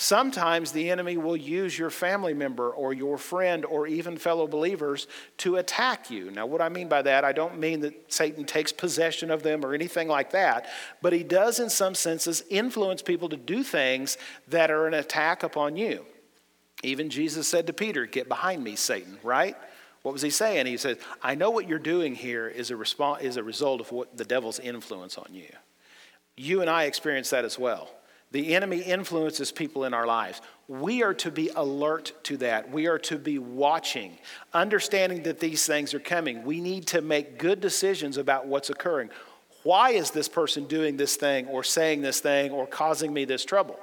Sometimes 0.00 0.70
the 0.70 0.90
enemy 0.90 1.16
will 1.16 1.36
use 1.36 1.76
your 1.76 1.90
family 1.90 2.32
member 2.32 2.70
or 2.70 2.92
your 2.92 3.18
friend 3.18 3.64
or 3.64 3.88
even 3.88 4.16
fellow 4.16 4.46
believers 4.46 5.08
to 5.38 5.56
attack 5.56 6.08
you. 6.08 6.30
Now, 6.30 6.46
what 6.46 6.62
I 6.62 6.68
mean 6.68 6.88
by 6.88 7.02
that, 7.02 7.24
I 7.24 7.32
don't 7.32 7.58
mean 7.58 7.80
that 7.80 8.12
Satan 8.12 8.44
takes 8.44 8.70
possession 8.70 9.28
of 9.28 9.42
them 9.42 9.64
or 9.64 9.74
anything 9.74 10.06
like 10.06 10.30
that, 10.30 10.66
but 11.02 11.12
he 11.12 11.24
does, 11.24 11.58
in 11.58 11.68
some 11.68 11.96
senses, 11.96 12.44
influence 12.48 13.02
people 13.02 13.28
to 13.30 13.36
do 13.36 13.64
things 13.64 14.18
that 14.46 14.70
are 14.70 14.86
an 14.86 14.94
attack 14.94 15.42
upon 15.42 15.76
you. 15.76 16.06
Even 16.84 17.10
Jesus 17.10 17.48
said 17.48 17.66
to 17.66 17.72
Peter, 17.72 18.06
Get 18.06 18.28
behind 18.28 18.62
me, 18.62 18.76
Satan, 18.76 19.18
right? 19.24 19.56
What 20.02 20.12
was 20.12 20.22
he 20.22 20.30
saying? 20.30 20.66
He 20.66 20.76
said, 20.76 20.98
I 21.24 21.34
know 21.34 21.50
what 21.50 21.68
you're 21.68 21.80
doing 21.80 22.14
here 22.14 22.46
is 22.46 22.70
a, 22.70 22.76
response, 22.76 23.24
is 23.24 23.36
a 23.36 23.42
result 23.42 23.80
of 23.80 23.90
what 23.90 24.16
the 24.16 24.24
devil's 24.24 24.60
influence 24.60 25.18
on 25.18 25.34
you. 25.34 25.50
You 26.36 26.60
and 26.60 26.70
I 26.70 26.84
experience 26.84 27.30
that 27.30 27.44
as 27.44 27.58
well. 27.58 27.90
The 28.30 28.54
enemy 28.54 28.80
influences 28.80 29.52
people 29.52 29.84
in 29.84 29.94
our 29.94 30.06
lives. 30.06 30.42
We 30.68 31.02
are 31.02 31.14
to 31.14 31.30
be 31.30 31.48
alert 31.54 32.12
to 32.24 32.36
that. 32.38 32.70
We 32.70 32.86
are 32.86 32.98
to 33.00 33.16
be 33.16 33.38
watching, 33.38 34.18
understanding 34.52 35.22
that 35.22 35.40
these 35.40 35.66
things 35.66 35.94
are 35.94 36.00
coming. 36.00 36.44
We 36.44 36.60
need 36.60 36.86
to 36.88 37.00
make 37.00 37.38
good 37.38 37.60
decisions 37.60 38.18
about 38.18 38.46
what's 38.46 38.68
occurring. 38.68 39.08
Why 39.62 39.90
is 39.90 40.10
this 40.10 40.28
person 40.28 40.66
doing 40.66 40.96
this 40.96 41.16
thing 41.16 41.46
or 41.46 41.64
saying 41.64 42.02
this 42.02 42.20
thing 42.20 42.50
or 42.50 42.66
causing 42.66 43.12
me 43.12 43.24
this 43.24 43.44
trouble? 43.44 43.78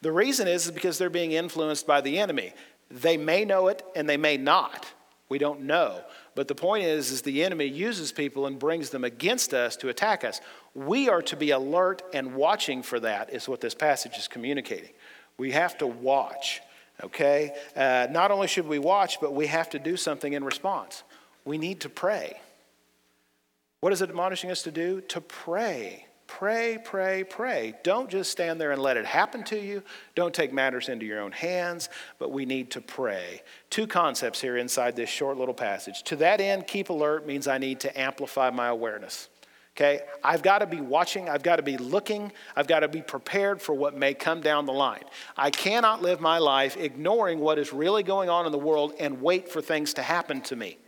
The 0.00 0.12
reason 0.12 0.48
is, 0.48 0.66
is 0.66 0.72
because 0.72 0.96
they're 0.96 1.10
being 1.10 1.32
influenced 1.32 1.86
by 1.86 2.00
the 2.00 2.18
enemy. 2.18 2.54
They 2.90 3.18
may 3.18 3.44
know 3.44 3.68
it 3.68 3.82
and 3.94 4.08
they 4.08 4.16
may 4.16 4.38
not. 4.38 4.86
We 5.28 5.38
don't 5.38 5.62
know. 5.62 6.02
But 6.40 6.48
the 6.48 6.54
point 6.54 6.84
is, 6.84 7.10
is 7.10 7.20
the 7.20 7.44
enemy 7.44 7.66
uses 7.66 8.12
people 8.12 8.46
and 8.46 8.58
brings 8.58 8.88
them 8.88 9.04
against 9.04 9.52
us 9.52 9.76
to 9.76 9.90
attack 9.90 10.24
us. 10.24 10.40
We 10.74 11.10
are 11.10 11.20
to 11.20 11.36
be 11.36 11.50
alert 11.50 12.00
and 12.14 12.34
watching 12.34 12.82
for 12.82 12.98
that, 12.98 13.28
is 13.34 13.46
what 13.46 13.60
this 13.60 13.74
passage 13.74 14.16
is 14.16 14.26
communicating. 14.26 14.88
We 15.36 15.50
have 15.50 15.76
to 15.76 15.86
watch, 15.86 16.62
okay? 17.04 17.52
Uh, 17.76 18.06
not 18.10 18.30
only 18.30 18.48
should 18.48 18.66
we 18.66 18.78
watch, 18.78 19.20
but 19.20 19.34
we 19.34 19.48
have 19.48 19.68
to 19.68 19.78
do 19.78 19.98
something 19.98 20.32
in 20.32 20.42
response. 20.42 21.02
We 21.44 21.58
need 21.58 21.80
to 21.80 21.90
pray. 21.90 22.40
What 23.80 23.92
is 23.92 24.00
it 24.00 24.08
admonishing 24.08 24.50
us 24.50 24.62
to 24.62 24.70
do? 24.70 25.02
To 25.08 25.20
pray. 25.20 26.06
Pray, 26.38 26.78
pray, 26.82 27.24
pray. 27.24 27.74
Don't 27.82 28.08
just 28.08 28.30
stand 28.30 28.60
there 28.60 28.70
and 28.70 28.80
let 28.80 28.96
it 28.96 29.04
happen 29.04 29.42
to 29.44 29.60
you. 29.60 29.82
Don't 30.14 30.32
take 30.32 30.52
matters 30.52 30.88
into 30.88 31.04
your 31.04 31.20
own 31.20 31.32
hands, 31.32 31.88
but 32.20 32.30
we 32.30 32.46
need 32.46 32.70
to 32.70 32.80
pray. 32.80 33.42
Two 33.68 33.86
concepts 33.88 34.40
here 34.40 34.56
inside 34.56 34.94
this 34.94 35.10
short 35.10 35.38
little 35.38 35.52
passage. 35.52 36.04
To 36.04 36.16
that 36.16 36.40
end, 36.40 36.68
keep 36.68 36.88
alert 36.88 37.26
means 37.26 37.48
I 37.48 37.58
need 37.58 37.80
to 37.80 38.00
amplify 38.00 38.50
my 38.50 38.68
awareness. 38.68 39.28
Okay? 39.76 40.02
I've 40.22 40.40
got 40.40 40.60
to 40.60 40.66
be 40.66 40.80
watching, 40.80 41.28
I've 41.28 41.42
got 41.42 41.56
to 41.56 41.62
be 41.62 41.76
looking, 41.76 42.30
I've 42.54 42.68
got 42.68 42.80
to 42.80 42.88
be 42.88 43.02
prepared 43.02 43.60
for 43.60 43.74
what 43.74 43.96
may 43.96 44.14
come 44.14 44.40
down 44.40 44.66
the 44.66 44.72
line. 44.72 45.02
I 45.36 45.50
cannot 45.50 46.00
live 46.00 46.20
my 46.20 46.38
life 46.38 46.76
ignoring 46.76 47.40
what 47.40 47.58
is 47.58 47.72
really 47.72 48.04
going 48.04 48.30
on 48.30 48.46
in 48.46 48.52
the 48.52 48.58
world 48.58 48.94
and 49.00 49.20
wait 49.20 49.48
for 49.48 49.60
things 49.60 49.94
to 49.94 50.02
happen 50.02 50.42
to 50.42 50.56
me. 50.56 50.78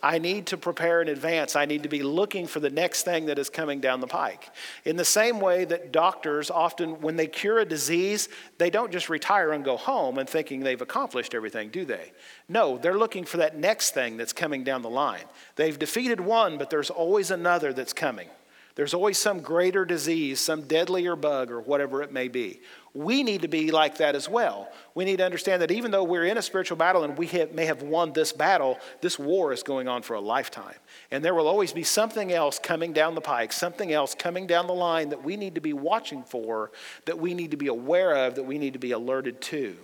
I 0.00 0.18
need 0.18 0.46
to 0.46 0.56
prepare 0.56 1.02
in 1.02 1.08
advance. 1.08 1.56
I 1.56 1.64
need 1.64 1.82
to 1.82 1.88
be 1.88 2.04
looking 2.04 2.46
for 2.46 2.60
the 2.60 2.70
next 2.70 3.02
thing 3.02 3.26
that 3.26 3.38
is 3.38 3.50
coming 3.50 3.80
down 3.80 4.00
the 4.00 4.06
pike. 4.06 4.48
In 4.84 4.96
the 4.96 5.04
same 5.04 5.40
way 5.40 5.64
that 5.64 5.90
doctors 5.90 6.50
often, 6.50 7.00
when 7.00 7.16
they 7.16 7.26
cure 7.26 7.58
a 7.58 7.64
disease, 7.64 8.28
they 8.58 8.70
don't 8.70 8.92
just 8.92 9.08
retire 9.08 9.52
and 9.52 9.64
go 9.64 9.76
home 9.76 10.18
and 10.18 10.28
thinking 10.28 10.60
they've 10.60 10.80
accomplished 10.80 11.34
everything, 11.34 11.70
do 11.70 11.84
they? 11.84 12.12
No, 12.48 12.78
they're 12.78 12.96
looking 12.96 13.24
for 13.24 13.38
that 13.38 13.56
next 13.56 13.90
thing 13.90 14.16
that's 14.16 14.32
coming 14.32 14.62
down 14.62 14.82
the 14.82 14.90
line. 14.90 15.24
They've 15.56 15.78
defeated 15.78 16.20
one, 16.20 16.58
but 16.58 16.70
there's 16.70 16.90
always 16.90 17.32
another 17.32 17.72
that's 17.72 17.92
coming. 17.92 18.28
There's 18.76 18.94
always 18.94 19.18
some 19.18 19.40
greater 19.40 19.84
disease, 19.84 20.38
some 20.38 20.62
deadlier 20.62 21.16
bug, 21.16 21.50
or 21.50 21.60
whatever 21.60 22.00
it 22.02 22.12
may 22.12 22.28
be. 22.28 22.60
We 22.98 23.22
need 23.22 23.42
to 23.42 23.48
be 23.48 23.70
like 23.70 23.98
that 23.98 24.16
as 24.16 24.28
well. 24.28 24.68
We 24.96 25.04
need 25.04 25.18
to 25.18 25.24
understand 25.24 25.62
that 25.62 25.70
even 25.70 25.92
though 25.92 26.02
we're 26.02 26.24
in 26.24 26.36
a 26.36 26.42
spiritual 26.42 26.76
battle 26.76 27.04
and 27.04 27.16
we 27.16 27.28
have, 27.28 27.52
may 27.52 27.64
have 27.64 27.82
won 27.82 28.12
this 28.12 28.32
battle, 28.32 28.76
this 29.00 29.20
war 29.20 29.52
is 29.52 29.62
going 29.62 29.86
on 29.86 30.02
for 30.02 30.14
a 30.14 30.20
lifetime. 30.20 30.74
And 31.12 31.24
there 31.24 31.32
will 31.32 31.46
always 31.46 31.72
be 31.72 31.84
something 31.84 32.32
else 32.32 32.58
coming 32.58 32.92
down 32.92 33.14
the 33.14 33.20
pike, 33.20 33.52
something 33.52 33.92
else 33.92 34.16
coming 34.16 34.48
down 34.48 34.66
the 34.66 34.74
line 34.74 35.10
that 35.10 35.22
we 35.22 35.36
need 35.36 35.54
to 35.54 35.60
be 35.60 35.72
watching 35.72 36.24
for, 36.24 36.72
that 37.04 37.20
we 37.20 37.34
need 37.34 37.52
to 37.52 37.56
be 37.56 37.68
aware 37.68 38.16
of, 38.16 38.34
that 38.34 38.42
we 38.42 38.58
need 38.58 38.72
to 38.72 38.80
be 38.80 38.90
alerted 38.90 39.40
to. 39.42 39.76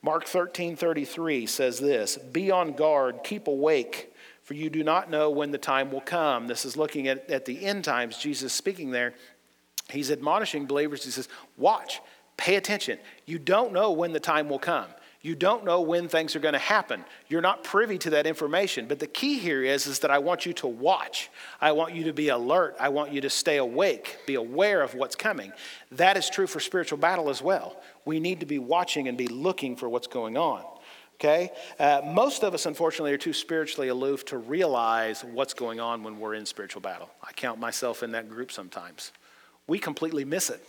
Mark 0.00 0.26
13 0.26 0.76
33 0.76 1.46
says 1.46 1.80
this 1.80 2.16
Be 2.16 2.52
on 2.52 2.74
guard, 2.74 3.24
keep 3.24 3.48
awake 3.48 4.14
for 4.44 4.54
you 4.54 4.70
do 4.70 4.84
not 4.84 5.10
know 5.10 5.30
when 5.30 5.50
the 5.50 5.58
time 5.58 5.90
will 5.90 6.00
come. 6.00 6.46
This 6.46 6.64
is 6.64 6.76
looking 6.76 7.08
at, 7.08 7.28
at 7.30 7.44
the 7.44 7.64
end 7.64 7.84
times, 7.84 8.18
Jesus 8.18 8.52
speaking 8.52 8.90
there. 8.90 9.14
He's 9.88 10.10
admonishing 10.10 10.66
believers. 10.66 11.04
He 11.04 11.10
says, 11.10 11.28
Watch, 11.56 12.00
pay 12.36 12.56
attention. 12.56 12.98
You 13.26 13.38
don't 13.38 13.72
know 13.72 13.92
when 13.92 14.12
the 14.12 14.20
time 14.20 14.48
will 14.48 14.58
come. 14.58 14.86
You 15.24 15.36
don't 15.36 15.64
know 15.64 15.80
when 15.80 16.08
things 16.08 16.34
are 16.34 16.40
going 16.40 16.54
to 16.54 16.58
happen. 16.58 17.04
You're 17.28 17.40
not 17.40 17.62
privy 17.62 17.96
to 17.98 18.10
that 18.10 18.26
information. 18.26 18.88
But 18.88 18.98
the 18.98 19.06
key 19.06 19.38
here 19.38 19.62
is, 19.62 19.86
is 19.86 20.00
that 20.00 20.10
I 20.10 20.18
want 20.18 20.46
you 20.46 20.52
to 20.54 20.66
watch. 20.66 21.30
I 21.60 21.70
want 21.70 21.94
you 21.94 22.04
to 22.04 22.12
be 22.12 22.28
alert. 22.28 22.74
I 22.80 22.88
want 22.88 23.12
you 23.12 23.20
to 23.20 23.30
stay 23.30 23.58
awake, 23.58 24.18
be 24.26 24.34
aware 24.34 24.82
of 24.82 24.94
what's 24.94 25.14
coming. 25.14 25.52
That 25.92 26.16
is 26.16 26.28
true 26.28 26.48
for 26.48 26.58
spiritual 26.58 26.98
battle 26.98 27.30
as 27.30 27.40
well. 27.40 27.80
We 28.04 28.18
need 28.18 28.40
to 28.40 28.46
be 28.46 28.58
watching 28.58 29.06
and 29.06 29.16
be 29.16 29.28
looking 29.28 29.76
for 29.76 29.88
what's 29.88 30.08
going 30.08 30.36
on 30.36 30.64
okay? 31.22 31.52
Uh, 31.78 32.00
most 32.04 32.42
of 32.42 32.52
us, 32.52 32.66
unfortunately, 32.66 33.12
are 33.12 33.18
too 33.18 33.32
spiritually 33.32 33.88
aloof 33.88 34.24
to 34.24 34.38
realize 34.38 35.22
what's 35.22 35.54
going 35.54 35.78
on 35.78 36.02
when 36.02 36.18
we're 36.18 36.34
in 36.34 36.44
spiritual 36.44 36.82
battle. 36.82 37.08
I 37.22 37.30
count 37.32 37.60
myself 37.60 38.02
in 38.02 38.10
that 38.12 38.28
group 38.28 38.50
sometimes. 38.50 39.12
We 39.68 39.78
completely 39.78 40.24
miss 40.24 40.50
it. 40.50 40.66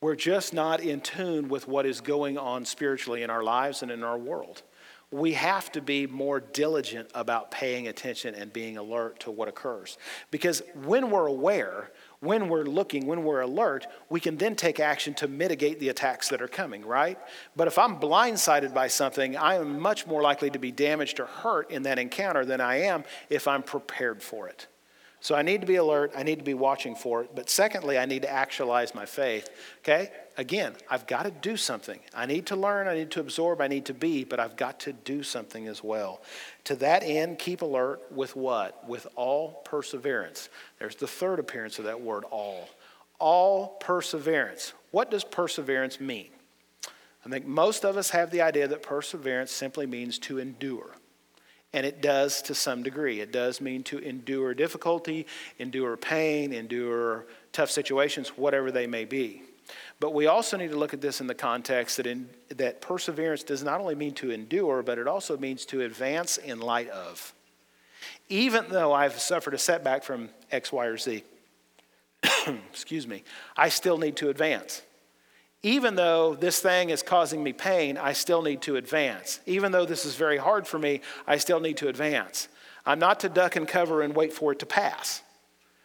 We're 0.00 0.14
just 0.14 0.54
not 0.54 0.80
in 0.80 1.00
tune 1.00 1.48
with 1.48 1.66
what 1.66 1.84
is 1.84 2.00
going 2.00 2.38
on 2.38 2.64
spiritually 2.64 3.24
in 3.24 3.30
our 3.30 3.42
lives 3.42 3.82
and 3.82 3.90
in 3.90 4.04
our 4.04 4.16
world. 4.16 4.62
We 5.10 5.32
have 5.32 5.72
to 5.72 5.80
be 5.80 6.06
more 6.06 6.38
diligent 6.38 7.10
about 7.14 7.50
paying 7.50 7.88
attention 7.88 8.34
and 8.34 8.52
being 8.52 8.76
alert 8.76 9.20
to 9.20 9.30
what 9.32 9.48
occurs. 9.48 9.98
Because 10.30 10.62
when 10.84 11.10
we're 11.10 11.26
aware, 11.26 11.90
when 12.20 12.48
we're 12.48 12.64
looking, 12.64 13.06
when 13.06 13.24
we're 13.24 13.40
alert, 13.40 13.86
we 14.08 14.20
can 14.20 14.36
then 14.36 14.54
take 14.54 14.78
action 14.78 15.14
to 15.14 15.26
mitigate 15.26 15.80
the 15.80 15.88
attacks 15.88 16.28
that 16.28 16.42
are 16.42 16.48
coming, 16.48 16.84
right? 16.84 17.18
But 17.56 17.66
if 17.66 17.78
I'm 17.78 17.98
blindsided 17.98 18.74
by 18.74 18.88
something, 18.88 19.36
I 19.36 19.54
am 19.54 19.80
much 19.80 20.06
more 20.06 20.22
likely 20.22 20.50
to 20.50 20.58
be 20.58 20.70
damaged 20.70 21.18
or 21.18 21.26
hurt 21.26 21.70
in 21.70 21.82
that 21.84 21.98
encounter 21.98 22.44
than 22.44 22.60
I 22.60 22.82
am 22.82 23.02
if 23.30 23.48
I'm 23.48 23.62
prepared 23.62 24.22
for 24.22 24.46
it. 24.46 24.68
So 25.28 25.34
I 25.34 25.42
need 25.42 25.60
to 25.60 25.66
be 25.66 25.76
alert, 25.76 26.12
I 26.16 26.22
need 26.22 26.38
to 26.38 26.42
be 26.42 26.54
watching 26.54 26.94
for 26.94 27.20
it. 27.20 27.32
But 27.34 27.50
secondly, 27.50 27.98
I 27.98 28.06
need 28.06 28.22
to 28.22 28.30
actualize 28.30 28.94
my 28.94 29.04
faith. 29.04 29.50
Okay? 29.80 30.10
Again, 30.38 30.72
I've 30.88 31.06
got 31.06 31.24
to 31.24 31.30
do 31.30 31.54
something. 31.58 32.00
I 32.14 32.24
need 32.24 32.46
to 32.46 32.56
learn, 32.56 32.88
I 32.88 32.94
need 32.94 33.10
to 33.10 33.20
absorb, 33.20 33.60
I 33.60 33.68
need 33.68 33.84
to 33.84 33.92
be, 33.92 34.24
but 34.24 34.40
I've 34.40 34.56
got 34.56 34.80
to 34.80 34.94
do 34.94 35.22
something 35.22 35.68
as 35.68 35.84
well. 35.84 36.22
To 36.64 36.76
that 36.76 37.02
end, 37.02 37.38
keep 37.38 37.60
alert 37.60 38.00
with 38.10 38.36
what? 38.36 38.88
With 38.88 39.06
all 39.16 39.60
perseverance. 39.66 40.48
There's 40.78 40.96
the 40.96 41.06
third 41.06 41.40
appearance 41.40 41.78
of 41.78 41.84
that 41.84 42.00
word, 42.00 42.24
all. 42.30 42.66
All 43.18 43.76
perseverance. 43.80 44.72
What 44.92 45.10
does 45.10 45.24
perseverance 45.24 46.00
mean? 46.00 46.30
I 47.26 47.28
think 47.28 47.44
most 47.44 47.84
of 47.84 47.98
us 47.98 48.08
have 48.08 48.30
the 48.30 48.40
idea 48.40 48.66
that 48.66 48.82
perseverance 48.82 49.52
simply 49.52 49.84
means 49.84 50.18
to 50.20 50.38
endure. 50.38 50.97
And 51.72 51.84
it 51.84 52.00
does 52.00 52.40
to 52.42 52.54
some 52.54 52.82
degree. 52.82 53.20
It 53.20 53.30
does 53.30 53.60
mean 53.60 53.82
to 53.84 53.98
endure 53.98 54.54
difficulty, 54.54 55.26
endure 55.58 55.96
pain, 55.96 56.52
endure 56.52 57.26
tough 57.52 57.70
situations, 57.70 58.30
whatever 58.30 58.70
they 58.70 58.86
may 58.86 59.04
be. 59.04 59.42
But 60.00 60.14
we 60.14 60.26
also 60.26 60.56
need 60.56 60.70
to 60.70 60.78
look 60.78 60.94
at 60.94 61.00
this 61.00 61.20
in 61.20 61.26
the 61.26 61.34
context 61.34 61.96
that, 61.96 62.06
in, 62.06 62.30
that 62.48 62.80
perseverance 62.80 63.42
does 63.42 63.62
not 63.62 63.80
only 63.80 63.94
mean 63.94 64.14
to 64.14 64.30
endure, 64.30 64.82
but 64.82 64.98
it 64.98 65.06
also 65.06 65.36
means 65.36 65.66
to 65.66 65.82
advance 65.82 66.38
in 66.38 66.60
light 66.60 66.88
of. 66.88 67.34
Even 68.28 68.66
though 68.70 68.92
I've 68.92 69.18
suffered 69.18 69.54
a 69.54 69.58
setback 69.58 70.04
from 70.04 70.30
X, 70.50 70.72
Y, 70.72 70.86
or 70.86 70.96
Z, 70.96 71.24
excuse 72.70 73.06
me, 73.06 73.24
I 73.56 73.68
still 73.68 73.98
need 73.98 74.16
to 74.16 74.28
advance. 74.28 74.82
Even 75.62 75.96
though 75.96 76.34
this 76.34 76.60
thing 76.60 76.90
is 76.90 77.02
causing 77.02 77.42
me 77.42 77.52
pain, 77.52 77.96
I 77.96 78.12
still 78.12 78.42
need 78.42 78.62
to 78.62 78.76
advance. 78.76 79.40
Even 79.46 79.72
though 79.72 79.84
this 79.84 80.04
is 80.04 80.14
very 80.14 80.36
hard 80.36 80.66
for 80.66 80.78
me, 80.78 81.00
I 81.26 81.38
still 81.38 81.58
need 81.58 81.78
to 81.78 81.88
advance. 81.88 82.48
I'm 82.86 83.00
not 83.00 83.20
to 83.20 83.28
duck 83.28 83.56
and 83.56 83.66
cover 83.66 84.02
and 84.02 84.14
wait 84.14 84.32
for 84.32 84.52
it 84.52 84.60
to 84.60 84.66
pass. 84.66 85.22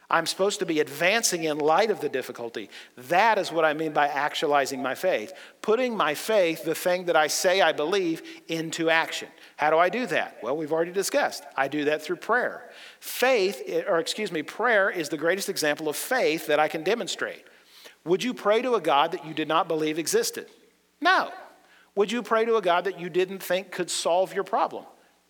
I'm 0.08 0.26
supposed 0.26 0.60
to 0.60 0.66
be 0.66 0.80
advancing 0.80 1.44
in 1.44 1.58
light 1.58 1.90
of 1.90 2.00
the 2.00 2.08
difficulty. 2.08 2.70
That 3.08 3.36
is 3.36 3.50
what 3.50 3.64
I 3.64 3.72
mean 3.72 3.92
by 3.92 4.06
actualizing 4.06 4.80
my 4.80 4.94
faith. 4.94 5.32
Putting 5.60 5.96
my 5.96 6.14
faith, 6.14 6.62
the 6.62 6.74
thing 6.74 7.06
that 7.06 7.16
I 7.16 7.26
say 7.26 7.60
I 7.60 7.72
believe, 7.72 8.22
into 8.46 8.90
action. 8.90 9.28
How 9.56 9.70
do 9.70 9.78
I 9.78 9.88
do 9.88 10.06
that? 10.06 10.38
Well, 10.42 10.56
we've 10.56 10.72
already 10.72 10.92
discussed. 10.92 11.42
I 11.56 11.68
do 11.68 11.86
that 11.86 12.02
through 12.02 12.16
prayer. 12.16 12.70
Faith, 13.00 13.62
or 13.88 13.98
excuse 13.98 14.30
me, 14.30 14.42
prayer 14.42 14.88
is 14.88 15.08
the 15.08 15.16
greatest 15.16 15.48
example 15.48 15.88
of 15.88 15.96
faith 15.96 16.46
that 16.46 16.60
I 16.60 16.68
can 16.68 16.84
demonstrate. 16.84 17.44
Would 18.04 18.22
you 18.22 18.34
pray 18.34 18.62
to 18.62 18.74
a 18.74 18.80
God 18.80 19.12
that 19.12 19.26
you 19.26 19.34
did 19.34 19.48
not 19.48 19.68
believe 19.68 19.98
existed? 19.98 20.46
No. 21.00 21.30
Would 21.94 22.12
you 22.12 22.22
pray 22.22 22.44
to 22.44 22.56
a 22.56 22.62
God 22.62 22.84
that 22.84 23.00
you 23.00 23.08
didn't 23.08 23.42
think 23.42 23.70
could 23.70 23.90
solve 23.90 24.34
your 24.34 24.44
problem? 24.44 24.84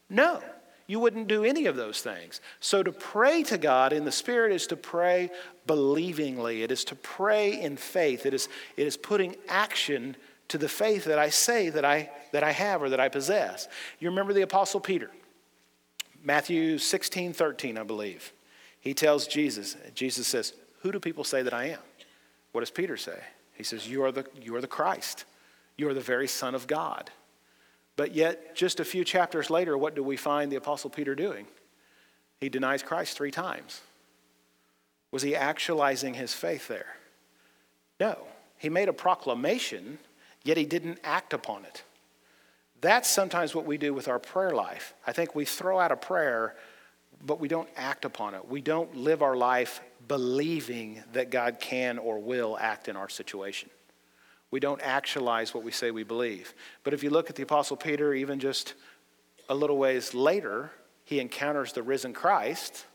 No. 0.09 0.43
You 0.87 1.01
wouldn't 1.01 1.29
do 1.29 1.45
any 1.45 1.67
of 1.67 1.77
those 1.77 2.03
things. 2.03 2.41
So 2.61 2.83
to 2.83 2.93
pray 2.93 3.43
to 3.45 3.57
God 3.57 3.93
in 3.93 4.05
the 4.05 4.13
Spirit 4.13 4.53
is 4.53 4.67
to 4.67 4.77
pray 4.77 5.31
believingly, 5.67 6.63
it 6.63 6.71
is 6.71 6.85
to 6.87 6.95
pray 6.95 7.61
in 7.61 7.77
faith, 7.77 8.27
it 8.27 8.35
is, 8.35 8.49
it 8.77 8.87
is 8.87 8.97
putting 8.97 9.37
action 9.49 10.17
to 10.49 10.59
the 10.59 10.69
faith 10.69 11.07
that 11.07 11.19
I 11.19 11.31
say 11.31 11.71
that 11.71 11.87
I, 11.87 12.11
that 12.33 12.43
I 12.43 12.53
have 12.53 12.83
or 12.83 12.91
that 12.91 13.01
I 13.01 13.09
possess. 13.09 13.67
You 13.99 14.11
remember 14.11 14.35
the 14.35 14.43
Apostle 14.43 14.81
Peter, 14.81 15.11
Matthew 16.23 16.77
16, 16.77 17.33
13, 17.33 17.79
I 17.79 17.83
believe. 17.83 18.33
He 18.79 18.93
tells 18.93 19.27
Jesus, 19.27 19.77
Jesus 19.95 20.27
says, 20.27 20.53
Who 20.83 20.93
do 20.93 21.01
people 21.01 21.25
say 21.25 21.41
that 21.41 21.55
I 21.55 21.69
am? 21.69 21.79
What 22.55 22.61
does 22.61 22.71
Peter 22.71 22.97
say? 22.97 23.19
He 23.55 23.65
says, 23.65 23.89
You 23.89 24.05
are 24.05 24.13
the, 24.13 24.25
you 24.41 24.55
are 24.55 24.61
the 24.61 24.69
Christ. 24.69 25.25
You 25.77 25.89
are 25.89 25.95
the 25.95 26.01
very 26.01 26.29
Son 26.29 26.55
of 26.55 26.69
God. 26.69 27.11
But 27.97 28.15
yet, 28.15 28.55
just 28.55 28.79
a 28.79 28.85
few 28.85 29.05
chapters 29.05 29.51
later, 29.51 29.77
what 29.77 29.97
do 29.97 30.05
we 30.05 30.17
find 30.17 30.53
the 30.53 30.57
Apostle 30.57 30.89
Peter 30.89 31.17
doing? 31.17 31.49
He 32.39 32.49
denies 32.49 32.85
Christ 32.85 33.17
three 33.17 33.33
times. 33.33 33.81
Was 35.11 35.23
he 35.23 35.35
actualizing 35.35 36.15
his 36.15 36.33
faith 36.33 36.69
there? 36.69 36.95
No. 37.99 38.19
He 38.57 38.69
made 38.69 38.89
a 38.89 38.93
proclamation, 38.93 39.99
yet 40.45 40.57
he 40.57 40.65
didn't 40.65 41.01
act 41.03 41.33
upon 41.33 41.65
it. 41.65 41.83
That's 42.81 43.11
sometimes 43.11 43.53
what 43.53 43.67
we 43.67 43.79
do 43.79 43.93
with 43.93 44.07
our 44.07 44.21
prayer 44.21 44.53
life. 44.53 44.95
I 45.05 45.11
think 45.13 45.35
we 45.35 45.45
throw 45.45 45.81
out 45.81 45.91
a 45.91 45.97
prayer, 45.97 46.55
but 47.25 47.41
we 47.41 47.49
don't 47.49 47.69
act 47.77 48.05
upon 48.05 48.35
it. 48.35 48.49
We 48.49 48.61
don't 48.61 48.97
live 48.97 49.23
our 49.23 49.37
life 49.37 49.81
believing 50.07 51.03
that 51.13 51.31
God 51.31 51.59
can 51.59 51.99
or 51.99 52.19
will 52.19 52.59
act 52.61 52.89
in 52.89 52.97
our 52.97 53.09
situation. 53.09 53.71
We 54.51 54.61
don't 54.61 54.81
actualize 54.83 55.55
what 55.55 55.65
we 55.65 55.73
say 55.73 55.91
we 55.91 56.05
believe. 56.05 56.55
But 56.85 56.95
if 56.95 57.03
you 57.03 57.11
look 57.11 57.31
at 57.31 57.37
the 57.37 57.43
Apostle 57.43 57.77
Peter, 57.77 58.15
even 58.15 58.39
just 58.39 58.75
a 59.49 59.55
little 59.55 59.79
ways 59.79 60.15
later, 60.15 60.71
he 61.05 61.19
encounters 61.19 61.73
the 61.73 61.83
risen 61.83 62.13
Christ. 62.13 62.87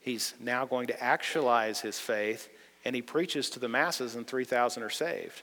He's 0.00 0.34
now 0.40 0.64
going 0.64 0.86
to 0.86 1.02
actualize 1.02 1.80
his 1.80 1.98
faith, 1.98 2.48
and 2.84 2.96
he 2.96 3.02
preaches 3.02 3.50
to 3.50 3.58
the 3.58 3.68
masses, 3.68 4.14
and 4.14 4.26
3,000 4.26 4.82
are 4.82 4.90
saved. 4.90 5.42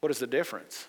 What 0.00 0.10
is 0.10 0.18
the 0.18 0.26
difference? 0.26 0.86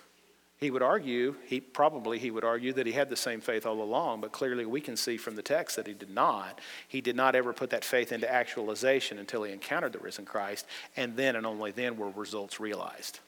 He 0.60 0.70
would 0.70 0.82
argue, 0.82 1.36
he 1.46 1.58
probably 1.58 2.18
he 2.18 2.30
would 2.30 2.44
argue 2.44 2.74
that 2.74 2.86
he 2.86 2.92
had 2.92 3.08
the 3.08 3.16
same 3.16 3.40
faith 3.40 3.64
all 3.64 3.82
along, 3.82 4.20
but 4.20 4.32
clearly 4.32 4.66
we 4.66 4.82
can 4.82 4.94
see 4.94 5.16
from 5.16 5.34
the 5.34 5.42
text 5.42 5.76
that 5.76 5.86
he 5.86 5.94
did 5.94 6.10
not. 6.10 6.60
He 6.86 7.00
did 7.00 7.16
not 7.16 7.34
ever 7.34 7.54
put 7.54 7.70
that 7.70 7.82
faith 7.82 8.12
into 8.12 8.30
actualization 8.30 9.18
until 9.18 9.42
he 9.42 9.54
encountered 9.54 9.94
the 9.94 9.98
risen 9.98 10.26
Christ, 10.26 10.66
and 10.98 11.16
then 11.16 11.34
and 11.34 11.46
only 11.46 11.70
then 11.70 11.96
were 11.96 12.10
results 12.10 12.60
realized. 12.60 13.20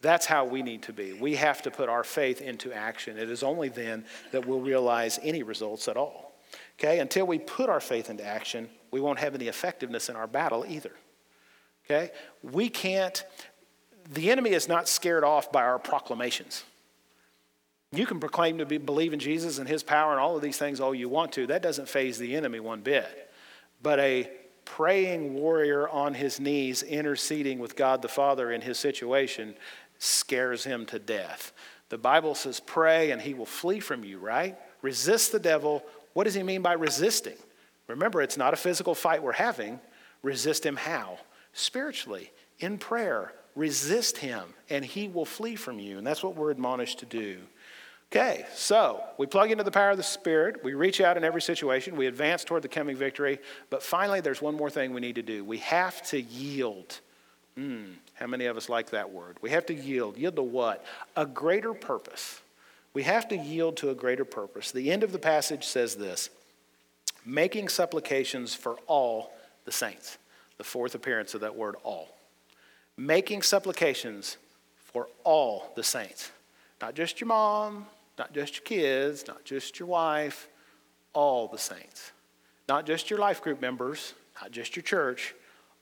That's 0.00 0.26
how 0.26 0.44
we 0.44 0.62
need 0.62 0.82
to 0.82 0.92
be. 0.92 1.12
We 1.12 1.36
have 1.36 1.62
to 1.62 1.70
put 1.70 1.88
our 1.88 2.02
faith 2.02 2.40
into 2.40 2.72
action. 2.72 3.16
It 3.16 3.30
is 3.30 3.44
only 3.44 3.68
then 3.68 4.04
that 4.32 4.44
we'll 4.44 4.60
realize 4.60 5.20
any 5.22 5.44
results 5.44 5.86
at 5.86 5.96
all. 5.96 6.32
Okay? 6.80 6.98
Until 6.98 7.26
we 7.26 7.38
put 7.38 7.68
our 7.68 7.80
faith 7.80 8.10
into 8.10 8.24
action, 8.24 8.68
we 8.90 9.00
won't 9.00 9.20
have 9.20 9.36
any 9.36 9.46
effectiveness 9.46 10.08
in 10.08 10.16
our 10.16 10.26
battle 10.26 10.64
either. 10.66 10.92
Okay? 11.84 12.10
We 12.42 12.68
can't 12.68 13.24
the 14.10 14.30
enemy 14.30 14.50
is 14.50 14.68
not 14.68 14.88
scared 14.88 15.24
off 15.24 15.52
by 15.52 15.62
our 15.62 15.78
proclamations. 15.78 16.64
You 17.92 18.06
can 18.06 18.20
proclaim 18.20 18.58
to 18.58 18.66
be, 18.66 18.78
believe 18.78 19.12
in 19.12 19.18
Jesus 19.18 19.58
and 19.58 19.68
his 19.68 19.82
power 19.82 20.12
and 20.12 20.20
all 20.20 20.36
of 20.36 20.42
these 20.42 20.58
things 20.58 20.80
all 20.80 20.94
you 20.94 21.08
want 21.08 21.32
to. 21.32 21.46
That 21.46 21.62
doesn't 21.62 21.88
faze 21.88 22.18
the 22.18 22.36
enemy 22.36 22.60
one 22.60 22.80
bit. 22.80 23.30
But 23.82 23.98
a 24.00 24.30
praying 24.64 25.34
warrior 25.34 25.88
on 25.88 26.14
his 26.14 26.38
knees 26.38 26.82
interceding 26.82 27.58
with 27.58 27.76
God 27.76 28.02
the 28.02 28.08
Father 28.08 28.52
in 28.52 28.60
his 28.60 28.78
situation 28.78 29.54
scares 29.98 30.64
him 30.64 30.86
to 30.86 30.98
death. 30.98 31.52
The 31.88 31.98
Bible 31.98 32.34
says, 32.34 32.60
pray 32.60 33.10
and 33.10 33.20
he 33.20 33.34
will 33.34 33.46
flee 33.46 33.80
from 33.80 34.04
you, 34.04 34.18
right? 34.18 34.56
Resist 34.82 35.32
the 35.32 35.40
devil. 35.40 35.84
What 36.12 36.24
does 36.24 36.34
he 36.34 36.42
mean 36.42 36.62
by 36.62 36.74
resisting? 36.74 37.36
Remember, 37.88 38.22
it's 38.22 38.36
not 38.36 38.54
a 38.54 38.56
physical 38.56 38.94
fight 38.94 39.22
we're 39.22 39.32
having. 39.32 39.80
Resist 40.22 40.64
him 40.64 40.76
how? 40.76 41.18
Spiritually, 41.52 42.30
in 42.60 42.78
prayer, 42.78 43.32
resist 43.54 44.18
him 44.18 44.42
and 44.68 44.84
he 44.84 45.08
will 45.08 45.24
flee 45.24 45.56
from 45.56 45.78
you. 45.78 45.98
And 45.98 46.06
that's 46.06 46.22
what 46.22 46.36
we're 46.36 46.50
admonished 46.50 47.00
to 47.00 47.06
do. 47.06 47.38
Okay, 48.12 48.44
so 48.54 49.00
we 49.18 49.26
plug 49.26 49.52
into 49.52 49.62
the 49.62 49.70
power 49.70 49.90
of 49.90 49.96
the 49.96 50.02
Spirit. 50.02 50.64
We 50.64 50.74
reach 50.74 51.00
out 51.00 51.16
in 51.16 51.22
every 51.22 51.40
situation. 51.40 51.96
We 51.96 52.06
advance 52.06 52.42
toward 52.42 52.62
the 52.62 52.68
coming 52.68 52.96
victory. 52.96 53.38
But 53.70 53.84
finally, 53.84 54.20
there's 54.20 54.42
one 54.42 54.56
more 54.56 54.68
thing 54.68 54.92
we 54.92 55.00
need 55.00 55.14
to 55.14 55.22
do. 55.22 55.44
We 55.44 55.58
have 55.58 56.02
to 56.08 56.20
yield. 56.20 56.98
Mm, 57.56 57.94
how 58.14 58.26
many 58.26 58.46
of 58.46 58.56
us 58.56 58.68
like 58.68 58.90
that 58.90 59.12
word? 59.12 59.36
We 59.42 59.50
have 59.50 59.64
to 59.66 59.74
yield. 59.74 60.16
Yield 60.16 60.34
to 60.36 60.42
what? 60.42 60.84
A 61.16 61.24
greater 61.24 61.72
purpose. 61.72 62.40
We 62.94 63.04
have 63.04 63.28
to 63.28 63.36
yield 63.36 63.76
to 63.78 63.90
a 63.90 63.94
greater 63.94 64.24
purpose. 64.24 64.72
The 64.72 64.90
end 64.90 65.04
of 65.04 65.12
the 65.12 65.18
passage 65.18 65.64
says 65.64 65.94
this 65.94 66.30
making 67.24 67.68
supplications 67.68 68.54
for 68.54 68.76
all 68.88 69.32
the 69.66 69.72
saints. 69.72 70.18
The 70.58 70.64
fourth 70.64 70.96
appearance 70.96 71.34
of 71.34 71.42
that 71.42 71.54
word, 71.54 71.76
all 71.84 72.08
making 73.00 73.40
supplications 73.40 74.36
for 74.76 75.08
all 75.24 75.72
the 75.74 75.82
saints. 75.82 76.30
Not 76.82 76.94
just 76.94 77.20
your 77.20 77.28
mom, 77.28 77.86
not 78.18 78.34
just 78.34 78.56
your 78.56 78.64
kids, 78.64 79.24
not 79.26 79.44
just 79.44 79.78
your 79.78 79.88
wife, 79.88 80.48
all 81.14 81.48
the 81.48 81.58
saints. 81.58 82.12
Not 82.68 82.86
just 82.86 83.08
your 83.08 83.18
life 83.18 83.42
group 83.42 83.60
members, 83.60 84.12
not 84.40 84.52
just 84.52 84.76
your 84.76 84.82
church, 84.82 85.34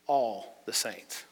all 0.07 0.63
the 0.65 0.73
saints. 0.73 1.25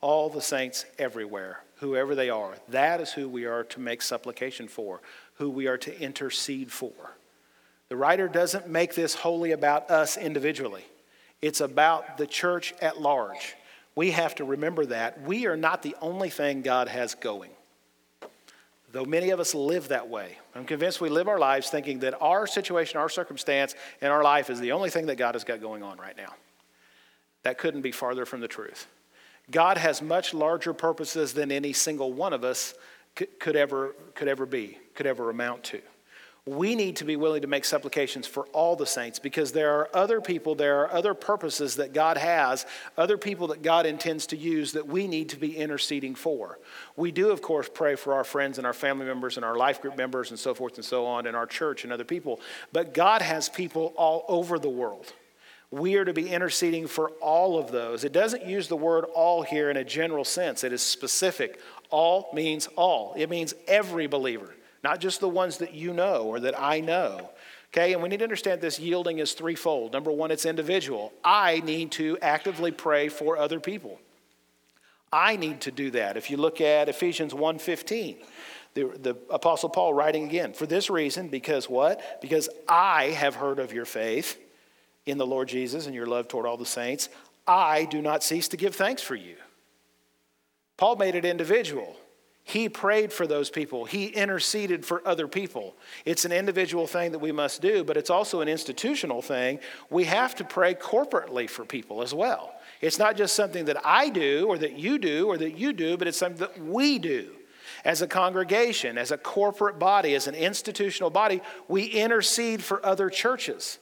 All 0.00 0.30
the 0.30 0.40
saints 0.40 0.86
everywhere, 0.98 1.60
whoever 1.76 2.14
they 2.14 2.30
are. 2.30 2.54
That 2.68 3.00
is 3.00 3.12
who 3.12 3.28
we 3.28 3.46
are 3.46 3.64
to 3.64 3.80
make 3.80 4.02
supplication 4.02 4.68
for, 4.68 5.00
who 5.34 5.50
we 5.50 5.66
are 5.66 5.78
to 5.78 6.00
intercede 6.00 6.70
for. 6.70 6.92
The 7.88 7.96
writer 7.96 8.28
doesn't 8.28 8.68
make 8.68 8.94
this 8.94 9.14
wholly 9.14 9.50
about 9.52 9.90
us 9.90 10.16
individually, 10.16 10.84
it's 11.42 11.60
about 11.60 12.16
the 12.16 12.26
church 12.28 12.74
at 12.80 13.00
large. 13.00 13.56
We 13.96 14.10
have 14.12 14.34
to 14.36 14.44
remember 14.44 14.86
that. 14.86 15.22
We 15.22 15.46
are 15.46 15.56
not 15.56 15.82
the 15.82 15.96
only 16.00 16.30
thing 16.30 16.62
God 16.62 16.88
has 16.88 17.14
going. 17.14 17.50
Though 18.92 19.06
many 19.06 19.30
of 19.30 19.40
us 19.40 19.54
live 19.54 19.88
that 19.88 20.08
way. 20.08 20.38
I'm 20.54 20.64
convinced 20.64 21.00
we 21.00 21.08
live 21.08 21.28
our 21.28 21.38
lives 21.38 21.70
thinking 21.70 21.98
that 22.00 22.14
our 22.20 22.46
situation, 22.46 23.00
our 23.00 23.08
circumstance, 23.08 23.74
and 24.00 24.12
our 24.12 24.22
life 24.22 24.48
is 24.50 24.60
the 24.60 24.72
only 24.72 24.90
thing 24.90 25.06
that 25.06 25.16
God 25.16 25.34
has 25.34 25.44
got 25.44 25.60
going 25.60 25.82
on 25.82 25.98
right 25.98 26.16
now. 26.16 26.34
That 27.42 27.58
couldn't 27.58 27.82
be 27.82 27.90
farther 27.90 28.26
from 28.26 28.40
the 28.40 28.48
truth. 28.48 28.86
God 29.50 29.78
has 29.78 30.02
much 30.02 30.34
larger 30.34 30.72
purposes 30.72 31.32
than 31.32 31.50
any 31.50 31.72
single 31.72 32.12
one 32.12 32.32
of 32.32 32.44
us 32.44 32.74
could, 33.14 33.56
ever, 33.56 33.94
could 34.14 34.28
ever 34.28 34.44
be, 34.44 34.78
could 34.94 35.06
ever 35.06 35.30
amount 35.30 35.64
to 35.64 35.80
we 36.46 36.76
need 36.76 36.94
to 36.94 37.04
be 37.04 37.16
willing 37.16 37.42
to 37.42 37.48
make 37.48 37.64
supplications 37.64 38.24
for 38.24 38.46
all 38.52 38.76
the 38.76 38.86
saints 38.86 39.18
because 39.18 39.50
there 39.50 39.80
are 39.80 39.88
other 39.92 40.20
people, 40.20 40.54
there 40.54 40.80
are 40.82 40.92
other 40.92 41.12
purposes 41.12 41.74
that 41.76 41.92
God 41.92 42.16
has, 42.16 42.64
other 42.96 43.18
people 43.18 43.48
that 43.48 43.62
God 43.62 43.84
intends 43.84 44.28
to 44.28 44.36
use 44.36 44.70
that 44.72 44.86
we 44.86 45.08
need 45.08 45.28
to 45.30 45.36
be 45.36 45.56
interceding 45.56 46.14
for. 46.14 46.60
We 46.94 47.10
do, 47.10 47.30
of 47.30 47.42
course, 47.42 47.68
pray 47.72 47.96
for 47.96 48.14
our 48.14 48.22
friends 48.22 48.58
and 48.58 48.66
our 48.66 48.72
family 48.72 49.06
members 49.06 49.36
and 49.36 49.44
our 49.44 49.56
life 49.56 49.82
group 49.82 49.96
members 49.96 50.30
and 50.30 50.38
so 50.38 50.54
forth 50.54 50.76
and 50.76 50.84
so 50.84 51.04
on, 51.04 51.26
and 51.26 51.36
our 51.36 51.46
church 51.46 51.82
and 51.82 51.92
other 51.92 52.04
people. 52.04 52.40
But 52.72 52.94
God 52.94 53.22
has 53.22 53.48
people 53.48 53.92
all 53.96 54.24
over 54.28 54.60
the 54.60 54.70
world. 54.70 55.12
We 55.72 55.96
are 55.96 56.04
to 56.04 56.12
be 56.12 56.28
interceding 56.28 56.86
for 56.86 57.10
all 57.20 57.58
of 57.58 57.72
those. 57.72 58.04
It 58.04 58.12
doesn't 58.12 58.46
use 58.46 58.68
the 58.68 58.76
word 58.76 59.04
all 59.16 59.42
here 59.42 59.68
in 59.68 59.76
a 59.76 59.84
general 59.84 60.24
sense, 60.24 60.62
it 60.62 60.72
is 60.72 60.80
specific. 60.80 61.60
All 61.90 62.30
means 62.32 62.68
all, 62.76 63.14
it 63.16 63.30
means 63.30 63.52
every 63.66 64.06
believer 64.06 64.54
not 64.86 65.00
just 65.00 65.18
the 65.18 65.28
ones 65.28 65.58
that 65.58 65.74
you 65.74 65.92
know 65.92 66.22
or 66.22 66.38
that 66.38 66.54
I 66.56 66.78
know. 66.78 67.30
Okay, 67.74 67.92
and 67.92 68.00
we 68.00 68.08
need 68.08 68.18
to 68.18 68.24
understand 68.24 68.60
this 68.60 68.78
yielding 68.78 69.18
is 69.18 69.32
threefold. 69.32 69.92
Number 69.92 70.12
one, 70.12 70.30
it's 70.30 70.46
individual. 70.46 71.12
I 71.24 71.58
need 71.64 71.90
to 71.92 72.16
actively 72.22 72.70
pray 72.70 73.08
for 73.08 73.36
other 73.36 73.58
people. 73.58 73.98
I 75.12 75.34
need 75.34 75.62
to 75.62 75.72
do 75.72 75.90
that. 75.90 76.16
If 76.16 76.30
you 76.30 76.36
look 76.36 76.60
at 76.60 76.88
Ephesians 76.88 77.34
1:15, 77.34 78.18
the, 78.74 78.84
the 78.96 79.16
Apostle 79.28 79.70
Paul 79.70 79.92
writing 79.92 80.22
again, 80.22 80.52
for 80.52 80.66
this 80.66 80.88
reason, 80.88 81.30
because 81.30 81.68
what? 81.68 82.20
Because 82.20 82.48
I 82.68 83.06
have 83.06 83.34
heard 83.34 83.58
of 83.58 83.72
your 83.72 83.86
faith 83.86 84.38
in 85.04 85.18
the 85.18 85.26
Lord 85.26 85.48
Jesus 85.48 85.86
and 85.86 85.96
your 85.96 86.06
love 86.06 86.28
toward 86.28 86.46
all 86.46 86.56
the 86.56 86.64
saints. 86.64 87.08
I 87.44 87.86
do 87.86 88.00
not 88.00 88.22
cease 88.22 88.46
to 88.48 88.56
give 88.56 88.76
thanks 88.76 89.02
for 89.02 89.16
you. 89.16 89.34
Paul 90.76 90.94
made 90.94 91.16
it 91.16 91.24
individual. 91.24 91.96
He 92.48 92.68
prayed 92.68 93.12
for 93.12 93.26
those 93.26 93.50
people. 93.50 93.86
He 93.86 94.06
interceded 94.06 94.86
for 94.86 95.02
other 95.04 95.26
people. 95.26 95.74
It's 96.04 96.24
an 96.24 96.30
individual 96.30 96.86
thing 96.86 97.10
that 97.10 97.18
we 97.18 97.32
must 97.32 97.60
do, 97.60 97.82
but 97.82 97.96
it's 97.96 98.08
also 98.08 98.40
an 98.40 98.46
institutional 98.46 99.20
thing. 99.20 99.58
We 99.90 100.04
have 100.04 100.36
to 100.36 100.44
pray 100.44 100.74
corporately 100.74 101.50
for 101.50 101.64
people 101.64 102.02
as 102.02 102.14
well. 102.14 102.54
It's 102.80 103.00
not 103.00 103.16
just 103.16 103.34
something 103.34 103.64
that 103.64 103.84
I 103.84 104.10
do 104.10 104.46
or 104.46 104.58
that 104.58 104.78
you 104.78 104.96
do 104.96 105.26
or 105.26 105.36
that 105.38 105.58
you 105.58 105.72
do, 105.72 105.96
but 105.96 106.06
it's 106.06 106.18
something 106.18 106.38
that 106.38 106.62
we 106.62 107.00
do. 107.00 107.32
As 107.84 108.00
a 108.00 108.06
congregation, 108.06 108.96
as 108.96 109.10
a 109.10 109.18
corporate 109.18 109.80
body, 109.80 110.14
as 110.14 110.28
an 110.28 110.36
institutional 110.36 111.10
body, 111.10 111.42
we 111.66 111.86
intercede 111.86 112.62
for 112.62 112.84
other 112.86 113.10
churches, 113.10 113.80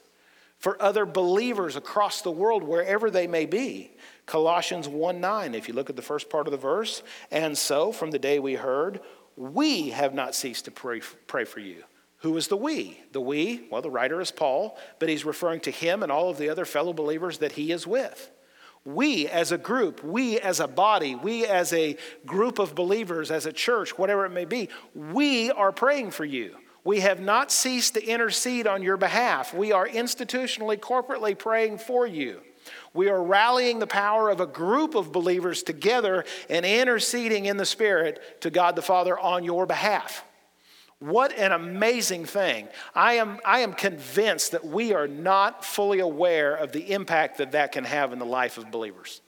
for 0.59 0.81
other 0.81 1.05
believers 1.05 1.77
across 1.77 2.23
the 2.23 2.31
world, 2.31 2.63
wherever 2.63 3.11
they 3.11 3.27
may 3.27 3.45
be. 3.45 3.91
Colossians 4.27 4.89
1 4.89 5.21
9, 5.21 5.55
if 5.55 5.69
you 5.69 5.75
look 5.75 5.91
at 5.91 5.97
the 5.97 6.03
first 6.03 6.31
part 6.31 6.47
of 6.47 6.51
the 6.51 6.57
verse, 6.57 7.03
and 7.31 7.57
so 7.57 7.93
from 7.93 8.11
the 8.11 8.19
day 8.19 8.39
we 8.39 8.55
heard, 8.55 9.01
we 9.37 9.91
have 9.91 10.15
not 10.15 10.35
ceased 10.35 10.65
to 10.67 10.71
pray, 10.71 11.01
pray 11.27 11.45
for 11.45 11.61
you. 11.61 11.85
Who 12.19 12.37
is 12.39 12.49
the 12.49 12.57
we? 12.57 12.99
The 13.13 13.21
we, 13.21 13.67
well, 13.71 13.83
the 13.83 13.91
writer 13.91 14.21
is 14.21 14.31
Paul, 14.31 14.79
but 14.99 15.11
he's 15.11 15.27
referring 15.27 15.61
to 15.61 15.71
him 15.71 16.03
and 16.03 16.11
all 16.11 16.31
of 16.31 16.39
the 16.39 16.49
other 16.49 16.65
fellow 16.65 16.95
believers 16.95 17.39
that 17.39 17.53
he 17.53 17.71
is 17.71 17.87
with. 17.87 18.31
We 18.87 19.29
as 19.29 19.53
a 19.53 19.59
group, 19.59 20.03
we 20.03 20.41
as 20.41 20.61
a 20.61 20.69
body, 20.69 21.15
we 21.15 21.47
as 21.47 21.73
a 21.73 21.97
group 22.25 22.59
of 22.59 22.75
believers, 22.75 23.31
as 23.31 23.45
a 23.47 23.53
church, 23.53 23.99
whatever 23.99 24.25
it 24.25 24.31
may 24.31 24.45
be, 24.45 24.69
we 24.95 25.51
are 25.51 25.73
praying 25.73 26.13
for 26.13 26.25
you. 26.25 26.57
We 26.83 27.01
have 27.01 27.21
not 27.21 27.51
ceased 27.51 27.95
to 27.95 28.05
intercede 28.05 28.67
on 28.67 28.83
your 28.83 28.99
behalf. 28.99 29.55
We 29.55 29.73
are 29.73 29.89
institutionally, 29.89 30.79
corporately 30.79 31.37
praying 31.37 31.79
for 31.79 32.07
you. 32.07 32.41
We 32.95 33.09
are 33.09 33.23
rallying 33.23 33.81
the 33.81 33.89
power 33.89 34.31
of 34.31 34.41
a 34.41 34.47
group 34.47 34.95
of 34.95 35.11
believers 35.11 35.65
together 35.65 36.25
and 36.49 36.65
interceding 36.65 37.47
in 37.47 37.57
the 37.57 37.67
Spirit 37.67 38.41
to 38.43 38.51
God 38.51 38.77
the 38.77 38.83
Father 38.83 39.19
on 39.19 39.43
your 39.45 39.67
behalf. 39.67 40.25
What 41.01 41.37
an 41.37 41.51
amazing 41.51 42.25
thing. 42.25 42.69
I 42.95 43.15
am, 43.15 43.41
I 43.45 43.61
am 43.61 43.73
convinced 43.75 44.53
that 44.53 44.65
we 44.65 44.95
are 44.95 45.09
not 45.09 45.65
fully 45.65 45.99
aware 45.99 46.55
of 46.55 46.71
the 46.71 46.93
impact 46.93 47.39
that 47.39 47.53
that 47.53 47.73
can 47.73 47.85
have 47.85 48.13
in 48.13 48.21
the 48.21 48.25
life 48.25 48.59
of 48.59 48.71
believers. 48.71 49.21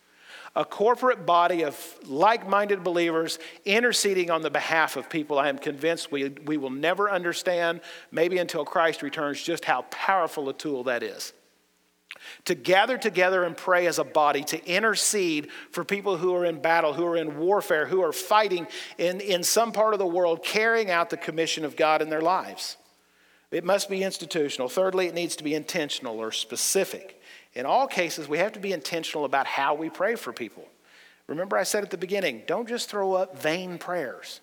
A 0.55 0.65
corporate 0.65 1.27
body 1.27 1.65
of 1.65 1.97
like 2.07 2.49
minded 2.49 2.83
believers 2.83 3.39
interceding 3.67 4.31
on 4.31 4.41
the 4.41 4.49
behalf 4.49 4.97
of 4.97 5.11
people, 5.11 5.39
I 5.39 5.51
am 5.51 5.59
convinced 5.59 6.11
we, 6.11 6.31
we 6.47 6.57
will 6.57 6.71
never 6.71 7.11
understand, 7.11 7.83
maybe 8.11 8.39
until 8.39 8.65
Christ 8.65 9.03
returns, 9.03 9.43
just 9.43 9.67
how 9.67 9.83
powerful 9.91 10.49
a 10.49 10.55
tool 10.55 10.85
that 10.85 11.03
is. 11.03 11.35
To 12.45 12.55
gather 12.55 12.99
together 12.99 13.45
and 13.45 13.57
pray 13.57 13.87
as 13.87 13.99
a 13.99 14.05
body, 14.05 14.43
to 14.45 14.67
intercede 14.67 15.49
for 15.71 15.85
people 15.85 16.17
who 16.17 16.35
are 16.35 16.45
in 16.45 16.61
battle, 16.61 16.93
who 16.93 17.05
are 17.05 17.17
in 17.17 17.39
warfare, 17.39 17.87
who 17.87 18.03
are 18.03 18.13
fighting 18.13 18.67
in, 18.99 19.21
in 19.21 19.43
some 19.43 19.73
part 19.73 19.93
of 19.93 19.99
the 19.99 20.07
world, 20.07 20.45
carrying 20.45 20.91
out 20.91 21.11
the 21.11 21.17
commission 21.17 21.65
of 21.65 21.77
God 21.77 22.03
in 22.03 22.11
their 22.11 22.21
lives. 22.21 22.77
It 23.51 23.65
must 23.65 23.89
be 23.89 24.03
institutional. 24.03 24.69
Thirdly, 24.69 25.07
it 25.07 25.15
needs 25.15 25.37
to 25.37 25.45
be 25.45 25.55
intentional 25.55 26.19
or 26.19 26.33
specific. 26.33 27.21
In 27.55 27.65
all 27.65 27.87
cases, 27.87 28.29
we 28.29 28.39
have 28.39 28.53
to 28.53 28.61
be 28.61 28.73
intentional 28.73 29.25
about 29.25 29.47
how 29.47 29.75
we 29.75 29.89
pray 29.89 30.15
for 30.15 30.33
people. 30.33 30.67
Remember, 31.27 31.57
I 31.57 31.63
said 31.63 31.83
at 31.83 31.91
the 31.91 31.97
beginning 31.97 32.43
don't 32.47 32.69
just 32.69 32.89
throw 32.89 33.15
up 33.15 33.39
vain 33.39 33.79
prayers. 33.79 34.41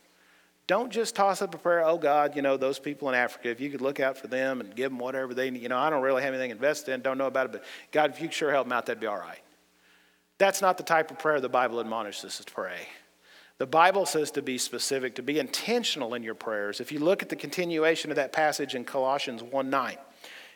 Don't 0.65 0.91
just 0.91 1.15
toss 1.15 1.41
up 1.41 1.53
a 1.53 1.57
prayer, 1.57 1.83
oh 1.83 1.97
God, 1.97 2.35
you 2.35 2.41
know, 2.41 2.55
those 2.55 2.79
people 2.79 3.09
in 3.09 3.15
Africa, 3.15 3.49
if 3.49 3.59
you 3.59 3.69
could 3.69 3.81
look 3.81 3.99
out 3.99 4.17
for 4.17 4.27
them 4.27 4.61
and 4.61 4.73
give 4.75 4.91
them 4.91 4.99
whatever 4.99 5.33
they 5.33 5.51
need. 5.51 5.61
You 5.61 5.69
know, 5.69 5.77
I 5.77 5.89
don't 5.89 6.01
really 6.01 6.23
have 6.23 6.33
anything 6.33 6.51
invested 6.51 6.93
in, 6.93 7.01
don't 7.01 7.17
know 7.17 7.27
about 7.27 7.47
it, 7.47 7.51
but 7.51 7.63
God, 7.91 8.11
if 8.11 8.21
you 8.21 8.27
could 8.27 8.33
sure 8.33 8.51
help 8.51 8.65
them 8.65 8.71
out, 8.71 8.85
that'd 8.85 9.01
be 9.01 9.07
all 9.07 9.17
right. 9.17 9.41
That's 10.37 10.61
not 10.61 10.77
the 10.77 10.83
type 10.83 11.11
of 11.11 11.19
prayer 11.19 11.41
the 11.41 11.49
Bible 11.49 11.79
admonishes 11.79 12.25
us 12.25 12.45
to 12.45 12.51
pray. 12.51 12.87
The 13.57 13.67
Bible 13.67 14.05
says 14.05 14.31
to 14.31 14.41
be 14.41 14.57
specific, 14.57 15.15
to 15.15 15.21
be 15.21 15.37
intentional 15.37 16.15
in 16.15 16.23
your 16.23 16.33
prayers. 16.33 16.79
If 16.81 16.91
you 16.91 16.99
look 16.99 17.21
at 17.21 17.29
the 17.29 17.35
continuation 17.35 18.09
of 18.09 18.15
that 18.15 18.33
passage 18.33 18.73
in 18.73 18.83
Colossians 18.83 19.43
1 19.43 19.69
9, 19.69 19.97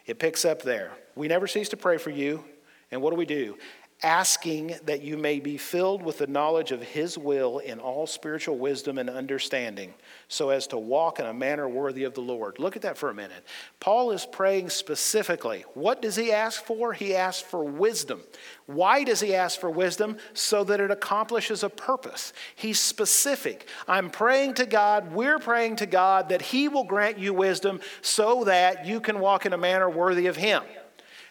it 0.07 0.19
picks 0.19 0.45
up 0.45 0.61
there. 0.61 0.91
We 1.15 1.27
never 1.27 1.47
cease 1.47 1.69
to 1.69 1.77
pray 1.77 1.97
for 1.97 2.09
you. 2.09 2.43
And 2.91 3.01
what 3.01 3.11
do 3.11 3.17
we 3.17 3.25
do? 3.25 3.57
Asking 4.03 4.75
that 4.85 5.01
you 5.01 5.17
may 5.17 5.39
be 5.39 5.57
filled 5.57 6.03
with 6.03 6.19
the 6.19 6.27
knowledge 6.27 6.71
of 6.71 6.83
His 6.83 7.17
will 7.17 7.57
in 7.59 7.79
all 7.79 8.05
spiritual 8.05 8.57
wisdom 8.57 8.99
and 8.99 9.09
understanding, 9.09 9.93
so 10.27 10.49
as 10.49 10.67
to 10.67 10.77
walk 10.77 11.19
in 11.19 11.25
a 11.25 11.33
manner 11.33 11.67
worthy 11.67 12.03
of 12.03 12.13
the 12.13 12.21
Lord. 12.21 12.59
Look 12.59 12.75
at 12.75 12.83
that 12.83 12.97
for 12.97 13.09
a 13.09 13.15
minute. 13.15 13.43
Paul 13.79 14.11
is 14.11 14.25
praying 14.25 14.69
specifically. 14.69 15.65
What 15.73 16.01
does 16.01 16.15
he 16.15 16.31
ask 16.31 16.63
for? 16.63 16.93
He 16.93 17.15
asks 17.15 17.41
for 17.41 17.63
wisdom. 17.63 18.21
Why 18.67 19.03
does 19.03 19.19
he 19.19 19.33
ask 19.33 19.59
for 19.59 19.69
wisdom? 19.69 20.17
So 20.33 20.63
that 20.65 20.79
it 20.79 20.91
accomplishes 20.91 21.63
a 21.63 21.69
purpose. 21.69 22.33
He's 22.55 22.79
specific. 22.79 23.67
I'm 23.87 24.11
praying 24.11 24.55
to 24.55 24.65
God, 24.67 25.11
we're 25.11 25.39
praying 25.39 25.77
to 25.77 25.85
God 25.85 26.29
that 26.29 26.41
He 26.41 26.67
will 26.67 26.83
grant 26.83 27.17
you 27.17 27.33
wisdom 27.33 27.79
so 28.01 28.43
that 28.43 28.85
you 28.85 28.99
can 28.99 29.19
walk 29.19 29.45
in 29.45 29.53
a 29.53 29.57
manner 29.57 29.89
worthy 29.89 30.27
of 30.27 30.35
Him. 30.35 30.63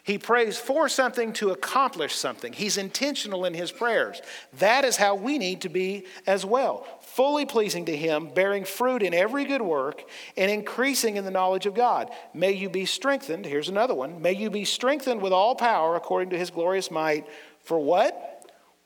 He 0.07 0.18
prays 0.18 0.57
for 0.57 0.88
something 0.88 1.32
to 1.32 1.50
accomplish 1.50 2.14
something. 2.14 2.52
He's 2.52 2.76
intentional 2.76 3.44
in 3.44 3.54
his 3.54 3.72
prayers. 3.72 4.22
That 4.61 4.84
is 4.84 4.96
how 4.96 5.16
we 5.16 5.36
need 5.36 5.62
to 5.62 5.68
be 5.68 6.04
as 6.28 6.46
well. 6.46 6.86
Fully 7.00 7.44
pleasing 7.44 7.86
to 7.86 7.96
him, 7.96 8.28
bearing 8.32 8.64
fruit 8.64 9.02
in 9.02 9.12
every 9.12 9.44
good 9.46 9.62
work, 9.62 10.04
and 10.36 10.48
increasing 10.48 11.16
in 11.16 11.24
the 11.24 11.32
knowledge 11.32 11.66
of 11.66 11.74
God. 11.74 12.12
May 12.32 12.52
you 12.52 12.70
be 12.70 12.86
strengthened. 12.86 13.46
Here's 13.46 13.68
another 13.68 13.96
one. 13.96 14.22
May 14.22 14.34
you 14.34 14.48
be 14.48 14.64
strengthened 14.64 15.20
with 15.20 15.32
all 15.32 15.57
power 15.57 15.96
according 15.96 16.30
to 16.30 16.38
his 16.38 16.50
glorious 16.50 16.88
might. 16.88 17.26
For 17.64 17.80
what? 17.80 18.26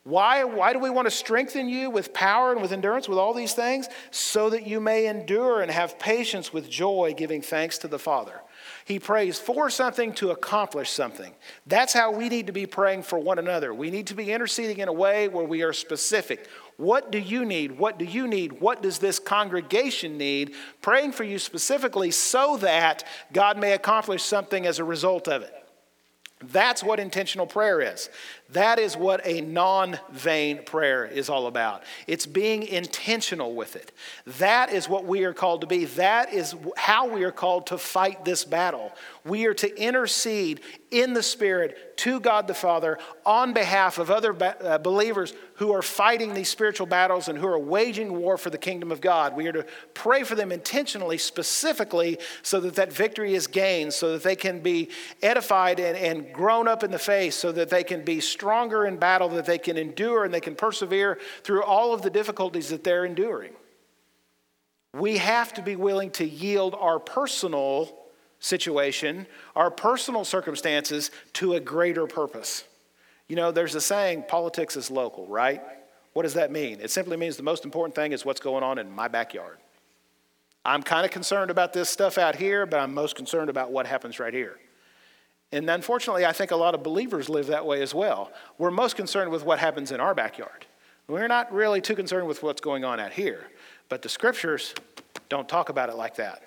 Why, 0.03 0.43
why 0.45 0.73
do 0.73 0.79
we 0.79 0.89
want 0.89 1.05
to 1.05 1.11
strengthen 1.11 1.69
you 1.69 1.91
with 1.91 2.11
power 2.11 2.51
and 2.51 2.61
with 2.61 2.71
endurance, 2.71 3.07
with 3.07 3.19
all 3.19 3.35
these 3.35 3.53
things? 3.53 3.87
So 4.09 4.49
that 4.49 4.65
you 4.65 4.79
may 4.79 5.05
endure 5.05 5.61
and 5.61 5.69
have 5.69 5.99
patience 5.99 6.51
with 6.51 6.69
joy, 6.69 7.13
giving 7.15 7.43
thanks 7.43 7.77
to 7.79 7.87
the 7.87 7.99
Father. 7.99 8.41
He 8.85 8.97
prays 8.97 9.37
for 9.37 9.69
something 9.69 10.13
to 10.13 10.31
accomplish 10.31 10.89
something. 10.89 11.33
That's 11.67 11.93
how 11.93 12.11
we 12.11 12.29
need 12.29 12.47
to 12.47 12.53
be 12.53 12.65
praying 12.65 13.03
for 13.03 13.19
one 13.19 13.37
another. 13.37 13.75
We 13.75 13.91
need 13.91 14.07
to 14.07 14.15
be 14.15 14.31
interceding 14.31 14.79
in 14.79 14.87
a 14.87 14.93
way 14.93 15.27
where 15.27 15.45
we 15.45 15.61
are 15.61 15.73
specific. 15.73 16.47
What 16.77 17.11
do 17.11 17.19
you 17.19 17.45
need? 17.45 17.77
What 17.77 17.99
do 17.99 18.05
you 18.05 18.27
need? 18.27 18.53
What 18.53 18.81
does 18.81 18.97
this 18.97 19.19
congregation 19.19 20.17
need? 20.17 20.55
Praying 20.81 21.11
for 21.11 21.23
you 21.23 21.37
specifically 21.37 22.09
so 22.09 22.57
that 22.57 23.03
God 23.31 23.59
may 23.59 23.73
accomplish 23.73 24.23
something 24.23 24.65
as 24.65 24.79
a 24.79 24.83
result 24.83 25.27
of 25.27 25.43
it. 25.43 25.53
That's 26.43 26.83
what 26.83 26.99
intentional 26.99 27.45
prayer 27.45 27.81
is. 27.81 28.09
That 28.51 28.79
is 28.79 28.97
what 28.97 29.25
a 29.25 29.41
non 29.41 29.97
vain 30.11 30.63
prayer 30.65 31.05
is 31.05 31.29
all 31.29 31.47
about. 31.47 31.83
It's 32.05 32.25
being 32.25 32.63
intentional 32.63 33.55
with 33.55 33.75
it. 33.75 33.91
That 34.39 34.73
is 34.73 34.89
what 34.89 35.05
we 35.05 35.23
are 35.23 35.33
called 35.33 35.61
to 35.61 35.67
be. 35.67 35.85
That 35.85 36.33
is 36.33 36.55
how 36.75 37.07
we 37.07 37.23
are 37.23 37.31
called 37.31 37.67
to 37.67 37.77
fight 37.77 38.25
this 38.25 38.43
battle. 38.43 38.91
We 39.23 39.45
are 39.45 39.53
to 39.53 39.81
intercede 39.81 40.59
in 40.89 41.13
the 41.13 41.23
Spirit 41.23 41.97
to 41.99 42.19
God 42.19 42.47
the 42.47 42.53
Father 42.53 42.97
on 43.25 43.53
behalf 43.53 43.97
of 43.97 44.11
other 44.11 44.35
uh, 44.41 44.77
believers 44.79 45.33
who 45.55 45.71
are 45.71 45.83
fighting 45.83 46.33
these 46.33 46.49
spiritual 46.49 46.87
battles 46.87 47.27
and 47.27 47.37
who 47.37 47.45
are 47.45 47.59
waging 47.59 48.19
war 48.19 48.35
for 48.35 48.49
the 48.49 48.57
kingdom 48.57 48.91
of 48.91 48.99
God. 48.99 49.35
We 49.35 49.47
are 49.47 49.51
to 49.51 49.65
pray 49.93 50.23
for 50.23 50.33
them 50.33 50.51
intentionally, 50.51 51.19
specifically, 51.19 52.17
so 52.41 52.59
that 52.61 52.75
that 52.75 52.91
victory 52.91 53.35
is 53.35 53.45
gained, 53.45 53.93
so 53.93 54.13
that 54.13 54.23
they 54.23 54.35
can 54.35 54.59
be 54.59 54.89
edified 55.21 55.79
and, 55.79 55.95
and 55.95 56.33
grown 56.33 56.67
up 56.67 56.83
in 56.83 56.89
the 56.89 56.99
faith, 56.99 57.35
so 57.35 57.51
that 57.51 57.69
they 57.69 57.83
can 57.83 58.03
be 58.03 58.19
stronger 58.41 58.87
in 58.87 58.97
battle, 58.97 59.29
that 59.29 59.45
they 59.45 59.59
can 59.59 59.77
endure 59.77 60.25
and 60.25 60.33
they 60.33 60.39
can 60.39 60.55
persevere 60.55 61.19
through 61.43 61.61
all 61.61 61.93
of 61.93 62.01
the 62.01 62.09
difficulties 62.09 62.69
that 62.69 62.83
they're 62.83 63.05
enduring. 63.05 63.53
We 64.95 65.17
have 65.17 65.53
to 65.53 65.61
be 65.61 65.75
willing 65.75 66.09
to 66.11 66.25
yield 66.25 66.73
our 66.73 66.99
personal 66.99 67.95
situation, 68.39 69.27
our 69.55 69.69
personal 69.69 70.25
circumstances 70.25 71.11
to 71.33 71.53
a 71.53 71.59
greater 71.59 72.07
purpose. 72.07 72.63
You 73.27 73.35
know, 73.35 73.51
there's 73.51 73.75
a 73.75 73.81
saying, 73.81 74.25
politics 74.27 74.75
is 74.75 74.89
local, 74.89 75.27
right? 75.27 75.61
What 76.13 76.23
does 76.23 76.33
that 76.33 76.51
mean? 76.51 76.79
It 76.81 76.89
simply 76.89 77.15
means 77.15 77.37
the 77.37 77.43
most 77.43 77.63
important 77.63 77.93
thing 77.93 78.11
is 78.11 78.25
what's 78.25 78.41
going 78.41 78.63
on 78.63 78.79
in 78.79 78.89
my 78.89 79.07
backyard. 79.07 79.59
I'm 80.65 80.81
kind 80.81 81.05
of 81.05 81.11
concerned 81.11 81.51
about 81.51 81.73
this 81.73 81.89
stuff 81.89 82.17
out 82.17 82.35
here, 82.35 82.65
but 82.65 82.79
I'm 82.79 82.95
most 82.95 83.15
concerned 83.15 83.51
about 83.51 83.71
what 83.71 83.85
happens 83.85 84.19
right 84.19 84.33
here. 84.33 84.57
And 85.51 85.69
unfortunately, 85.69 86.25
I 86.25 86.31
think 86.31 86.51
a 86.51 86.55
lot 86.55 86.75
of 86.75 86.83
believers 86.83 87.27
live 87.27 87.47
that 87.47 87.65
way 87.65 87.81
as 87.81 87.93
well. 87.93 88.31
We're 88.57 88.71
most 88.71 88.95
concerned 88.95 89.31
with 89.31 89.43
what 89.43 89.59
happens 89.59 89.91
in 89.91 89.99
our 89.99 90.15
backyard. 90.15 90.65
We're 91.07 91.27
not 91.27 91.51
really 91.51 91.81
too 91.81 91.95
concerned 91.95 92.27
with 92.27 92.41
what's 92.41 92.61
going 92.61 92.85
on 92.85 92.99
out 92.99 93.11
here. 93.11 93.47
But 93.89 94.01
the 94.01 94.09
scriptures 94.09 94.73
don't 95.27 95.49
talk 95.49 95.69
about 95.69 95.89
it 95.89 95.95
like 95.95 96.15
that. 96.15 96.41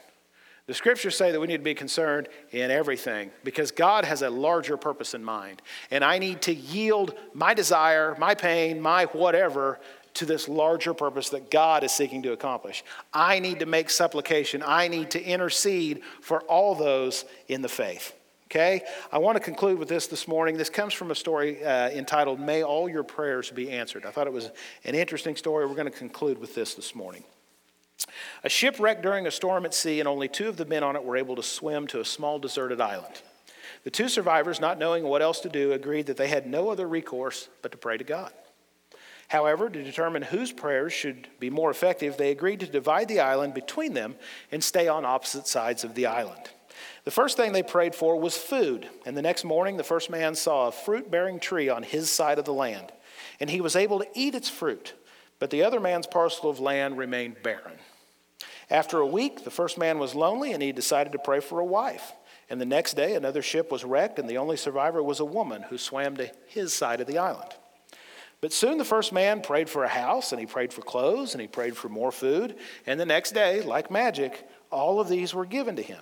The 0.67 0.73
scriptures 0.73 1.15
say 1.15 1.31
that 1.31 1.39
we 1.39 1.47
need 1.47 1.59
to 1.59 1.63
be 1.63 1.75
concerned 1.75 2.29
in 2.51 2.71
everything 2.71 3.31
because 3.45 3.71
God 3.71 4.07
has 4.07 4.23
a 4.23 4.31
larger 4.31 4.79
purpose 4.79 5.13
in 5.13 5.23
mind. 5.23 5.61
And 5.91 6.03
I 6.03 6.19
need 6.19 6.41
to 6.43 6.55
yield 6.55 7.15
my 7.35 7.53
desire, 7.53 8.17
my 8.19 8.35
pain, 8.35 8.81
my 8.81 9.05
whatever 9.07 9.79
to 10.15 10.25
this 10.25 10.49
larger 10.49 10.95
purpose 10.95 11.29
that 11.31 11.51
God 11.51 11.85
is 11.85 11.93
seeking 11.93 12.23
to 12.23 12.33
accomplish. 12.33 12.83
I 13.13 13.41
need 13.41 13.59
to 13.59 13.67
make 13.67 13.91
supplication, 13.91 14.63
I 14.65 14.89
need 14.89 15.11
to 15.11 15.23
intercede 15.23 16.01
for 16.23 16.41
all 16.43 16.75
those 16.75 17.27
in 17.49 17.61
the 17.61 17.69
faith. 17.69 18.15
Okay? 18.47 18.83
I 19.11 19.19
want 19.19 19.37
to 19.37 19.43
conclude 19.43 19.79
with 19.79 19.89
this 19.89 20.07
this 20.07 20.29
morning. 20.29 20.57
This 20.57 20.71
comes 20.71 20.93
from 20.93 21.11
a 21.11 21.15
story 21.15 21.65
uh, 21.65 21.91
entitled, 21.91 22.41
May 22.41 22.63
All 22.63 22.89
Your 22.89 23.03
Prayers 23.03 23.51
Be 23.51 23.71
Answered. 23.71 24.07
I 24.07 24.11
thought 24.11 24.27
it 24.27 24.33
was 24.33 24.51
an 24.85 24.95
interesting 24.95 25.37
story. 25.37 25.67
We're 25.67 25.75
going 25.75 25.91
to 25.91 25.99
conclude 25.99 26.39
with 26.39 26.55
this 26.55 26.75
this 26.75 26.95
morning. 26.95 27.25
A 28.43 28.49
ship 28.49 28.77
wrecked 28.79 29.03
during 29.03 29.27
a 29.27 29.31
storm 29.31 29.65
at 29.65 29.75
sea, 29.75 30.01
and 30.01 30.09
only 30.09 30.29
two 30.29 30.49
of 30.49 30.57
the 30.57 30.67
men 30.67 30.83
on 30.83 30.97
it 30.97 31.05
were 31.05 31.17
able 31.17 31.37
to 31.37 31.43
swim 31.43 31.87
to 31.89 32.01
a 32.01 32.05
small 32.05 32.39
deserted 32.39 32.81
island. 32.81 33.23
The 33.85 33.91
two 33.91 34.09
survivors, 34.09 34.61
not 34.61 34.79
knowing 34.79 35.05
what 35.05 35.23
else 35.23 35.41
to 35.41 35.49
do, 35.49 35.73
agreed 35.73 36.07
that 36.07 36.17
they 36.17 36.29
had 36.29 36.47
no 36.47 36.71
other 36.71 36.89
recourse 36.89 37.49
but 37.63 37.73
to 37.73 37.79
pray 37.79 37.97
to 37.97 38.05
God. 38.05 38.33
However, 39.29 39.71
to 39.71 39.83
determine 39.83 40.23
whose 40.23 40.53
prayers 40.53 40.93
should 40.93 41.29
be 41.41 41.51
more 41.51 41.71
effective, 41.71 42.17
they 42.17 42.31
agreed 42.31 42.61
to 42.61 42.67
divide 42.67 43.09
the 43.09 43.21
island 43.21 43.55
between 43.55 43.95
them 43.95 44.17
and 44.53 44.63
stay 44.63 44.87
on 44.87 45.05
opposite 45.05 45.47
sides 45.47 45.83
of 45.83 45.95
the 45.95 46.07
island. 46.07 46.51
The 47.05 47.11
first 47.11 47.37
thing 47.37 47.53
they 47.53 47.63
prayed 47.63 47.95
for 47.95 48.19
was 48.19 48.37
food, 48.37 48.89
and 49.05 49.17
the 49.17 49.23
next 49.23 49.45
morning 49.45 49.77
the 49.77 49.85
first 49.85 50.09
man 50.09 50.35
saw 50.35 50.69
a 50.69 50.73
fruit 50.73 51.11
bearing 51.11 51.39
tree 51.39 51.69
on 51.69 51.83
his 51.83 52.11
side 52.11 52.39
of 52.39 52.47
the 52.47 52.53
land, 52.55 52.93
and 53.39 53.51
he 53.51 53.61
was 53.61 53.77
able 53.77 53.99
to 53.99 54.09
eat 54.15 54.35
its 54.35 54.49
fruit, 54.49 54.95
but 55.39 55.51
the 55.51 55.63
other 55.63 55.81
man's 55.81 56.07
parcel 56.07 56.49
of 56.49 56.61
land 56.61 56.97
remained 56.97 57.43
barren. 57.43 57.79
After 58.71 59.01
a 59.01 59.07
week, 59.07 59.45
the 59.45 59.51
first 59.51 59.77
man 59.77 59.99
was 59.99 60.15
lonely 60.15 60.53
and 60.53 60.63
he 60.63 60.73
decided 60.73 61.13
to 61.13 61.19
pray 61.19 61.41
for 61.41 61.61
a 61.61 61.65
wife. 61.65 62.13
And 62.51 62.61
the 62.61 62.67
next 62.67 62.95
day, 62.95 63.15
another 63.15 63.43
ship 63.43 63.71
was 63.71 63.85
wrecked, 63.85 64.19
and 64.19 64.29
the 64.29 64.39
only 64.39 64.57
survivor 64.57 65.03
was 65.03 65.21
a 65.21 65.25
woman 65.25 65.63
who 65.63 65.79
swam 65.79 66.17
to 66.17 66.31
his 66.47 66.73
side 66.73 67.01
of 67.01 67.07
the 67.07 67.19
island. 67.19 67.51
But 68.41 68.53
soon 68.53 68.77
the 68.77 68.85
first 68.85 69.13
man 69.13 69.41
prayed 69.41 69.71
for 69.71 69.85
a 69.85 69.89
house, 69.89 70.33
and 70.33 70.41
he 70.41 70.47
prayed 70.47 70.73
for 70.73 70.83
clothes, 70.83 71.33
and 71.33 71.41
he 71.41 71.49
prayed 71.49 71.77
for 71.77 71.89
more 71.89 72.13
food. 72.13 72.57
And 72.87 73.01
the 73.01 73.07
next 73.07 73.33
day, 73.33 73.63
like 73.63 73.91
magic, 73.91 74.47
all 74.71 75.01
of 75.01 75.09
these 75.09 75.33
were 75.33 75.47
given 75.47 75.77
to 75.77 75.83
him. 75.83 76.01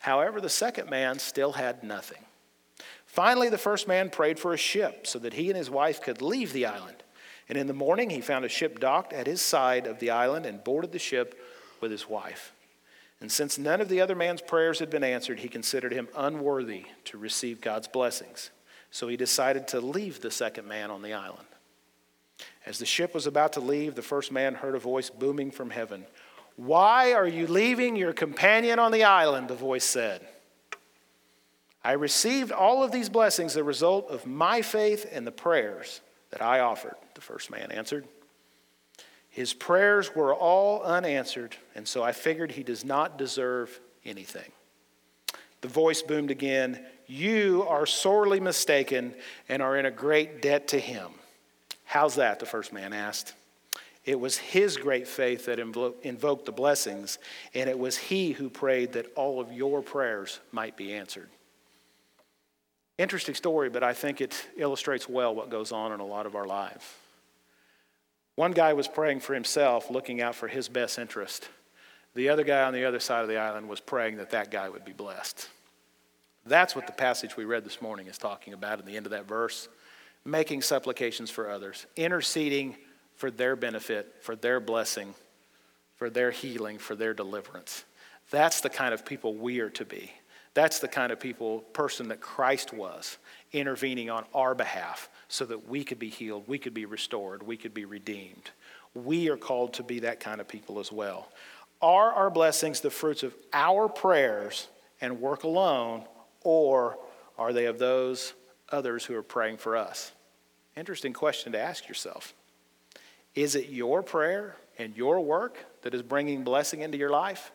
However, 0.00 0.40
the 0.40 0.48
second 0.48 0.90
man 0.90 1.18
still 1.18 1.52
had 1.52 1.84
nothing. 1.84 2.24
Finally, 3.06 3.48
the 3.48 3.58
first 3.58 3.86
man 3.86 4.08
prayed 4.08 4.38
for 4.38 4.52
a 4.52 4.58
ship 4.58 5.06
so 5.06 5.18
that 5.18 5.34
he 5.34 5.48
and 5.48 5.56
his 5.56 5.70
wife 5.70 6.00
could 6.00 6.22
leave 6.22 6.52
the 6.52 6.66
island. 6.66 7.02
And 7.48 7.58
in 7.58 7.66
the 7.66 7.72
morning, 7.74 8.10
he 8.10 8.20
found 8.20 8.44
a 8.44 8.48
ship 8.48 8.80
docked 8.80 9.12
at 9.12 9.26
his 9.26 9.42
side 9.42 9.86
of 9.86 9.98
the 9.98 10.10
island 10.10 10.46
and 10.46 10.64
boarded 10.64 10.92
the 10.92 10.98
ship 10.98 11.38
with 11.80 11.90
his 11.90 12.08
wife. 12.08 12.52
And 13.20 13.30
since 13.30 13.58
none 13.58 13.80
of 13.80 13.88
the 13.88 14.00
other 14.00 14.14
man's 14.14 14.40
prayers 14.40 14.78
had 14.78 14.88
been 14.88 15.04
answered, 15.04 15.40
he 15.40 15.48
considered 15.48 15.92
him 15.92 16.08
unworthy 16.16 16.86
to 17.04 17.18
receive 17.18 17.60
God's 17.60 17.88
blessings. 17.88 18.50
So 18.90 19.08
he 19.08 19.16
decided 19.16 19.68
to 19.68 19.80
leave 19.80 20.20
the 20.20 20.30
second 20.30 20.66
man 20.66 20.90
on 20.90 21.02
the 21.02 21.12
island. 21.12 21.46
As 22.64 22.78
the 22.78 22.86
ship 22.86 23.12
was 23.12 23.26
about 23.26 23.52
to 23.54 23.60
leave, 23.60 23.94
the 23.94 24.02
first 24.02 24.32
man 24.32 24.54
heard 24.54 24.74
a 24.74 24.78
voice 24.78 25.10
booming 25.10 25.50
from 25.50 25.70
heaven 25.70 26.06
why 26.56 27.12
are 27.12 27.26
you 27.26 27.46
leaving 27.46 27.96
your 27.96 28.12
companion 28.12 28.78
on 28.78 28.92
the 28.92 29.04
island? 29.04 29.48
The 29.48 29.54
voice 29.54 29.84
said. 29.84 30.26
I 31.82 31.92
received 31.92 32.52
all 32.52 32.84
of 32.84 32.92
these 32.92 33.08
blessings, 33.08 33.54
the 33.54 33.64
result 33.64 34.10
of 34.10 34.26
my 34.26 34.60
faith 34.60 35.06
and 35.10 35.26
the 35.26 35.32
prayers 35.32 36.02
that 36.30 36.42
I 36.42 36.60
offered, 36.60 36.96
the 37.14 37.20
first 37.20 37.50
man 37.50 37.72
answered. 37.72 38.06
His 39.30 39.54
prayers 39.54 40.14
were 40.14 40.34
all 40.34 40.82
unanswered, 40.82 41.56
and 41.74 41.86
so 41.86 42.02
I 42.02 42.12
figured 42.12 42.52
he 42.52 42.62
does 42.62 42.84
not 42.84 43.16
deserve 43.16 43.80
anything. 44.04 44.52
The 45.60 45.68
voice 45.68 46.02
boomed 46.02 46.30
again 46.30 46.84
You 47.06 47.64
are 47.68 47.86
sorely 47.86 48.40
mistaken 48.40 49.14
and 49.48 49.62
are 49.62 49.76
in 49.76 49.86
a 49.86 49.90
great 49.90 50.42
debt 50.42 50.68
to 50.68 50.80
him. 50.80 51.12
How's 51.84 52.16
that? 52.16 52.38
The 52.40 52.46
first 52.46 52.72
man 52.72 52.92
asked. 52.92 53.34
It 54.04 54.18
was 54.18 54.38
his 54.38 54.76
great 54.76 55.06
faith 55.06 55.46
that 55.46 55.58
invo- 55.58 55.94
invoked 56.02 56.46
the 56.46 56.52
blessings, 56.52 57.18
and 57.54 57.68
it 57.68 57.78
was 57.78 57.96
he 57.96 58.32
who 58.32 58.48
prayed 58.48 58.92
that 58.92 59.06
all 59.14 59.40
of 59.40 59.52
your 59.52 59.82
prayers 59.82 60.40
might 60.52 60.76
be 60.76 60.94
answered. 60.94 61.28
Interesting 62.98 63.34
story, 63.34 63.68
but 63.68 63.82
I 63.82 63.92
think 63.92 64.20
it 64.20 64.46
illustrates 64.56 65.08
well 65.08 65.34
what 65.34 65.50
goes 65.50 65.72
on 65.72 65.92
in 65.92 66.00
a 66.00 66.06
lot 66.06 66.26
of 66.26 66.34
our 66.34 66.46
lives. 66.46 66.84
One 68.36 68.52
guy 68.52 68.72
was 68.72 68.88
praying 68.88 69.20
for 69.20 69.34
himself, 69.34 69.90
looking 69.90 70.22
out 70.22 70.34
for 70.34 70.48
his 70.48 70.68
best 70.68 70.98
interest. 70.98 71.48
The 72.14 72.30
other 72.30 72.44
guy 72.44 72.62
on 72.62 72.72
the 72.72 72.84
other 72.84 73.00
side 73.00 73.22
of 73.22 73.28
the 73.28 73.36
island 73.36 73.68
was 73.68 73.80
praying 73.80 74.16
that 74.16 74.30
that 74.30 74.50
guy 74.50 74.68
would 74.68 74.84
be 74.84 74.92
blessed. 74.92 75.48
That's 76.46 76.74
what 76.74 76.86
the 76.86 76.92
passage 76.92 77.36
we 77.36 77.44
read 77.44 77.64
this 77.64 77.82
morning 77.82 78.06
is 78.06 78.16
talking 78.18 78.54
about 78.54 78.78
at 78.78 78.86
the 78.86 78.96
end 78.96 79.06
of 79.06 79.12
that 79.12 79.28
verse 79.28 79.68
making 80.24 80.62
supplications 80.62 81.30
for 81.30 81.48
others, 81.48 81.86
interceding 81.96 82.76
for 83.20 83.30
their 83.30 83.54
benefit, 83.54 84.16
for 84.22 84.34
their 84.34 84.60
blessing, 84.60 85.12
for 85.96 86.08
their 86.08 86.30
healing, 86.30 86.78
for 86.78 86.96
their 86.96 87.12
deliverance. 87.12 87.84
That's 88.30 88.62
the 88.62 88.70
kind 88.70 88.94
of 88.94 89.04
people 89.04 89.34
we 89.34 89.60
are 89.60 89.68
to 89.68 89.84
be. 89.84 90.10
That's 90.54 90.78
the 90.78 90.88
kind 90.88 91.12
of 91.12 91.20
people, 91.20 91.58
person 91.58 92.08
that 92.08 92.22
Christ 92.22 92.72
was, 92.72 93.18
intervening 93.52 94.08
on 94.08 94.24
our 94.32 94.54
behalf 94.54 95.10
so 95.28 95.44
that 95.44 95.68
we 95.68 95.84
could 95.84 95.98
be 95.98 96.08
healed, 96.08 96.44
we 96.46 96.58
could 96.58 96.72
be 96.72 96.86
restored, 96.86 97.42
we 97.42 97.58
could 97.58 97.74
be 97.74 97.84
redeemed. 97.84 98.52
We 98.94 99.28
are 99.28 99.36
called 99.36 99.74
to 99.74 99.82
be 99.82 100.00
that 100.00 100.18
kind 100.18 100.40
of 100.40 100.48
people 100.48 100.78
as 100.80 100.90
well. 100.90 101.28
Are 101.82 102.14
our 102.14 102.30
blessings 102.30 102.80
the 102.80 102.88
fruits 102.88 103.22
of 103.22 103.34
our 103.52 103.90
prayers 103.90 104.68
and 105.02 105.20
work 105.20 105.44
alone, 105.44 106.04
or 106.40 106.98
are 107.36 107.52
they 107.52 107.66
of 107.66 107.78
those 107.78 108.32
others 108.72 109.04
who 109.04 109.14
are 109.14 109.22
praying 109.22 109.58
for 109.58 109.76
us? 109.76 110.12
Interesting 110.74 111.12
question 111.12 111.52
to 111.52 111.60
ask 111.60 111.86
yourself. 111.86 112.32
Is 113.34 113.54
it 113.54 113.68
your 113.68 114.02
prayer 114.02 114.56
and 114.78 114.96
your 114.96 115.20
work 115.20 115.56
that 115.82 115.94
is 115.94 116.02
bringing 116.02 116.44
blessing 116.44 116.80
into 116.80 116.98
your 116.98 117.10
life? 117.10 117.52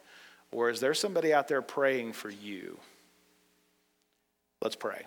Or 0.52 0.70
is 0.70 0.80
there 0.80 0.94
somebody 0.94 1.34
out 1.34 1.48
there 1.48 1.62
praying 1.62 2.14
for 2.14 2.30
you? 2.30 2.80
Let's 4.62 4.76
pray. 4.76 5.06